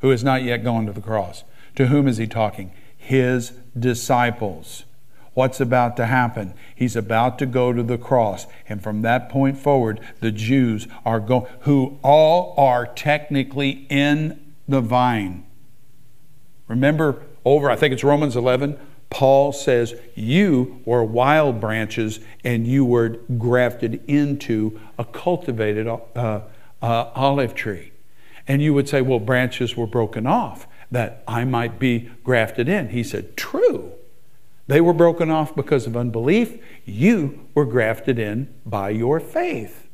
who 0.00 0.10
has 0.10 0.22
not 0.22 0.42
yet 0.42 0.64
gone 0.64 0.86
to 0.86 0.92
the 0.92 1.00
cross. 1.00 1.44
To 1.76 1.86
whom 1.86 2.06
is 2.06 2.18
he 2.18 2.26
talking? 2.26 2.72
His 2.96 3.52
disciples. 3.78 4.84
What's 5.40 5.58
about 5.58 5.96
to 5.96 6.04
happen? 6.04 6.52
He's 6.76 6.96
about 6.96 7.38
to 7.38 7.46
go 7.46 7.72
to 7.72 7.82
the 7.82 7.96
cross. 7.96 8.46
And 8.68 8.82
from 8.82 9.00
that 9.00 9.30
point 9.30 9.56
forward, 9.56 9.98
the 10.20 10.30
Jews 10.30 10.86
are 11.02 11.18
going, 11.18 11.46
who 11.60 11.98
all 12.02 12.52
are 12.58 12.86
technically 12.86 13.86
in 13.88 14.52
the 14.68 14.82
vine. 14.82 15.46
Remember 16.68 17.22
over, 17.42 17.70
I 17.70 17.76
think 17.76 17.94
it's 17.94 18.04
Romans 18.04 18.36
11, 18.36 18.78
Paul 19.08 19.54
says, 19.54 19.94
You 20.14 20.82
were 20.84 21.02
wild 21.02 21.58
branches 21.58 22.20
and 22.44 22.66
you 22.66 22.84
were 22.84 23.08
grafted 23.38 24.04
into 24.06 24.78
a 24.98 25.06
cultivated 25.06 25.86
uh, 25.88 25.98
uh, 26.14 26.40
olive 26.82 27.54
tree. 27.54 27.92
And 28.46 28.60
you 28.60 28.74
would 28.74 28.90
say, 28.90 29.00
Well, 29.00 29.20
branches 29.20 29.74
were 29.74 29.86
broken 29.86 30.26
off 30.26 30.66
that 30.90 31.24
I 31.26 31.44
might 31.44 31.78
be 31.78 32.10
grafted 32.24 32.68
in. 32.68 32.90
He 32.90 33.02
said, 33.02 33.38
True. 33.38 33.94
They 34.70 34.80
were 34.80 34.92
broken 34.92 35.32
off 35.32 35.56
because 35.56 35.88
of 35.88 35.96
unbelief. 35.96 36.56
You 36.84 37.40
were 37.54 37.64
grafted 37.64 38.20
in 38.20 38.54
by 38.64 38.90
your 38.90 39.18
faith. 39.18 39.88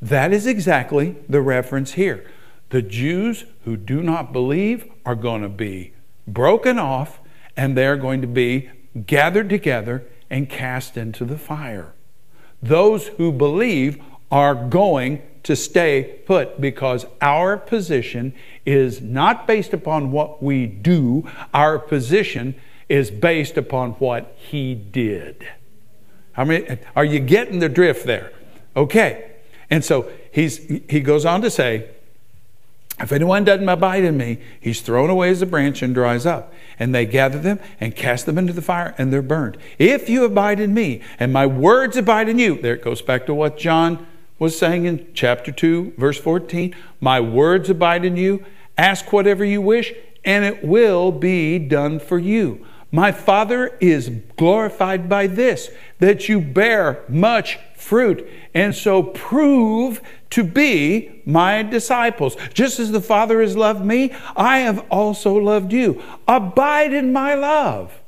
That 0.00 0.32
is 0.32 0.46
exactly 0.46 1.16
the 1.28 1.40
reference 1.40 1.94
here. 1.94 2.24
The 2.70 2.80
Jews 2.80 3.44
who 3.64 3.76
do 3.76 4.04
not 4.04 4.32
believe 4.32 4.88
are 5.04 5.16
going 5.16 5.42
to 5.42 5.48
be 5.48 5.94
broken 6.28 6.78
off 6.78 7.18
and 7.56 7.76
they're 7.76 7.96
going 7.96 8.20
to 8.20 8.28
be 8.28 8.70
gathered 9.04 9.48
together 9.48 10.04
and 10.30 10.48
cast 10.48 10.96
into 10.96 11.24
the 11.24 11.36
fire. 11.36 11.92
Those 12.62 13.08
who 13.08 13.32
believe 13.32 14.00
are 14.30 14.54
going 14.54 15.22
to 15.42 15.56
stay 15.56 16.20
put 16.24 16.60
because 16.60 17.04
our 17.20 17.56
position 17.56 18.32
is 18.64 19.00
not 19.00 19.48
based 19.48 19.72
upon 19.72 20.12
what 20.12 20.40
we 20.40 20.66
do, 20.66 21.28
our 21.52 21.80
position 21.80 22.54
is 22.88 23.10
based 23.10 23.56
upon 23.56 23.92
what 23.92 24.34
he 24.36 24.74
did. 24.74 25.48
How 26.32 26.44
many 26.44 26.78
are 26.96 27.04
you 27.04 27.20
getting 27.20 27.60
the 27.60 27.68
drift 27.68 28.06
there? 28.06 28.32
Okay. 28.76 29.30
And 29.70 29.84
so 29.84 30.10
he's 30.30 30.58
he 30.88 31.00
goes 31.00 31.24
on 31.24 31.40
to 31.42 31.50
say, 31.50 31.88
if 33.00 33.10
anyone 33.10 33.44
doesn't 33.44 33.68
abide 33.68 34.04
in 34.04 34.16
me, 34.16 34.38
he's 34.60 34.80
thrown 34.80 35.10
away 35.10 35.30
as 35.30 35.42
a 35.42 35.46
branch 35.46 35.82
and 35.82 35.94
dries 35.94 36.26
up. 36.26 36.52
And 36.78 36.94
they 36.94 37.06
gather 37.06 37.40
them 37.40 37.58
and 37.80 37.94
cast 37.94 38.26
them 38.26 38.38
into 38.38 38.52
the 38.52 38.62
fire, 38.62 38.94
and 38.98 39.12
they're 39.12 39.22
burned. 39.22 39.58
If 39.78 40.08
you 40.08 40.24
abide 40.24 40.60
in 40.60 40.74
me, 40.74 41.02
and 41.18 41.32
my 41.32 41.46
words 41.46 41.96
abide 41.96 42.28
in 42.28 42.38
you, 42.38 42.60
there 42.60 42.74
it 42.74 42.82
goes 42.82 43.02
back 43.02 43.26
to 43.26 43.34
what 43.34 43.58
John 43.58 44.06
was 44.38 44.58
saying 44.58 44.84
in 44.84 45.08
chapter 45.12 45.50
2, 45.50 45.94
verse 45.98 46.18
14. 46.18 46.74
My 47.00 47.20
words 47.20 47.68
abide 47.68 48.04
in 48.04 48.16
you. 48.16 48.44
Ask 48.78 49.12
whatever 49.12 49.44
you 49.44 49.60
wish, 49.60 49.92
and 50.24 50.44
it 50.44 50.64
will 50.64 51.10
be 51.10 51.58
done 51.58 51.98
for 51.98 52.18
you. 52.18 52.64
My 52.94 53.10
Father 53.10 53.76
is 53.80 54.08
glorified 54.36 55.08
by 55.08 55.26
this, 55.26 55.68
that 55.98 56.28
you 56.28 56.40
bear 56.40 57.02
much 57.08 57.58
fruit, 57.76 58.24
and 58.54 58.72
so 58.72 59.02
prove 59.02 60.00
to 60.30 60.44
be 60.44 61.20
my 61.26 61.64
disciples. 61.64 62.36
Just 62.54 62.78
as 62.78 62.92
the 62.92 63.00
Father 63.00 63.40
has 63.40 63.56
loved 63.56 63.84
me, 63.84 64.12
I 64.36 64.60
have 64.60 64.86
also 64.92 65.34
loved 65.34 65.72
you. 65.72 66.00
Abide 66.28 66.92
in 66.92 67.12
my 67.12 67.34
love. 67.34 68.00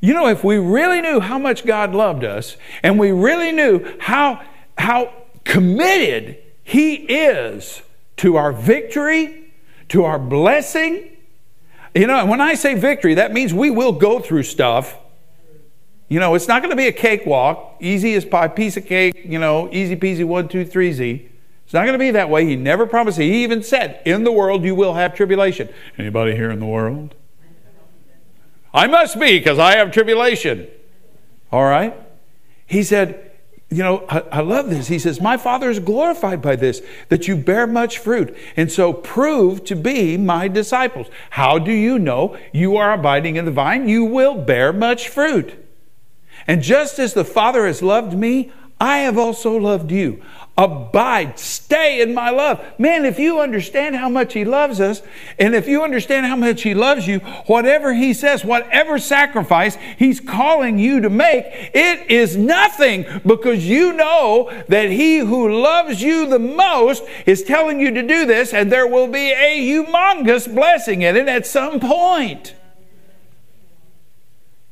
You 0.00 0.14
know, 0.14 0.28
if 0.28 0.42
we 0.42 0.56
really 0.56 1.02
knew 1.02 1.20
how 1.20 1.38
much 1.38 1.66
God 1.66 1.94
loved 1.94 2.24
us, 2.24 2.56
and 2.82 2.98
we 2.98 3.10
really 3.12 3.52
knew 3.52 3.94
how, 4.00 4.42
how 4.78 5.12
committed 5.44 6.38
He 6.64 6.94
is 6.94 7.82
to 8.16 8.36
our 8.36 8.54
victory, 8.54 9.52
to 9.90 10.04
our 10.04 10.18
blessing, 10.18 11.10
you 11.94 12.06
know, 12.06 12.24
when 12.26 12.40
I 12.40 12.54
say 12.54 12.74
victory, 12.74 13.14
that 13.14 13.32
means 13.32 13.52
we 13.52 13.70
will 13.70 13.92
go 13.92 14.18
through 14.18 14.44
stuff. 14.44 14.96
You 16.08 16.20
know, 16.20 16.34
it's 16.34 16.48
not 16.48 16.62
going 16.62 16.70
to 16.70 16.76
be 16.76 16.88
a 16.88 16.92
cakewalk, 16.92 17.76
easy 17.80 18.14
as 18.14 18.24
pie, 18.24 18.48
piece 18.48 18.76
of 18.76 18.86
cake, 18.86 19.22
you 19.24 19.38
know, 19.38 19.68
easy 19.72 19.96
peasy, 19.96 20.24
one, 20.24 20.48
two, 20.48 20.64
three, 20.64 20.92
Z. 20.92 21.28
It's 21.64 21.72
not 21.72 21.82
going 21.86 21.94
to 21.94 21.98
be 21.98 22.10
that 22.10 22.28
way. 22.28 22.44
He 22.44 22.54
never 22.54 22.86
promised. 22.86 23.18
He 23.18 23.42
even 23.42 23.62
said, 23.62 24.02
"In 24.04 24.24
the 24.24 24.32
world 24.32 24.62
you 24.62 24.74
will 24.74 24.94
have 24.94 25.14
tribulation." 25.14 25.70
Anybody 25.96 26.36
here 26.36 26.50
in 26.50 26.60
the 26.60 26.66
world? 26.66 27.14
I 28.74 28.86
must 28.86 29.18
be 29.18 29.38
because 29.38 29.58
I 29.58 29.76
have 29.76 29.90
tribulation. 29.90 30.68
All 31.50 31.64
right. 31.64 31.94
He 32.66 32.82
said, 32.82 33.31
you 33.72 33.82
know, 33.82 34.04
I, 34.08 34.20
I, 34.30 34.40
love 34.40 34.70
this. 34.70 34.88
He 34.88 34.98
says, 34.98 35.20
My 35.20 35.36
Father 35.36 35.70
is 35.70 35.78
glorified 35.78 36.42
by 36.42 36.56
this, 36.56 36.82
that 37.08 37.26
you 37.26 37.36
bear 37.36 37.66
much 37.66 37.98
fruit. 37.98 38.36
And 38.56 38.70
so 38.70 38.92
prove 38.92 39.64
to 39.64 39.74
be 39.76 40.16
my 40.16 40.48
disciples. 40.48 41.08
How 41.30 41.58
do 41.58 41.72
you 41.72 41.98
know 41.98 42.38
you 42.52 42.76
are 42.76 42.92
abiding 42.92 43.36
in 43.36 43.44
the 43.44 43.50
vine? 43.50 43.88
You 43.88 44.04
will 44.04 44.34
bear 44.34 44.72
much 44.72 45.08
fruit. 45.08 45.54
And 46.46 46.62
just 46.62 46.98
as 46.98 47.14
the 47.14 47.24
Father 47.24 47.66
has 47.66 47.82
loved 47.82 48.16
me, 48.16 48.52
I 48.80 48.98
have 48.98 49.16
also 49.16 49.56
loved 49.56 49.92
you. 49.92 50.22
Abide, 50.58 51.38
stay 51.38 52.02
in 52.02 52.12
my 52.12 52.28
love. 52.28 52.62
Man, 52.78 53.06
if 53.06 53.18
you 53.18 53.40
understand 53.40 53.96
how 53.96 54.10
much 54.10 54.34
He 54.34 54.44
loves 54.44 54.80
us, 54.80 55.00
and 55.38 55.54
if 55.54 55.66
you 55.66 55.82
understand 55.82 56.26
how 56.26 56.36
much 56.36 56.60
He 56.60 56.74
loves 56.74 57.08
you, 57.08 57.20
whatever 57.46 57.94
He 57.94 58.12
says, 58.12 58.44
whatever 58.44 58.98
sacrifice 58.98 59.78
He's 59.98 60.20
calling 60.20 60.78
you 60.78 61.00
to 61.00 61.08
make, 61.08 61.46
it 61.46 62.10
is 62.10 62.36
nothing 62.36 63.06
because 63.24 63.66
you 63.66 63.94
know 63.94 64.52
that 64.68 64.90
He 64.90 65.18
who 65.18 65.62
loves 65.62 66.02
you 66.02 66.26
the 66.26 66.38
most 66.38 67.02
is 67.24 67.42
telling 67.42 67.80
you 67.80 67.90
to 67.90 68.02
do 68.02 68.26
this, 68.26 68.52
and 68.52 68.70
there 68.70 68.86
will 68.86 69.08
be 69.08 69.32
a 69.32 69.58
humongous 69.58 70.54
blessing 70.54 71.00
in 71.00 71.16
it 71.16 71.28
at 71.28 71.46
some 71.46 71.80
point. 71.80 72.54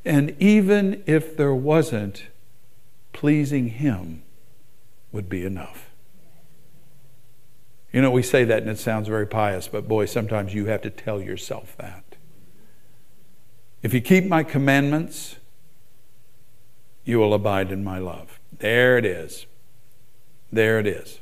And 0.05 0.37
even 0.39 1.03
if 1.07 1.39
there 1.39 1.55
wasn't, 1.55 2.27
pleasing 3.15 3.69
Him 3.69 4.25
would 5.13 5.29
be 5.29 5.45
enough. 5.45 5.91
You 7.93 8.01
know, 8.01 8.11
we 8.11 8.23
say 8.23 8.45
that 8.45 8.63
and 8.63 8.71
it 8.71 8.79
sounds 8.79 9.09
very 9.09 9.27
pious, 9.27 9.67
but 9.67 9.89
boy, 9.89 10.07
sometimes 10.07 10.55
you 10.55 10.67
have 10.67 10.83
to 10.83 10.91
tell 10.91 11.21
yourself 11.21 11.77
that. 11.79 12.05
If 13.83 13.93
you 13.95 14.01
keep 14.01 14.27
my 14.27 14.43
commandments, 14.43 15.37
you 17.05 17.19
will 17.19 17.35
abide 17.35 17.73
in 17.73 17.83
my 17.83 17.99
love. 17.99 18.39
There 18.59 18.97
it 18.99 19.05
is. 19.05 19.47
There 20.53 20.79
it 20.79 20.87
is. 20.87 21.21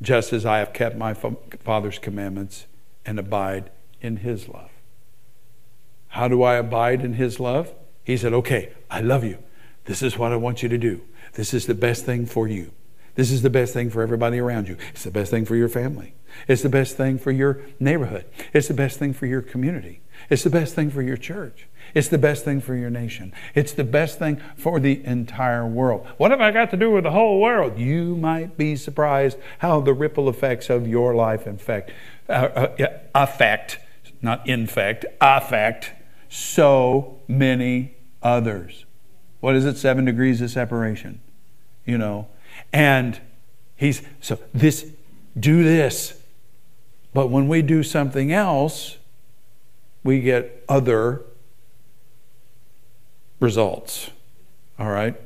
Just 0.00 0.32
as 0.32 0.46
I 0.46 0.58
have 0.58 0.72
kept 0.72 0.96
my 0.96 1.12
Father's 1.12 1.98
commandments 1.98 2.66
and 3.04 3.18
abide 3.18 3.70
in 4.00 4.18
his 4.18 4.48
love. 4.48 4.70
How 6.08 6.28
do 6.28 6.42
I 6.42 6.54
abide 6.54 7.04
in 7.04 7.14
his 7.14 7.40
love? 7.40 7.74
He 8.04 8.16
said, 8.16 8.32
Okay, 8.32 8.72
I 8.90 9.00
love 9.00 9.24
you. 9.24 9.38
This 9.84 10.02
is 10.02 10.16
what 10.16 10.32
I 10.32 10.36
want 10.36 10.62
you 10.62 10.68
to 10.68 10.78
do. 10.78 11.02
This 11.34 11.54
is 11.54 11.66
the 11.66 11.74
best 11.74 12.04
thing 12.04 12.26
for 12.26 12.48
you. 12.48 12.72
This 13.14 13.32
is 13.32 13.42
the 13.42 13.50
best 13.50 13.74
thing 13.74 13.90
for 13.90 14.00
everybody 14.00 14.38
around 14.38 14.68
you. 14.68 14.76
It's 14.90 15.02
the 15.02 15.10
best 15.10 15.32
thing 15.32 15.44
for 15.44 15.56
your 15.56 15.68
family. 15.68 16.14
It's 16.46 16.62
the 16.62 16.68
best 16.68 16.96
thing 16.96 17.18
for 17.18 17.32
your 17.32 17.60
neighborhood. 17.80 18.26
It's 18.52 18.68
the 18.68 18.74
best 18.74 18.98
thing 19.00 19.12
for 19.12 19.26
your 19.26 19.42
community. 19.42 20.02
It's 20.30 20.44
the 20.44 20.50
best 20.50 20.76
thing 20.76 20.88
for 20.90 21.02
your 21.02 21.16
church. 21.16 21.66
It's 21.94 22.06
the 22.06 22.18
best 22.18 22.44
thing 22.44 22.60
for 22.60 22.76
your 22.76 22.90
nation. 22.90 23.32
It's 23.56 23.72
the 23.72 23.82
best 23.82 24.20
thing 24.20 24.40
for 24.56 24.78
the 24.78 25.04
entire 25.04 25.66
world. 25.66 26.06
What 26.16 26.30
have 26.30 26.40
I 26.40 26.52
got 26.52 26.70
to 26.70 26.76
do 26.76 26.92
with 26.92 27.04
the 27.04 27.10
whole 27.10 27.40
world? 27.40 27.78
You 27.78 28.14
might 28.14 28.56
be 28.56 28.76
surprised 28.76 29.38
how 29.58 29.80
the 29.80 29.94
ripple 29.94 30.28
effects 30.28 30.70
of 30.70 30.86
your 30.86 31.14
life 31.14 31.46
infect, 31.46 31.90
uh, 32.28 32.32
uh, 32.78 32.88
affect, 33.14 33.80
not 34.22 34.46
infect, 34.46 35.06
affect 35.20 35.92
so 36.28 37.20
many 37.26 37.96
others. 38.22 38.84
What 39.40 39.54
is 39.54 39.64
it? 39.64 39.76
Seven 39.76 40.04
degrees 40.04 40.40
of 40.40 40.50
separation. 40.50 41.20
You 41.84 41.98
know, 41.98 42.28
and 42.72 43.20
he's, 43.76 44.02
so 44.20 44.38
this, 44.52 44.86
do 45.38 45.62
this. 45.64 46.20
But 47.14 47.28
when 47.30 47.48
we 47.48 47.62
do 47.62 47.82
something 47.82 48.32
else, 48.32 48.98
we 50.04 50.20
get 50.20 50.64
other 50.68 51.22
results. 53.40 54.10
All 54.78 54.90
right? 54.90 55.18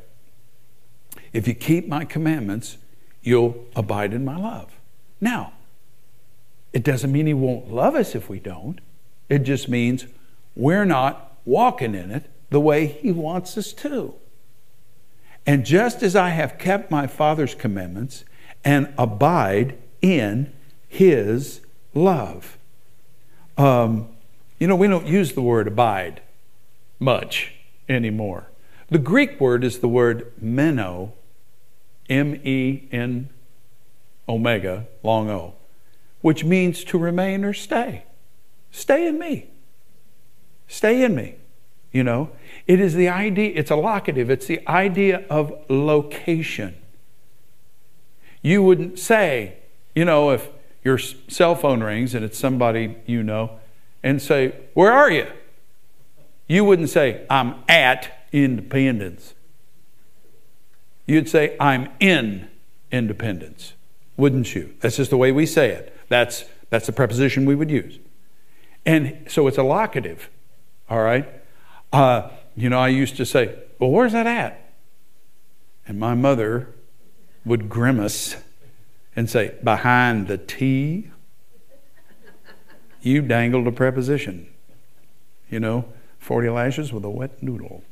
If 1.33 1.49
you 1.49 1.55
keep 1.55 1.89
my 1.89 2.05
commandments, 2.05 2.79
you'll 3.23 3.67
abide 3.75 4.13
in 4.13 4.25
my 4.25 4.37
love. 4.37 4.71
Now, 5.21 5.55
it 6.73 6.83
doesn't 6.83 7.13
mean 7.13 7.27
he 7.27 7.35
won't 7.35 7.73
love 7.73 7.95
us 7.95 8.15
if 8.15 8.29
we 8.29 8.39
don't. 8.39 8.81
It 9.29 9.41
just 9.41 9.69
means 9.69 10.07
we're 10.55 10.85
not 10.85 11.37
walking 11.45 11.95
in 11.95 12.11
it 12.11 12.31
the 12.53 12.61
way 12.61 12.87
he 12.87 13.11
wants 13.11 13.59
us 13.59 13.73
to. 13.73 14.15
And 15.45 15.67
just 15.67 16.03
as 16.03 16.15
I 16.15 16.29
have 16.29 16.59
kept 16.59 16.91
my 16.91 17.07
Father's 17.07 17.55
commandments 17.55 18.25
and 18.65 18.93
abide 18.97 19.77
in 20.01 20.53
his 20.89 21.61
love. 21.95 22.59
Um, 23.57 24.09
you 24.59 24.67
know, 24.67 24.77
we 24.77 24.87
don't 24.87 25.07
use 25.07 25.33
the 25.33 25.43
word 25.43 25.67
abide 25.67 26.23
much 27.01 27.55
anymore. 27.89 28.49
The 28.89 28.99
Greek 28.99 29.41
word 29.41 29.65
is 29.65 29.81
the 29.81 29.89
word 29.89 30.33
meno, 30.41 31.15
M 32.09 32.35
E 32.45 32.83
N 32.93 33.31
omega, 34.29 34.87
long 35.03 35.31
O, 35.31 35.55
which 36.21 36.45
means 36.45 36.85
to 36.85 36.99
remain 36.99 37.45
or 37.45 37.53
stay. 37.53 38.05
Stay 38.71 39.09
in 39.09 39.19
me. 39.19 39.49
Stay 40.69 41.03
in 41.03 41.15
me. 41.15 41.37
You 41.91 42.05
know, 42.05 42.31
it 42.67 42.81
is 42.81 42.95
the 42.95 43.09
idea, 43.09 43.53
it's 43.55 43.71
a 43.71 43.77
locative, 43.77 44.31
it's 44.31 44.47
the 44.47 44.67
idea 44.69 45.25
of 45.29 45.53
location. 45.69 46.77
You 48.41 48.63
wouldn't 48.63 48.99
say, 48.99 49.57
you 49.95 50.05
know, 50.05 50.31
if 50.31 50.49
your 50.85 50.99
cell 50.99 51.55
phone 51.55 51.83
rings 51.83 52.15
and 52.15 52.25
it's 52.25 52.39
somebody 52.39 52.97
you 53.07 53.23
know, 53.23 53.59
and 54.03 54.21
say, 54.21 54.55
Where 54.75 54.93
are 54.93 55.11
you? 55.11 55.29
You 56.49 56.65
wouldn't 56.65 56.91
say, 56.91 57.25
I'm 57.31 57.55
at 57.69 58.27
independence. 58.33 59.35
You'd 61.07 61.29
say, 61.29 61.57
I'm 61.59 61.89
in 62.01 62.49
independence, 62.91 63.75
wouldn't 64.17 64.55
you? 64.55 64.75
That's 64.81 64.97
just 64.97 65.11
the 65.11 65.17
way 65.17 65.33
we 65.33 65.47
say 65.47 65.71
it. 65.71 65.97
That's, 66.09 66.45
that's 66.71 66.87
the 66.87 66.93
preposition 66.93 67.45
we 67.45 67.55
would 67.55 67.71
use. 67.71 67.99
And 68.85 69.25
so 69.29 69.47
it's 69.47 69.59
a 69.59 69.63
locative, 69.63 70.29
all 70.91 71.03
right? 71.03 71.29
Uh, 71.93 72.29
you 72.55 72.69
know, 72.69 72.79
I 72.79 72.89
used 72.89 73.17
to 73.17 73.27
say, 73.27 73.59
Well, 73.79 73.91
where's 73.91 74.13
that 74.13 74.27
at? 74.27 74.75
And 75.87 75.99
my 75.99 76.15
mother 76.15 76.69
would 77.45 77.69
grimace 77.69 78.37
and 79.17 79.29
say, 79.29 79.55
Behind 79.63 80.29
the 80.29 80.39
T. 80.39 81.11
You 83.01 83.21
dangled 83.21 83.67
a 83.67 83.73
preposition. 83.73 84.49
You 85.51 85.61
know, 85.61 85.87
40 86.19 86.49
lashes 86.51 86.93
with 86.93 87.05
a 87.05 87.11
wet 87.11 87.43
noodle. 87.43 87.83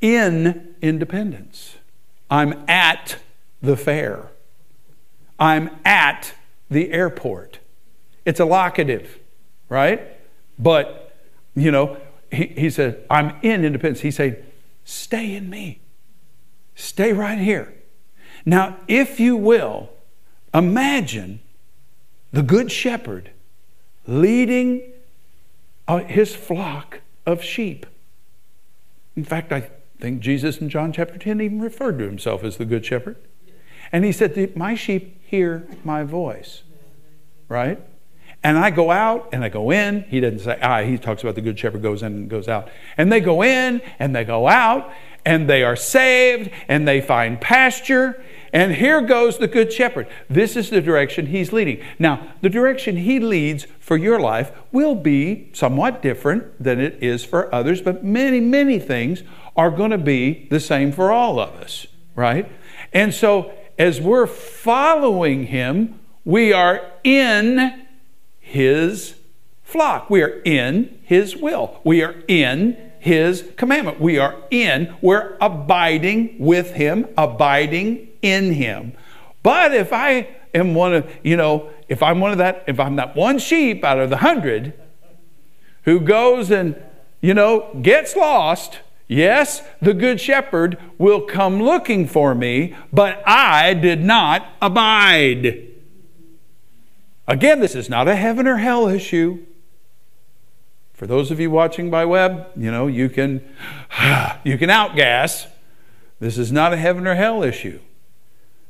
In 0.00 0.74
independence. 0.82 1.76
I'm 2.30 2.64
at 2.68 3.18
the 3.62 3.76
fair. 3.76 4.30
I'm 5.38 5.70
at 5.84 6.34
the 6.70 6.90
airport. 6.92 7.60
It's 8.24 8.40
a 8.40 8.44
locative, 8.44 9.18
right? 9.68 10.02
But, 10.58 11.16
you 11.54 11.70
know, 11.70 11.96
he, 12.34 12.70
said, 12.70 13.04
I'm 13.10 13.36
in 13.42 13.64
independence. 13.64 14.00
He 14.00 14.10
said, 14.10 14.44
stay 14.84 15.34
in 15.34 15.48
me. 15.48 15.80
Stay 16.74 17.12
right 17.12 17.38
here. 17.38 17.74
Now, 18.44 18.76
if 18.88 19.20
you 19.20 19.36
will, 19.36 19.90
imagine 20.52 21.40
the 22.32 22.42
good 22.42 22.70
shepherd 22.70 23.30
leading 24.06 24.82
uh, 25.86 25.98
his 26.00 26.34
flock 26.34 27.00
of 27.24 27.42
sheep. 27.42 27.86
In 29.16 29.24
fact, 29.24 29.52
I 29.52 29.70
think 30.00 30.20
Jesus 30.20 30.58
in 30.58 30.68
John 30.68 30.92
chapter 30.92 31.16
10 31.16 31.40
even 31.40 31.60
referred 31.60 31.98
to 31.98 32.04
himself 32.04 32.44
as 32.44 32.56
the 32.56 32.64
good 32.64 32.84
shepherd. 32.84 33.16
And 33.92 34.04
he 34.04 34.12
said, 34.12 34.56
My 34.56 34.74
sheep 34.74 35.20
hear 35.24 35.66
my 35.84 36.02
voice. 36.02 36.62
Right? 37.48 37.80
And 38.44 38.58
I 38.58 38.70
go 38.70 38.90
out 38.90 39.30
and 39.32 39.42
I 39.42 39.48
go 39.48 39.70
in. 39.70 40.02
He 40.02 40.20
doesn't 40.20 40.40
say, 40.40 40.58
ah, 40.60 40.82
he 40.82 40.98
talks 40.98 41.22
about 41.22 41.34
the 41.34 41.40
good 41.40 41.58
shepherd 41.58 41.80
goes 41.80 42.02
in 42.02 42.12
and 42.12 42.28
goes 42.28 42.46
out. 42.46 42.68
And 42.98 43.10
they 43.10 43.20
go 43.20 43.42
in 43.42 43.80
and 43.98 44.14
they 44.14 44.22
go 44.22 44.46
out 44.46 44.92
and 45.24 45.48
they 45.48 45.62
are 45.62 45.76
saved 45.76 46.50
and 46.68 46.86
they 46.86 47.00
find 47.00 47.40
pasture. 47.40 48.22
And 48.52 48.74
here 48.74 49.00
goes 49.00 49.38
the 49.38 49.48
good 49.48 49.72
shepherd. 49.72 50.08
This 50.28 50.56
is 50.56 50.68
the 50.68 50.82
direction 50.82 51.26
he's 51.26 51.54
leading. 51.54 51.82
Now, 51.98 52.34
the 52.42 52.50
direction 52.50 52.98
he 52.98 53.18
leads 53.18 53.66
for 53.80 53.96
your 53.96 54.20
life 54.20 54.52
will 54.70 54.94
be 54.94 55.48
somewhat 55.54 56.02
different 56.02 56.62
than 56.62 56.80
it 56.80 57.02
is 57.02 57.24
for 57.24 57.52
others, 57.52 57.80
but 57.80 58.04
many, 58.04 58.40
many 58.40 58.78
things 58.78 59.22
are 59.56 59.70
going 59.70 59.90
to 59.90 59.98
be 59.98 60.46
the 60.50 60.60
same 60.60 60.92
for 60.92 61.10
all 61.10 61.40
of 61.40 61.54
us, 61.54 61.86
right? 62.14 62.50
And 62.92 63.14
so, 63.14 63.52
as 63.78 64.00
we're 64.00 64.26
following 64.26 65.46
him, 65.46 65.98
we 66.24 66.52
are 66.52 66.92
in 67.02 67.83
his 68.54 69.16
flock. 69.64 70.08
We 70.08 70.22
are 70.22 70.40
in 70.44 71.00
his 71.02 71.36
will. 71.36 71.80
We 71.82 72.02
are 72.02 72.14
in 72.28 72.92
his 73.00 73.50
commandment. 73.56 74.00
We 74.00 74.18
are 74.18 74.36
in, 74.50 74.94
we're 75.02 75.36
abiding 75.40 76.36
with 76.38 76.70
him, 76.70 77.06
abiding 77.18 78.08
in 78.22 78.52
him. 78.54 78.94
But 79.42 79.74
if 79.74 79.92
I 79.92 80.28
am 80.54 80.74
one 80.74 80.94
of, 80.94 81.12
you 81.22 81.36
know, 81.36 81.68
if 81.88 82.02
I'm 82.02 82.20
one 82.20 82.30
of 82.30 82.38
that, 82.38 82.64
if 82.66 82.80
I'm 82.80 82.96
that 82.96 83.16
one 83.16 83.38
sheep 83.38 83.84
out 83.84 83.98
of 83.98 84.08
the 84.08 84.18
hundred 84.18 84.72
who 85.82 86.00
goes 86.00 86.50
and, 86.50 86.80
you 87.20 87.34
know, 87.34 87.76
gets 87.82 88.14
lost, 88.16 88.78
yes, 89.08 89.62
the 89.82 89.92
good 89.92 90.20
shepherd 90.20 90.78
will 90.96 91.20
come 91.20 91.60
looking 91.60 92.06
for 92.06 92.34
me, 92.34 92.74
but 92.92 93.22
I 93.26 93.74
did 93.74 94.02
not 94.02 94.46
abide. 94.62 95.73
Again, 97.26 97.60
this 97.60 97.74
is 97.74 97.88
not 97.88 98.08
a 98.08 98.16
heaven 98.16 98.46
or 98.46 98.58
hell 98.58 98.86
issue. 98.88 99.44
For 100.92 101.06
those 101.06 101.30
of 101.30 101.40
you 101.40 101.50
watching 101.50 101.90
by 101.90 102.04
web, 102.04 102.48
you 102.56 102.70
know, 102.70 102.86
you 102.86 103.08
can 103.08 103.40
you 104.44 104.58
can 104.58 104.70
outgas. 104.70 105.46
This 106.20 106.38
is 106.38 106.52
not 106.52 106.72
a 106.72 106.76
heaven 106.76 107.06
or 107.06 107.14
hell 107.14 107.42
issue. 107.42 107.80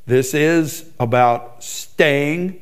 This 0.07 0.35
is 0.35 0.91
about 0.99 1.63
staying 1.63 2.61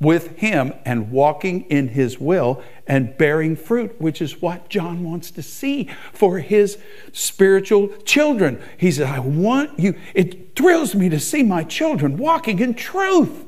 with 0.00 0.36
Him 0.38 0.74
and 0.84 1.10
walking 1.10 1.62
in 1.62 1.88
His 1.88 2.18
will 2.18 2.62
and 2.86 3.16
bearing 3.16 3.56
fruit, 3.56 4.00
which 4.00 4.20
is 4.20 4.42
what 4.42 4.68
John 4.68 5.04
wants 5.04 5.30
to 5.32 5.42
see 5.42 5.88
for 6.12 6.38
his 6.38 6.78
spiritual 7.12 7.88
children. 8.04 8.60
He 8.76 8.90
said, 8.90 9.06
I 9.06 9.20
want 9.20 9.78
you, 9.78 9.94
it 10.14 10.56
thrills 10.56 10.94
me 10.94 11.08
to 11.08 11.20
see 11.20 11.42
my 11.42 11.64
children 11.64 12.16
walking 12.16 12.58
in 12.58 12.74
truth. 12.74 13.44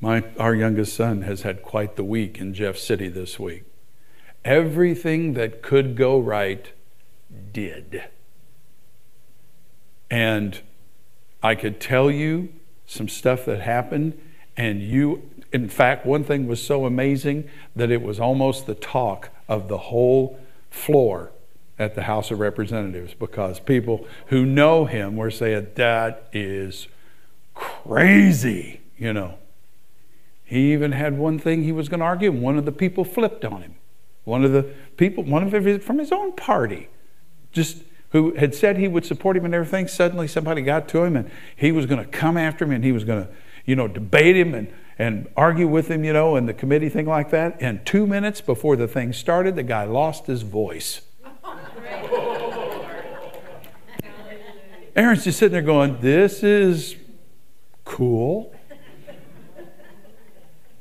My, 0.00 0.24
our 0.38 0.54
youngest 0.54 0.96
son 0.96 1.22
has 1.22 1.42
had 1.42 1.62
quite 1.62 1.96
the 1.96 2.04
week 2.04 2.38
in 2.38 2.54
Jeff 2.54 2.78
City 2.78 3.08
this 3.08 3.38
week. 3.38 3.64
Everything 4.44 5.34
that 5.34 5.62
could 5.62 5.94
go 5.94 6.18
right 6.18 6.72
did. 7.52 8.04
And 10.10 10.60
I 11.42 11.54
could 11.54 11.80
tell 11.80 12.10
you 12.10 12.48
some 12.86 13.08
stuff 13.08 13.44
that 13.44 13.60
happened, 13.60 14.18
and 14.56 14.82
you, 14.82 15.30
in 15.52 15.68
fact, 15.68 16.06
one 16.06 16.24
thing 16.24 16.46
was 16.46 16.64
so 16.64 16.86
amazing 16.86 17.48
that 17.76 17.90
it 17.90 18.02
was 18.02 18.18
almost 18.18 18.66
the 18.66 18.74
talk 18.74 19.28
of 19.48 19.68
the 19.68 19.78
whole 19.78 20.40
floor 20.70 21.30
at 21.78 21.94
the 21.94 22.02
House 22.02 22.30
of 22.30 22.40
Representatives 22.40 23.14
because 23.14 23.60
people 23.60 24.06
who 24.26 24.44
know 24.44 24.86
him 24.86 25.16
were 25.16 25.30
saying, 25.30 25.68
That 25.76 26.28
is 26.32 26.88
crazy, 27.54 28.80
you 28.96 29.12
know. 29.12 29.38
He 30.50 30.72
even 30.72 30.90
had 30.90 31.16
one 31.16 31.38
thing 31.38 31.62
he 31.62 31.70
was 31.70 31.88
going 31.88 32.00
to 32.00 32.06
argue, 32.06 32.28
and 32.28 32.42
one 32.42 32.58
of 32.58 32.64
the 32.64 32.72
people 32.72 33.04
flipped 33.04 33.44
on 33.44 33.62
him. 33.62 33.76
One 34.24 34.44
of 34.44 34.50
the 34.50 34.64
people, 34.96 35.22
one 35.22 35.44
of 35.44 35.52
his, 35.52 35.84
from 35.84 35.98
his 35.98 36.10
own 36.10 36.32
party, 36.32 36.88
just 37.52 37.84
who 38.08 38.34
had 38.34 38.52
said 38.52 38.76
he 38.76 38.88
would 38.88 39.06
support 39.06 39.36
him 39.36 39.44
and 39.44 39.54
everything, 39.54 39.86
suddenly 39.86 40.26
somebody 40.26 40.62
got 40.62 40.88
to 40.88 41.04
him 41.04 41.14
and 41.14 41.30
he 41.54 41.70
was 41.70 41.86
going 41.86 42.04
to 42.04 42.10
come 42.10 42.36
after 42.36 42.64
him 42.64 42.72
and 42.72 42.82
he 42.82 42.90
was 42.90 43.04
going 43.04 43.26
to, 43.26 43.30
you 43.64 43.76
know, 43.76 43.86
debate 43.86 44.36
him 44.36 44.52
and, 44.52 44.74
and 44.98 45.28
argue 45.36 45.68
with 45.68 45.86
him, 45.86 46.02
you 46.02 46.12
know, 46.12 46.34
and 46.34 46.48
the 46.48 46.54
committee 46.54 46.88
thing 46.88 47.06
like 47.06 47.30
that. 47.30 47.56
And 47.60 47.86
two 47.86 48.04
minutes 48.04 48.40
before 48.40 48.74
the 48.74 48.88
thing 48.88 49.12
started, 49.12 49.54
the 49.54 49.62
guy 49.62 49.84
lost 49.84 50.26
his 50.26 50.42
voice. 50.42 51.02
Aaron's 54.96 55.22
just 55.22 55.38
sitting 55.38 55.52
there 55.52 55.62
going, 55.62 56.00
This 56.00 56.42
is 56.42 56.96
cool. 57.84 58.52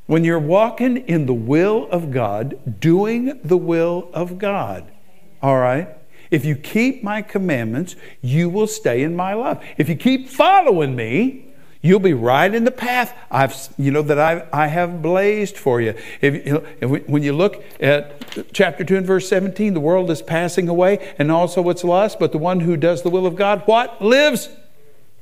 When 0.09 0.23
you're 0.23 0.39
walking 0.39 0.97
in 1.07 1.27
the 1.27 1.35
will 1.35 1.87
of 1.91 2.09
God, 2.09 2.79
doing 2.81 3.39
the 3.43 3.57
will 3.57 4.09
of 4.11 4.39
God, 4.39 4.91
all 5.39 5.59
right? 5.59 5.87
If 6.31 6.45
you 6.45 6.55
keep 6.55 7.03
my 7.03 7.21
commandments, 7.21 7.95
you 8.19 8.49
will 8.49 8.65
stay 8.65 9.03
in 9.03 9.15
my 9.15 9.35
love. 9.35 9.63
If 9.77 9.87
you 9.87 9.95
keep 9.95 10.27
following 10.27 10.95
me, 10.95 11.45
you'll 11.83 11.99
be 11.99 12.15
right 12.15 12.51
in 12.51 12.63
the 12.63 12.71
path 12.71 13.15
I've, 13.29 13.55
you 13.77 13.91
know, 13.91 14.01
that 14.01 14.17
I, 14.17 14.47
I 14.51 14.65
have 14.65 15.03
blazed 15.03 15.55
for 15.55 15.79
you. 15.79 15.93
If, 16.21 16.43
you 16.43 16.53
know, 16.53 16.65
if, 16.81 17.07
when 17.07 17.21
you 17.21 17.33
look 17.33 17.63
at 17.79 18.51
chapter 18.51 18.83
2 18.83 18.97
and 18.97 19.05
verse 19.05 19.29
17, 19.29 19.75
the 19.75 19.79
world 19.79 20.09
is 20.09 20.23
passing 20.23 20.67
away 20.67 21.13
and 21.19 21.31
also 21.31 21.69
its 21.69 21.83
lust, 21.83 22.17
but 22.17 22.31
the 22.31 22.39
one 22.39 22.61
who 22.61 22.77
does 22.77 23.03
the 23.03 23.11
will 23.11 23.27
of 23.27 23.35
God, 23.35 23.61
what? 23.67 24.01
Lives 24.01 24.49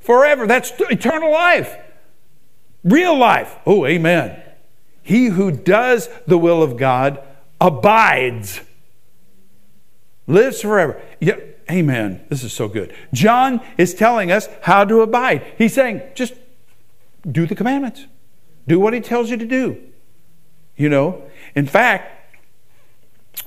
forever. 0.00 0.46
That's 0.46 0.72
eternal 0.80 1.30
life. 1.30 1.76
Real 2.82 3.18
life. 3.18 3.54
Oh, 3.66 3.84
amen. 3.84 4.44
He 5.08 5.28
who 5.28 5.50
does 5.50 6.10
the 6.26 6.36
will 6.36 6.62
of 6.62 6.76
God 6.76 7.18
abides 7.62 8.60
lives 10.26 10.60
forever. 10.60 11.00
Yeah, 11.18 11.36
amen. 11.70 12.26
This 12.28 12.44
is 12.44 12.52
so 12.52 12.68
good. 12.68 12.94
John 13.14 13.62
is 13.78 13.94
telling 13.94 14.30
us 14.30 14.50
how 14.60 14.84
to 14.84 15.00
abide. 15.00 15.46
He's 15.56 15.72
saying, 15.72 16.02
just 16.14 16.34
do 17.26 17.46
the 17.46 17.54
commandments, 17.54 18.04
do 18.66 18.78
what 18.78 18.92
he 18.92 19.00
tells 19.00 19.30
you 19.30 19.38
to 19.38 19.46
do. 19.46 19.82
You 20.76 20.90
know, 20.90 21.22
in 21.54 21.66
fact, 21.66 22.36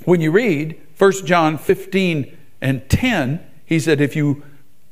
when 0.05 0.20
you 0.20 0.32
read 0.32 0.82
1 0.97 1.12
John 1.28 1.59
15 1.59 2.39
and 2.59 2.89
10, 2.89 3.39
he 3.68 3.80
said, 3.80 4.01
If 4.01 4.16
you 4.16 4.41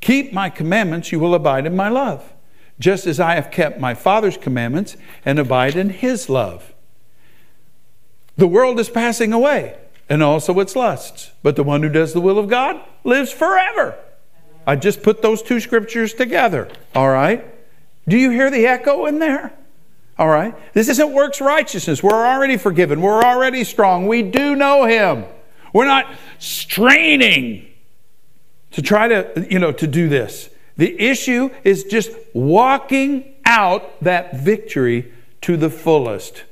keep 0.02 0.34
my 0.34 0.52
commandments, 0.52 1.12
you 1.12 1.20
will 1.20 1.34
abide 1.34 1.66
in 1.66 1.76
my 1.76 1.90
love, 1.90 2.32
just 2.80 3.06
as 3.06 3.20
I 3.20 3.36
have 3.36 3.52
kept 3.52 3.80
my 3.80 3.94
Father's 3.94 4.38
commandments 4.38 4.96
and 5.26 5.38
abide 5.38 5.76
in 5.76 5.90
his 5.90 6.30
love. 6.30 6.74
The 8.38 8.48
world 8.48 8.80
is 8.80 8.90
passing 8.90 9.34
away 9.34 9.78
and 10.08 10.24
also 10.24 10.60
its 10.60 10.76
lusts. 10.76 11.32
But 11.44 11.56
the 11.56 11.64
one 11.64 11.84
who 11.84 11.90
does 11.90 12.14
the 12.14 12.22
will 12.22 12.40
of 12.40 12.50
God 12.50 12.80
lives 13.04 13.32
forever. 13.32 13.96
I 14.66 14.76
just 14.76 15.04
put 15.04 15.22
those 15.22 15.42
two 15.42 15.60
scriptures 15.60 16.14
together. 16.14 16.70
All 16.96 17.10
right? 17.10 17.46
Do 18.08 18.18
you 18.18 18.32
hear 18.32 18.50
the 18.50 18.66
echo 18.66 19.06
in 19.06 19.20
there? 19.20 19.54
All 20.18 20.28
right? 20.28 20.56
This 20.74 20.90
isn't 20.90 21.14
works 21.14 21.40
righteousness. 21.40 22.02
We're 22.02 22.26
already 22.26 22.58
forgiven. 22.58 23.02
We're 23.02 23.24
already 23.24 23.64
strong. 23.64 24.08
We 24.08 24.22
do 24.22 24.56
know 24.56 24.86
him. 24.86 25.26
We're 25.74 25.86
not 25.86 26.08
straining 26.40 27.68
to 28.72 28.82
try 28.82 29.08
to, 29.08 29.48
you 29.50 29.60
know, 29.60 29.72
to 29.72 29.88
do 29.88 30.10
this. 30.10 30.49
The 30.80 30.98
issue 30.98 31.50
is 31.66 31.84
just 31.84 32.12
walking 32.34 33.36
out 33.44 34.02
that 34.02 34.38
victory 34.38 35.12
to 35.42 35.58
the 35.58 35.70
fullest 35.70 36.46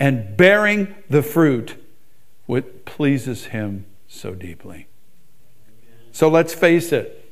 and 0.00 0.38
bearing 0.38 0.94
the 1.10 1.22
fruit 1.22 1.74
what 2.46 2.86
pleases 2.86 3.46
Him 3.46 3.84
so 4.08 4.34
deeply. 4.34 4.86
So 6.12 6.30
let's 6.30 6.54
face 6.54 6.92
it 6.92 7.30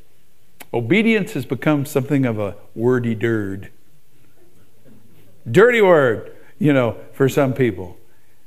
obedience 0.75 1.33
has 1.33 1.47
become 1.47 1.87
something 1.87 2.27
of 2.27 2.39
a 2.39 2.57
wordy 2.75 3.15
dirt. 3.15 3.71
Dirty 5.51 5.81
word, 5.81 6.37
you 6.59 6.75
know, 6.75 6.99
for 7.15 7.31
some 7.31 7.55
people. 7.55 7.97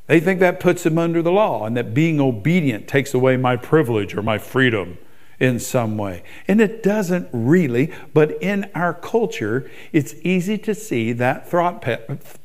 They 0.05 0.19
think 0.19 0.39
that 0.41 0.59
puts 0.59 0.83
them 0.83 0.99
under 0.99 1.23
the 1.23 1.31
law 1.31 1.65
and 1.65 1.75
that 1.75 1.95
being 1.95 2.21
obedient 2.21 2.87
takes 2.87 3.15
away 3.15 3.35
my 3.35 3.55
privilege 3.55 4.13
or 4.13 4.21
my 4.21 4.37
freedom 4.37 4.99
in 5.39 5.59
some 5.59 5.97
way. 5.97 6.23
And 6.47 6.61
it 6.61 6.83
doesn't 6.83 7.29
really, 7.31 7.93
but 8.13 8.41
in 8.41 8.69
our 8.73 8.93
culture, 8.93 9.69
it's 9.91 10.15
easy 10.23 10.57
to 10.59 10.73
see 10.73 11.11
that 11.13 11.49
thought, 11.49 11.83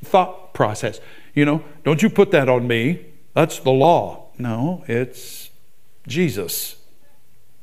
thought 0.03 0.55
process. 0.55 1.01
You 1.35 1.45
know, 1.45 1.65
don't 1.85 2.03
you 2.03 2.11
put 2.11 2.31
that 2.33 2.49
on 2.49 2.67
me. 2.67 3.07
That's 3.35 3.59
the 3.61 3.71
law. 3.71 4.27
No, 4.39 4.85
it's 4.89 5.51
Jesus. 6.07 6.77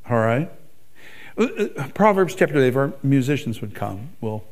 All 0.08 0.18
right? 0.18 0.50
Uh, 1.36 1.44
uh, 1.44 1.88
Proverbs 1.88 2.34
chapter 2.34 2.58
8, 2.58 2.68
if 2.68 2.76
our 2.76 2.92
musicians 3.02 3.60
would 3.60 3.74
come, 3.74 4.10
we'll, 4.20 4.42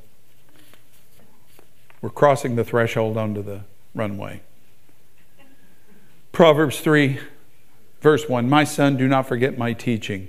we're 2.01 2.11
crossing 2.11 2.57
the 2.57 2.65
threshold 2.65 3.17
onto 3.17 3.43
the 3.43 3.63
runway. 3.95 4.41
Proverbs 6.31 6.81
3, 6.81 7.19
verse 8.01 8.29
1 8.29 8.49
My 8.49 8.65
son, 8.65 8.97
do 8.97 9.09
not 9.09 9.27
forget 9.27 9.57
my 9.57 9.73
teaching, 9.73 10.29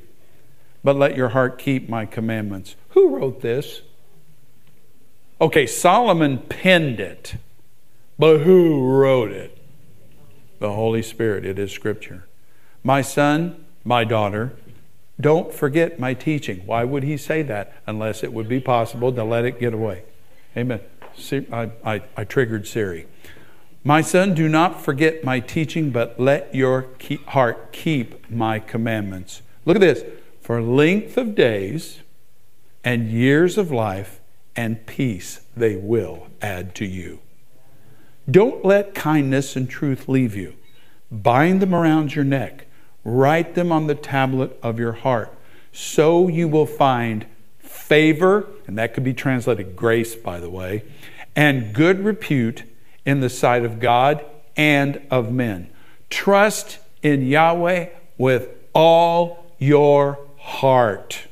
but 0.83 0.95
let 0.95 1.15
your 1.15 1.29
heart 1.29 1.57
keep 1.57 1.89
my 1.89 2.05
commandments. 2.05 2.75
Who 2.89 3.15
wrote 3.15 3.41
this? 3.41 3.81
Okay, 5.39 5.67
Solomon 5.67 6.39
penned 6.39 6.99
it, 6.99 7.35
but 8.17 8.39
who 8.39 8.89
wrote 8.89 9.31
it? 9.31 9.57
the 10.59 10.73
Holy 10.73 11.01
Spirit. 11.01 11.45
It 11.45 11.59
is 11.59 11.71
Scripture. 11.71 12.25
My 12.83 13.01
son, 13.01 13.65
my 13.83 14.03
daughter, 14.03 14.53
don't 15.19 15.53
forget 15.53 15.99
my 15.99 16.13
teaching. 16.13 16.65
Why 16.65 16.83
would 16.83 17.03
he 17.03 17.17
say 17.17 17.41
that 17.43 17.73
unless 17.87 18.23
it 18.23 18.33
would 18.33 18.47
be 18.47 18.59
possible 18.59 19.11
to 19.11 19.23
let 19.23 19.45
it 19.45 19.59
get 19.59 19.73
away? 19.73 20.03
Amen. 20.55 20.79
See, 21.15 21.47
I, 21.51 21.71
I, 21.83 22.03
I 22.15 22.23
triggered 22.23 22.67
Siri. 22.67 23.07
My 23.83 24.01
son, 24.01 24.33
do 24.33 24.47
not 24.49 24.81
forget 24.81 25.23
my 25.23 25.39
teaching, 25.39 25.91
but 25.91 26.19
let 26.19 26.53
your 26.53 26.83
keep, 26.99 27.25
heart 27.27 27.71
keep 27.71 28.29
my 28.29 28.59
commandments. 28.59 29.41
Look 29.65 29.75
at 29.75 29.81
this. 29.81 30.03
For 30.47 30.61
length 30.61 31.17
of 31.17 31.35
days 31.35 31.99
and 32.81 33.11
years 33.11 33.57
of 33.57 33.69
life 33.69 34.21
and 34.55 34.85
peace 34.85 35.41
they 35.57 35.75
will 35.75 36.27
add 36.41 36.73
to 36.75 36.85
you. 36.85 37.19
Don't 38.31 38.63
let 38.63 38.95
kindness 38.95 39.57
and 39.57 39.69
truth 39.69 40.07
leave 40.07 40.37
you. 40.37 40.53
Bind 41.11 41.61
them 41.61 41.75
around 41.75 42.15
your 42.15 42.23
neck. 42.23 42.65
Write 43.03 43.55
them 43.55 43.73
on 43.73 43.87
the 43.87 43.93
tablet 43.93 44.57
of 44.63 44.79
your 44.79 44.93
heart. 44.93 45.33
So 45.73 46.29
you 46.29 46.47
will 46.47 46.65
find 46.65 47.25
favor, 47.59 48.47
and 48.67 48.77
that 48.77 48.93
could 48.93 49.03
be 49.03 49.13
translated 49.13 49.75
grace, 49.75 50.15
by 50.15 50.39
the 50.39 50.49
way, 50.49 50.85
and 51.35 51.73
good 51.73 52.05
repute 52.05 52.63
in 53.05 53.19
the 53.19 53.29
sight 53.29 53.65
of 53.65 53.81
God 53.81 54.23
and 54.55 55.01
of 55.11 55.29
men. 55.29 55.69
Trust 56.09 56.79
in 57.03 57.27
Yahweh 57.27 57.89
with 58.17 58.47
all 58.73 59.53
your 59.59 60.19
heart. 60.47 61.27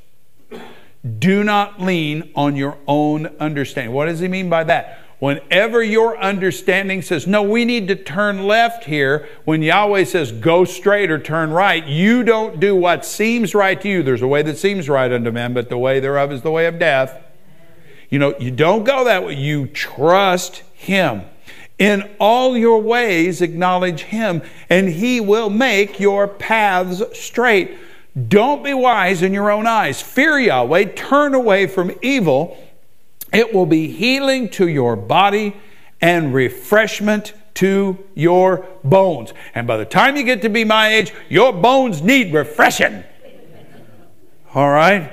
Do 1.19 1.43
not 1.43 1.81
lean 1.81 2.31
on 2.35 2.57
your 2.57 2.77
own 2.85 3.27
understanding. 3.39 3.93
What 3.93 4.05
does 4.05 4.19
he 4.19 4.27
mean 4.27 4.49
by 4.49 4.65
that? 4.65 4.99
Whenever 5.19 5.81
your 5.81 6.17
understanding 6.17 7.01
says, 7.01 7.25
no, 7.25 7.41
we 7.41 7.63
need 7.63 7.87
to 7.87 7.95
turn 7.95 8.45
left 8.45 8.83
here, 8.83 9.27
when 9.45 9.61
Yahweh 9.61 10.03
says, 10.03 10.33
go 10.33 10.65
straight 10.65 11.09
or 11.09 11.17
turn 11.17 11.51
right, 11.51 11.85
you 11.87 12.23
don't 12.23 12.59
do 12.59 12.75
what 12.75 13.05
seems 13.05 13.55
right 13.55 13.79
to 13.79 13.87
you. 13.87 14.03
There's 14.03 14.21
a 14.21 14.27
way 14.27 14.41
that 14.41 14.57
seems 14.57 14.89
right 14.89 15.11
unto 15.11 15.31
men, 15.31 15.53
but 15.53 15.69
the 15.69 15.77
way 15.77 16.01
thereof 16.01 16.33
is 16.33 16.41
the 16.41 16.51
way 16.51 16.65
of 16.65 16.77
death. 16.77 17.23
You 18.09 18.19
know, 18.19 18.37
you 18.37 18.51
don't 18.51 18.83
go 18.83 19.05
that 19.05 19.23
way. 19.23 19.35
You 19.35 19.67
trust 19.67 20.57
Him. 20.73 21.23
In 21.79 22.09
all 22.19 22.57
your 22.57 22.81
ways, 22.81 23.41
acknowledge 23.41 24.01
Him, 24.01 24.41
and 24.69 24.89
He 24.89 25.21
will 25.21 25.49
make 25.49 26.01
your 26.01 26.27
paths 26.27 27.01
straight. 27.17 27.77
Don't 28.15 28.63
be 28.63 28.73
wise 28.73 29.21
in 29.21 29.33
your 29.33 29.51
own 29.51 29.67
eyes. 29.67 30.01
Fear 30.01 30.39
Yahweh, 30.39 30.93
turn 30.95 31.33
away 31.33 31.67
from 31.67 31.91
evil. 32.01 32.57
It 33.33 33.53
will 33.53 33.65
be 33.65 33.87
healing 33.87 34.49
to 34.51 34.67
your 34.67 34.95
body 34.95 35.57
and 35.99 36.33
refreshment 36.33 37.33
to 37.55 37.97
your 38.13 38.65
bones. 38.83 39.33
And 39.53 39.67
by 39.67 39.77
the 39.77 39.85
time 39.85 40.15
you 40.15 40.23
get 40.23 40.41
to 40.43 40.49
be 40.49 40.63
my 40.63 40.89
age, 40.89 41.13
your 41.29 41.51
bones 41.51 42.01
need 42.01 42.33
refreshing. 42.33 43.03
All 44.53 44.69
right? 44.69 45.11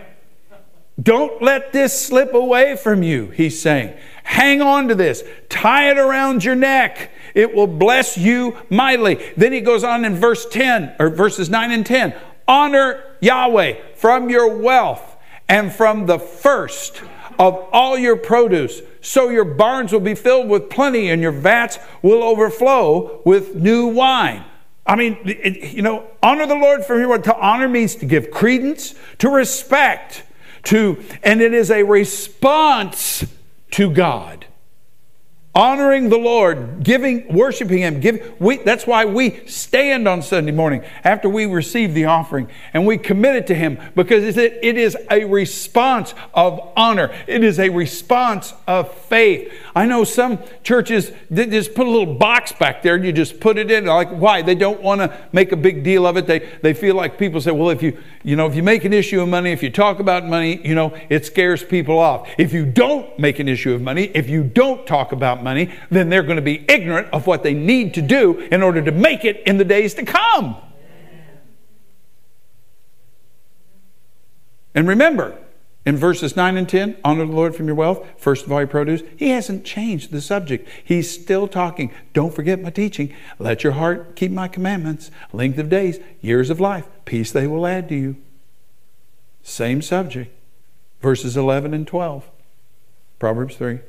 Don't 1.00 1.42
let 1.42 1.72
this 1.72 2.06
slip 2.06 2.34
away 2.34 2.76
from 2.76 3.02
you, 3.02 3.30
he's 3.30 3.60
saying. 3.60 3.96
Hang 4.24 4.62
on 4.62 4.86
to 4.88 4.94
this. 4.94 5.24
Tie 5.48 5.90
it 5.90 5.98
around 5.98 6.44
your 6.44 6.54
neck. 6.54 7.10
It 7.34 7.54
will 7.54 7.66
bless 7.66 8.16
you 8.16 8.56
mightily. 8.70 9.32
Then 9.36 9.52
he 9.52 9.60
goes 9.60 9.82
on 9.82 10.04
in 10.04 10.14
verse 10.14 10.46
10 10.46 10.96
or 11.00 11.08
verses 11.08 11.48
9 11.50 11.72
and 11.72 11.84
10. 11.84 12.14
Honor 12.52 13.02
Yahweh 13.22 13.94
from 13.94 14.28
your 14.28 14.58
wealth 14.58 15.16
and 15.48 15.72
from 15.72 16.04
the 16.04 16.18
first 16.18 17.00
of 17.38 17.66
all 17.72 17.96
your 17.96 18.14
produce. 18.14 18.82
So 19.00 19.30
your 19.30 19.46
barns 19.46 19.90
will 19.90 20.00
be 20.00 20.14
filled 20.14 20.50
with 20.50 20.68
plenty 20.68 21.08
and 21.08 21.22
your 21.22 21.32
vats 21.32 21.78
will 22.02 22.22
overflow 22.22 23.22
with 23.24 23.54
new 23.54 23.86
wine. 23.86 24.44
I 24.86 24.96
mean, 24.96 25.16
it, 25.24 25.72
you 25.72 25.80
know, 25.80 26.06
honor 26.22 26.44
the 26.44 26.54
Lord 26.54 26.84
from 26.84 27.00
your 27.00 27.16
to 27.16 27.34
honor 27.38 27.68
means 27.68 27.94
to 27.96 28.04
give 28.04 28.30
credence, 28.30 28.94
to 29.20 29.30
respect, 29.30 30.22
to, 30.64 31.02
and 31.22 31.40
it 31.40 31.54
is 31.54 31.70
a 31.70 31.84
response 31.84 33.24
to 33.70 33.90
God. 33.90 34.41
Honoring 35.54 36.08
the 36.08 36.16
Lord, 36.16 36.82
giving, 36.82 37.30
worshiping 37.30 37.80
Him. 37.80 38.00
Give, 38.00 38.34
we, 38.40 38.56
that's 38.56 38.86
why 38.86 39.04
we 39.04 39.46
stand 39.46 40.08
on 40.08 40.22
Sunday 40.22 40.50
morning 40.50 40.82
after 41.04 41.28
we 41.28 41.44
receive 41.44 41.92
the 41.92 42.06
offering 42.06 42.48
and 42.72 42.86
we 42.86 42.96
commit 42.96 43.36
it 43.36 43.46
to 43.48 43.54
Him 43.54 43.78
because 43.94 44.38
it, 44.38 44.62
is 44.62 44.96
a 45.10 45.24
response 45.26 46.14
of 46.32 46.72
honor. 46.74 47.14
It 47.26 47.44
is 47.44 47.60
a 47.60 47.68
response 47.68 48.54
of 48.66 48.94
faith. 48.94 49.52
I 49.76 49.84
know 49.84 50.04
some 50.04 50.38
churches 50.62 51.12
they 51.30 51.44
just 51.44 51.74
put 51.74 51.86
a 51.86 51.90
little 51.90 52.14
box 52.14 52.52
back 52.52 52.80
there 52.80 52.94
and 52.94 53.04
you 53.04 53.12
just 53.12 53.38
put 53.38 53.58
it 53.58 53.70
in. 53.70 53.84
Like, 53.84 54.08
why? 54.08 54.40
They 54.40 54.54
don't 54.54 54.80
want 54.80 55.02
to 55.02 55.28
make 55.32 55.52
a 55.52 55.56
big 55.56 55.84
deal 55.84 56.06
of 56.06 56.16
it. 56.16 56.26
They, 56.26 56.38
they 56.62 56.72
feel 56.72 56.94
like 56.94 57.18
people 57.18 57.42
say, 57.42 57.50
well, 57.50 57.68
if 57.68 57.82
you, 57.82 57.98
you 58.22 58.36
know, 58.36 58.46
if 58.46 58.56
you 58.56 58.62
make 58.62 58.86
an 58.86 58.94
issue 58.94 59.20
of 59.20 59.28
money, 59.28 59.52
if 59.52 59.62
you 59.62 59.68
talk 59.68 59.98
about 59.98 60.24
money, 60.24 60.66
you 60.66 60.74
know, 60.74 60.96
it 61.10 61.26
scares 61.26 61.62
people 61.62 61.98
off. 61.98 62.26
If 62.38 62.54
you 62.54 62.64
don't 62.64 63.18
make 63.18 63.38
an 63.38 63.48
issue 63.48 63.74
of 63.74 63.82
money, 63.82 64.04
if 64.14 64.30
you 64.30 64.44
don't 64.44 64.86
talk 64.86 65.12
about 65.12 65.41
money, 65.42 65.72
then 65.90 66.08
they're 66.08 66.22
going 66.22 66.36
to 66.36 66.42
be 66.42 66.64
ignorant 66.68 67.08
of 67.12 67.26
what 67.26 67.42
they 67.42 67.54
need 67.54 67.94
to 67.94 68.02
do 68.02 68.38
in 68.38 68.62
order 68.62 68.82
to 68.82 68.92
make 68.92 69.24
it 69.24 69.42
in 69.46 69.58
the 69.58 69.64
days 69.64 69.94
to 69.94 70.04
come. 70.04 70.56
And 74.74 74.88
remember, 74.88 75.38
in 75.84 75.96
verses 75.96 76.36
9 76.36 76.56
and 76.56 76.68
10, 76.68 76.96
honor 77.04 77.26
the 77.26 77.32
Lord 77.32 77.56
from 77.56 77.66
your 77.66 77.74
wealth, 77.74 78.06
first 78.16 78.46
of 78.46 78.52
all 78.52 78.60
your 78.60 78.68
produce. 78.68 79.02
He 79.16 79.30
hasn't 79.30 79.64
changed 79.64 80.12
the 80.12 80.20
subject. 80.20 80.68
He's 80.84 81.10
still 81.10 81.48
talking. 81.48 81.92
Don't 82.12 82.32
forget 82.32 82.62
my 82.62 82.70
teaching. 82.70 83.12
Let 83.38 83.64
your 83.64 83.72
heart 83.72 84.14
keep 84.14 84.30
my 84.30 84.46
commandments. 84.46 85.10
Length 85.32 85.58
of 85.58 85.68
days, 85.68 85.98
years 86.20 86.50
of 86.50 86.60
life, 86.60 86.86
peace 87.04 87.32
they 87.32 87.48
will 87.48 87.66
add 87.66 87.88
to 87.88 87.96
you. 87.96 88.16
Same 89.42 89.82
subject. 89.82 90.32
Verses 91.00 91.36
11 91.36 91.74
and 91.74 91.86
12. 91.86 92.30
Proverbs 93.18 93.56
3. 93.56 93.80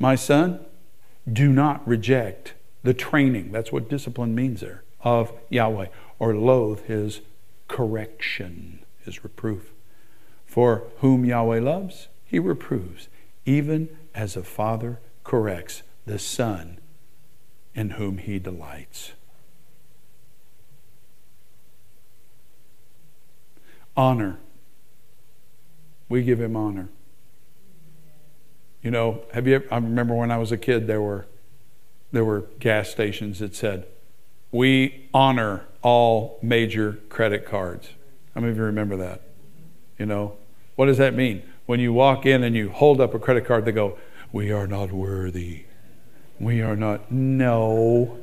My 0.00 0.16
son, 0.16 0.64
do 1.32 1.52
not 1.52 1.86
reject 1.86 2.54
the 2.82 2.94
training, 2.94 3.52
that's 3.52 3.72
what 3.72 3.88
discipline 3.88 4.34
means 4.34 4.60
there, 4.60 4.82
of 5.00 5.32
Yahweh, 5.48 5.88
or 6.18 6.34
loathe 6.34 6.84
his 6.86 7.20
correction, 7.66 8.80
his 9.04 9.22
reproof. 9.22 9.72
For 10.46 10.84
whom 10.98 11.24
Yahweh 11.24 11.60
loves, 11.60 12.08
he 12.24 12.38
reproves, 12.38 13.08
even 13.44 13.88
as 14.14 14.36
a 14.36 14.42
father 14.42 15.00
corrects 15.24 15.82
the 16.06 16.18
son 16.18 16.78
in 17.74 17.90
whom 17.90 18.18
he 18.18 18.38
delights. 18.38 19.12
Honor. 23.96 24.38
We 26.08 26.22
give 26.22 26.40
him 26.40 26.56
honor. 26.56 26.88
You 28.82 28.90
know, 28.90 29.22
have 29.32 29.46
you 29.46 29.56
ever, 29.56 29.66
I 29.70 29.76
remember 29.76 30.14
when 30.14 30.30
I 30.30 30.38
was 30.38 30.52
a 30.52 30.56
kid 30.56 30.86
there 30.86 31.02
were 31.02 31.26
there 32.10 32.24
were 32.24 32.46
gas 32.58 32.88
stations 32.88 33.40
that 33.40 33.54
said, 33.54 33.86
"We 34.50 35.08
honor 35.12 35.64
all 35.82 36.38
major 36.42 36.98
credit 37.08 37.44
cards." 37.44 37.90
How 38.34 38.40
many 38.40 38.52
of 38.52 38.56
you 38.56 38.64
remember 38.64 38.96
that? 38.96 39.22
You 39.98 40.06
know, 40.06 40.36
what 40.76 40.86
does 40.86 40.98
that 40.98 41.14
mean? 41.14 41.42
When 41.66 41.80
you 41.80 41.92
walk 41.92 42.24
in 42.24 42.42
and 42.44 42.54
you 42.54 42.70
hold 42.70 43.00
up 43.00 43.14
a 43.14 43.18
credit 43.18 43.44
card, 43.44 43.64
they 43.64 43.72
go, 43.72 43.98
"We 44.32 44.52
are 44.52 44.66
not 44.66 44.92
worthy. 44.92 45.64
We 46.38 46.62
are 46.62 46.76
not." 46.76 47.10
No. 47.10 48.18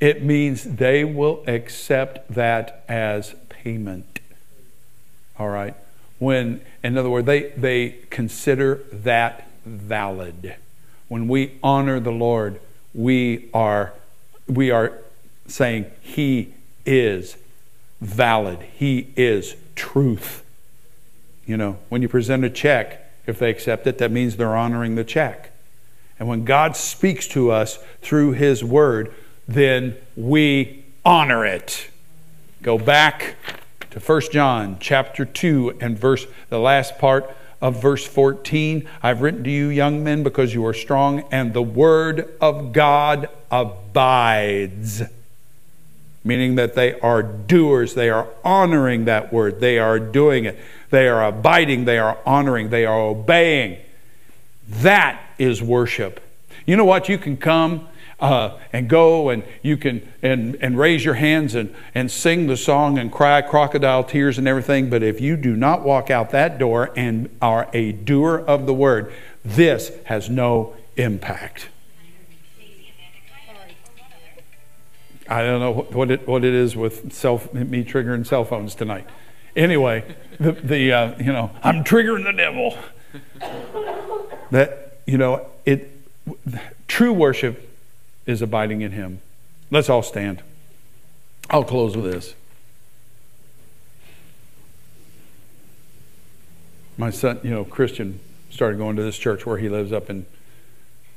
It 0.00 0.24
means 0.24 0.64
they 0.64 1.04
will 1.04 1.44
accept 1.46 2.34
that 2.34 2.82
as 2.88 3.36
payment. 3.50 4.20
All 5.38 5.48
right? 5.48 5.76
When 6.18 6.60
in 6.82 6.96
other 6.96 7.10
words, 7.10 7.26
they 7.26 7.50
they 7.56 7.98
consider 8.10 8.80
that 8.90 9.48
valid. 9.64 10.56
When 11.08 11.28
we 11.28 11.58
honor 11.62 12.00
the 12.00 12.12
Lord, 12.12 12.60
we 12.94 13.48
are, 13.52 13.92
we 14.46 14.70
are 14.70 14.98
saying 15.46 15.86
He 16.00 16.54
is 16.86 17.36
valid, 18.00 18.60
He 18.60 19.08
is 19.16 19.56
truth. 19.74 20.44
You 21.46 21.56
know, 21.56 21.78
when 21.88 22.02
you 22.02 22.08
present 22.08 22.44
a 22.44 22.50
check, 22.50 23.10
if 23.26 23.38
they 23.38 23.50
accept 23.50 23.86
it, 23.86 23.98
that 23.98 24.10
means 24.10 24.36
they're 24.36 24.56
honoring 24.56 24.94
the 24.94 25.04
check. 25.04 25.52
And 26.18 26.28
when 26.28 26.44
God 26.44 26.76
speaks 26.76 27.26
to 27.28 27.50
us 27.50 27.78
through 28.00 28.32
His 28.32 28.62
Word, 28.62 29.14
then 29.48 29.96
we 30.16 30.84
honor 31.04 31.44
it. 31.44 31.88
Go 32.62 32.78
back 32.78 33.34
to 33.90 34.00
1 34.00 34.20
John 34.32 34.76
chapter 34.80 35.24
2 35.24 35.78
and 35.80 35.98
verse 35.98 36.26
the 36.48 36.58
last 36.58 36.98
part 36.98 37.34
of 37.62 37.80
verse 37.80 38.04
14 38.04 38.86
I've 39.02 39.22
written 39.22 39.44
to 39.44 39.50
you, 39.50 39.68
young 39.68 40.04
men, 40.04 40.22
because 40.22 40.52
you 40.52 40.66
are 40.66 40.74
strong, 40.74 41.20
and 41.30 41.54
the 41.54 41.62
word 41.62 42.28
of 42.40 42.72
God 42.72 43.30
abides. 43.50 45.02
Meaning 46.24 46.56
that 46.56 46.74
they 46.74 46.98
are 47.00 47.22
doers, 47.22 47.94
they 47.94 48.10
are 48.10 48.28
honoring 48.44 49.06
that 49.06 49.32
word, 49.32 49.60
they 49.60 49.78
are 49.78 49.98
doing 49.98 50.44
it, 50.44 50.58
they 50.90 51.08
are 51.08 51.24
abiding, 51.24 51.84
they 51.84 51.98
are 51.98 52.18
honoring, 52.26 52.68
they 52.68 52.84
are 52.84 53.00
obeying. 53.00 53.78
That 54.68 55.20
is 55.38 55.62
worship. 55.62 56.20
You 56.66 56.76
know 56.76 56.84
what? 56.84 57.08
You 57.08 57.18
can 57.18 57.36
come 57.36 57.88
uh, 58.22 58.56
and 58.72 58.88
go 58.88 59.30
and 59.30 59.42
you 59.62 59.76
can 59.76 60.08
and, 60.22 60.54
and 60.60 60.78
raise 60.78 61.04
your 61.04 61.14
hands 61.14 61.56
and, 61.56 61.74
and 61.92 62.08
sing 62.08 62.46
the 62.46 62.56
song 62.56 62.96
and 62.96 63.10
cry 63.10 63.42
crocodile 63.42 64.04
tears 64.04 64.38
and 64.38 64.46
everything. 64.46 64.88
But 64.88 65.02
if 65.02 65.20
you 65.20 65.36
do 65.36 65.56
not 65.56 65.82
walk 65.82 66.08
out 66.08 66.30
that 66.30 66.56
door 66.56 66.92
and 66.96 67.28
are 67.42 67.68
a 67.72 67.90
doer 67.90 68.38
of 68.38 68.66
the 68.66 68.72
word, 68.72 69.12
this 69.44 69.90
has 70.04 70.30
no 70.30 70.74
impact. 70.96 71.68
I 75.28 75.42
don't 75.42 75.60
know 75.60 75.72
what 75.72 76.10
it, 76.10 76.28
what 76.28 76.44
it 76.44 76.54
is 76.54 76.76
with 76.76 77.12
self, 77.12 77.52
me 77.52 77.84
triggering 77.84 78.24
cell 78.24 78.44
phones 78.44 78.76
tonight. 78.76 79.06
Anyway, 79.56 80.14
the, 80.38 80.52
the 80.52 80.92
uh, 80.92 81.18
you 81.18 81.32
know, 81.32 81.50
I'm 81.62 81.82
triggering 81.84 82.24
the 82.24 82.32
devil. 82.32 82.78
That, 84.50 84.98
you 85.06 85.16
know, 85.16 85.46
it, 85.64 85.90
true 86.86 87.14
worship 87.14 87.71
is 88.26 88.42
abiding 88.42 88.80
in 88.80 88.92
him. 88.92 89.20
Let's 89.70 89.88
all 89.88 90.02
stand. 90.02 90.42
I'll 91.50 91.64
close 91.64 91.96
with 91.96 92.10
this. 92.10 92.34
My 96.96 97.10
son, 97.10 97.40
you 97.42 97.50
know, 97.50 97.64
Christian, 97.64 98.20
started 98.50 98.78
going 98.78 98.96
to 98.96 99.02
this 99.02 99.18
church 99.18 99.46
where 99.46 99.58
he 99.58 99.68
lives 99.68 99.92
up 99.92 100.10
in 100.10 100.26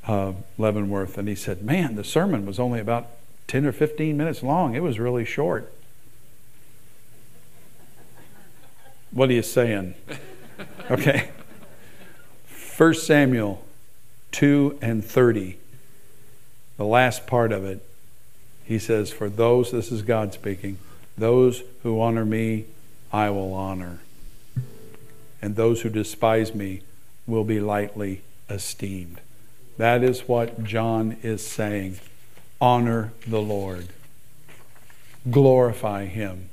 uh, 0.08 0.34
Leavenworth, 0.58 1.18
and 1.18 1.28
he 1.28 1.36
said, 1.36 1.62
Man, 1.62 1.96
the 1.96 2.04
sermon 2.04 2.46
was 2.46 2.60
only 2.60 2.80
about 2.80 3.08
10 3.48 3.66
or 3.66 3.72
15 3.72 4.16
minutes 4.16 4.42
long. 4.42 4.76
It 4.76 4.82
was 4.82 5.00
really 5.00 5.26
short. 5.26 5.72
What 9.12 9.30
are 9.30 9.34
you 9.34 9.44
saying? 9.44 9.96
Okay. 10.90 11.30
1 12.78 12.94
Samuel 12.94 13.64
2 14.32 14.80
and 14.82 15.04
30, 15.04 15.58
the 16.78 16.86
last 16.86 17.28
part 17.28 17.52
of 17.52 17.64
it, 17.64 17.86
he 18.66 18.80
says, 18.80 19.12
For 19.12 19.30
those, 19.30 19.72
this 19.72 19.92
is 19.92 20.02
God 20.02 20.34
speaking, 20.34 20.78
those 21.18 21.64
who 21.84 22.02
honor 22.02 22.26
me, 22.26 22.66
I 23.14 23.30
will 23.30 23.54
honor. 23.54 24.00
And 25.42 25.56
those 25.56 25.82
who 25.82 25.90
despise 25.90 26.54
me 26.56 26.82
will 27.28 27.44
be 27.44 27.60
lightly 27.60 28.22
esteemed. 28.50 29.22
That 29.78 30.04
is 30.04 30.28
what 30.28 30.64
John 30.64 31.18
is 31.22 31.46
saying. 31.46 32.00
Honor 32.60 33.12
the 33.28 33.42
Lord, 33.42 33.90
glorify 35.30 36.06
him, 36.06 36.50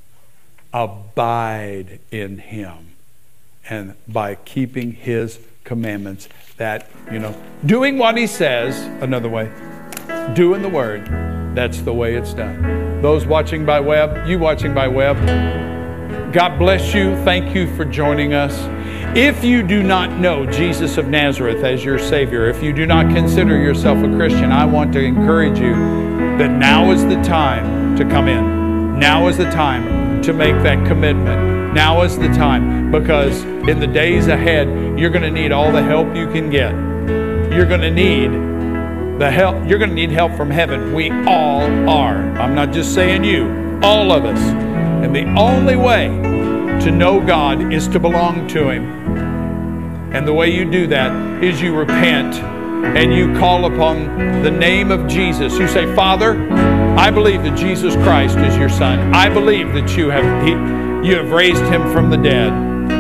abide 0.73 2.01
in 2.11 2.39
him. 2.39 2.89
And 3.71 3.95
by 4.09 4.35
keeping 4.35 4.93
his 4.93 5.39
commandments, 5.65 6.29
that, 6.57 6.91
you 7.11 7.21
know, 7.21 7.35
doing 7.65 7.99
what 7.99 8.17
he 8.17 8.27
says, 8.27 8.79
another 9.03 9.29
way, 9.29 9.51
doing 10.35 10.63
the 10.63 10.69
word, 10.69 11.07
that's 11.55 11.81
the 11.81 11.93
way 11.93 12.15
it's 12.15 12.35
done. 12.35 13.01
Those 13.03 13.27
watching 13.27 13.67
by 13.67 13.81
web, 13.81 14.27
you 14.27 14.39
watching 14.39 14.75
by 14.75 14.89
web, 14.89 15.17
God 16.33 16.59
bless 16.59 16.95
you. 16.95 17.15
Thank 17.25 17.55
you 17.55 17.75
for 17.77 17.85
joining 17.85 18.33
us. 18.33 18.57
If 19.17 19.45
you 19.45 19.63
do 19.63 19.83
not 19.83 20.19
know 20.19 20.47
Jesus 20.47 20.97
of 20.97 21.09
Nazareth 21.09 21.63
as 21.63 21.85
your 21.85 21.99
Savior, 21.99 22.49
if 22.49 22.63
you 22.63 22.73
do 22.73 22.87
not 22.87 23.15
consider 23.15 23.59
yourself 23.59 23.99
a 23.99 24.09
Christian, 24.17 24.51
I 24.51 24.65
want 24.65 24.93
to 24.95 25.01
encourage 25.01 25.59
you 25.59 25.75
that 26.39 26.51
now 26.51 26.91
is 26.91 27.05
the 27.05 27.21
time 27.23 27.95
to 27.97 28.05
come 28.05 28.29
in. 28.29 28.99
Now 28.99 29.29
is 29.29 29.37
the 29.37 29.51
time 29.51 30.23
to 30.23 30.33
make 30.33 30.55
that 30.63 30.87
commitment. 30.87 31.75
Now 31.75 32.03
is 32.03 32.19
the 32.19 32.29
time 32.29 32.91
because 32.91 33.43
in 33.43 33.81
the 33.81 33.87
days 33.87 34.29
ahead, 34.29 34.99
you're 34.99 35.11
going 35.11 35.23
to 35.23 35.31
need 35.31 35.53
all 35.53 35.71
the 35.71 35.83
help 35.83 36.17
you 36.17 36.27
can 36.29 36.49
get. 36.49 36.73
You're 37.53 37.67
going 37.67 37.81
to 37.83 37.91
need 37.91 38.52
the 39.19 39.31
help. 39.31 39.69
You're 39.69 39.79
going 39.79 39.91
to 39.91 39.97
need 39.97 40.11
help 40.11 40.35
from 40.35 40.51
heaven. 40.51 40.93
We 40.93 41.11
all 41.11 41.63
are. 41.89 42.17
I'm 42.39 42.55
not 42.55 42.73
just 42.73 42.95
saying 42.95 43.25
you, 43.25 43.81
all 43.83 44.13
of 44.13 44.25
us. 44.25 44.41
And 45.05 45.15
the 45.15 45.25
only 45.39 45.77
way 45.77 46.09
to 46.85 46.91
know 46.91 47.21
God 47.21 47.73
is 47.73 47.89
to 47.89 47.99
belong 47.99 48.49
to 48.49 48.71
Him. 48.71 48.85
And 50.13 50.27
the 50.27 50.33
way 50.33 50.51
you 50.51 50.71
do 50.71 50.87
that 50.89 51.43
is 51.43 51.61
you 51.61 51.75
repent 51.75 52.37
and 52.37 53.15
you 53.15 53.33
call 53.39 53.73
upon 53.73 54.43
the 54.43 54.51
name 54.51 54.91
of 54.91 55.07
Jesus. 55.09 55.57
You 55.59 55.69
say, 55.69 55.93
Father, 55.95 56.37
I 56.99 57.11
believe 57.11 57.43
that 57.45 57.57
Jesus 57.57 57.95
Christ 57.95 58.37
is 58.39 58.57
your 58.57 58.69
Son. 58.69 59.15
I 59.15 59.29
believe 59.29 59.73
that 59.73 59.97
you 59.97 60.11
have, 60.11 60.47
he, 60.47 60.51
you 61.09 61.17
have 61.17 61.31
raised 61.31 61.65
him 61.65 61.91
from 61.93 62.11
the 62.11 62.17
dead. 62.17 62.53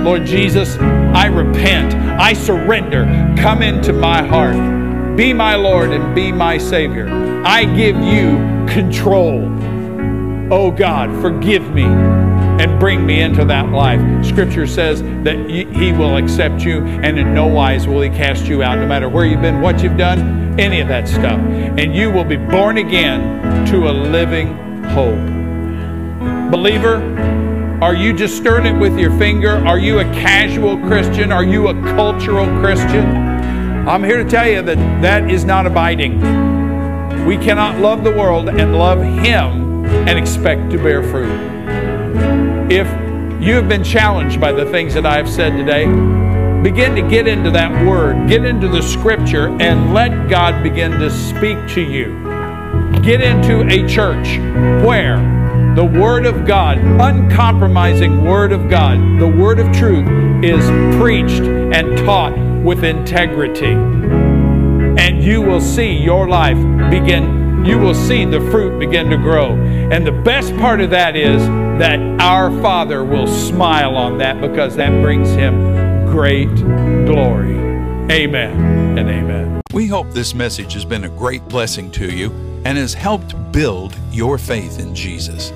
Lord 0.05 0.25
Jesus, 0.25 0.77
I 0.79 1.27
repent. 1.27 1.95
I 1.95 2.33
surrender. 2.33 3.05
Come 3.39 3.63
into 3.63 3.93
my 3.93 4.23
heart. 4.23 4.82
Be 5.17 5.35
my 5.35 5.57
Lord 5.57 5.91
and 5.91 6.15
be 6.15 6.33
my 6.33 6.57
Savior. 6.57 7.07
I 7.45 7.65
give 7.65 7.97
you 7.97 8.39
control. 8.67 9.43
Oh 10.51 10.71
God, 10.71 11.11
forgive 11.21 11.71
me 11.71 11.85
and 11.85 12.81
bring 12.81 13.05
me 13.05 13.21
into 13.21 13.45
that 13.45 13.71
life. 13.71 14.01
Scripture 14.25 14.67
says 14.67 15.03
that 15.25 15.51
He 15.51 15.93
will 15.93 16.17
accept 16.17 16.63
you, 16.63 16.83
and 16.83 17.19
in 17.19 17.35
no 17.35 17.47
wise 17.47 17.87
will 17.87 18.01
He 18.01 18.09
cast 18.09 18.47
you 18.47 18.63
out, 18.63 18.79
no 18.79 18.87
matter 18.87 19.09
where 19.09 19.27
you've 19.27 19.43
been, 19.43 19.61
what 19.61 19.83
you've 19.83 19.99
done, 19.99 20.59
any 20.59 20.81
of 20.81 20.89
that 20.89 21.07
stuff. 21.09 21.39
And 21.41 21.95
you 21.95 22.11
will 22.11 22.25
be 22.25 22.37
born 22.37 22.79
again 22.79 23.67
to 23.67 23.89
a 23.89 23.93
living 23.93 24.55
hope. 24.85 26.51
Believer, 26.51 27.01
are 27.83 27.95
you 27.95 28.13
just 28.13 28.37
stirring 28.37 28.65
it 28.65 28.79
with 28.79 28.99
your 28.99 29.11
finger? 29.19 29.57
Are 29.67 29.79
you 29.79 29.99
a 29.99 30.05
casual 30.05 30.79
Christian? 30.79 31.33
Are 31.33 31.45
you 31.45 31.69
a 31.69 31.75
cultural 31.95 32.47
Christian? 32.61 33.32
I'm 33.85 34.05
here 34.05 34.23
to 34.23 34.31
tell 34.31 34.49
you 34.49 34.63
that 34.63 34.77
that 35.03 35.29
is 35.29 35.45
not 35.45 35.67
abiding. 35.67 36.21
We 37.27 37.37
cannot 37.37 37.81
love 37.81 38.05
the 38.05 38.13
world 38.13 38.49
and 38.49 38.79
love 38.79 39.03
Him 39.03 39.85
and 39.85 40.17
expect 40.17 40.71
to 40.71 40.79
bear 40.79 41.03
fruit. 41.03 41.33
If 42.71 42.87
you 43.43 43.55
have 43.55 43.69
been 43.69 43.83
challenged 43.83 44.41
by 44.41 44.53
the 44.53 44.67
things 44.67 44.95
that 44.95 45.05
I 45.05 45.17
have 45.17 45.29
said 45.29 45.57
today, 45.57 45.87
begin 46.63 46.95
to 46.95 47.03
get 47.11 47.27
into 47.27 47.51
that 47.51 47.85
word, 47.85 48.29
get 48.29 48.45
into 48.45 48.69
the 48.69 48.83
scripture, 48.83 49.49
and 49.61 49.93
let 49.93 50.31
God 50.31 50.63
begin 50.63 50.93
to 51.01 51.11
speak 51.11 51.59
to 51.71 51.81
you. 51.81 52.23
Get 53.03 53.21
into 53.21 53.69
a 53.69 53.89
church 53.89 54.39
where 54.87 55.17
the 55.75 55.85
Word 55.85 56.25
of 56.25 56.47
God, 56.47 56.79
uncompromising 56.79 58.25
Word 58.25 58.53
of 58.53 58.71
God, 58.71 59.19
the 59.19 59.27
Word 59.27 59.59
of 59.59 59.73
truth, 59.77 60.07
is 60.45 60.65
preached 61.01 61.43
and 61.43 61.99
taught 62.07 62.52
with 62.63 62.85
integrity. 62.85 63.75
And 65.03 65.23
you 65.23 65.43
will 65.43 65.61
see 65.61 65.93
your 65.93 66.29
life 66.29 66.57
begin, 66.91 67.65
you 67.65 67.79
will 67.79 67.95
see 67.95 68.25
the 68.25 68.41
fruit 68.51 68.79
begin 68.79 69.11
to 69.11 69.17
grow. 69.17 69.55
And 69.55 70.07
the 70.07 70.13
best 70.13 70.55
part 70.57 70.81
of 70.81 70.91
that 70.91 71.17
is 71.17 71.43
that 71.79 71.99
our 72.21 72.51
Father 72.61 73.05
will 73.05 73.27
smile 73.27 73.97
on 73.97 74.19
that 74.19 74.41
because 74.41 74.77
that 74.77 74.91
brings 75.03 75.29
Him 75.31 76.07
great 76.07 76.55
glory. 77.07 77.57
Amen 78.11 78.99
and 78.99 79.09
amen. 79.09 79.63
We 79.73 79.87
hope 79.87 80.11
this 80.11 80.35
message 80.35 80.75
has 80.75 80.85
been 80.85 81.05
a 81.05 81.09
great 81.09 81.43
blessing 81.49 81.91
to 81.93 82.11
you 82.11 82.31
and 82.65 82.77
has 82.79 82.95
helped 82.95 83.35
build 83.53 83.97
your 84.11 84.39
faith 84.39 84.79
in 84.79 84.95
Jesus. 84.95 85.53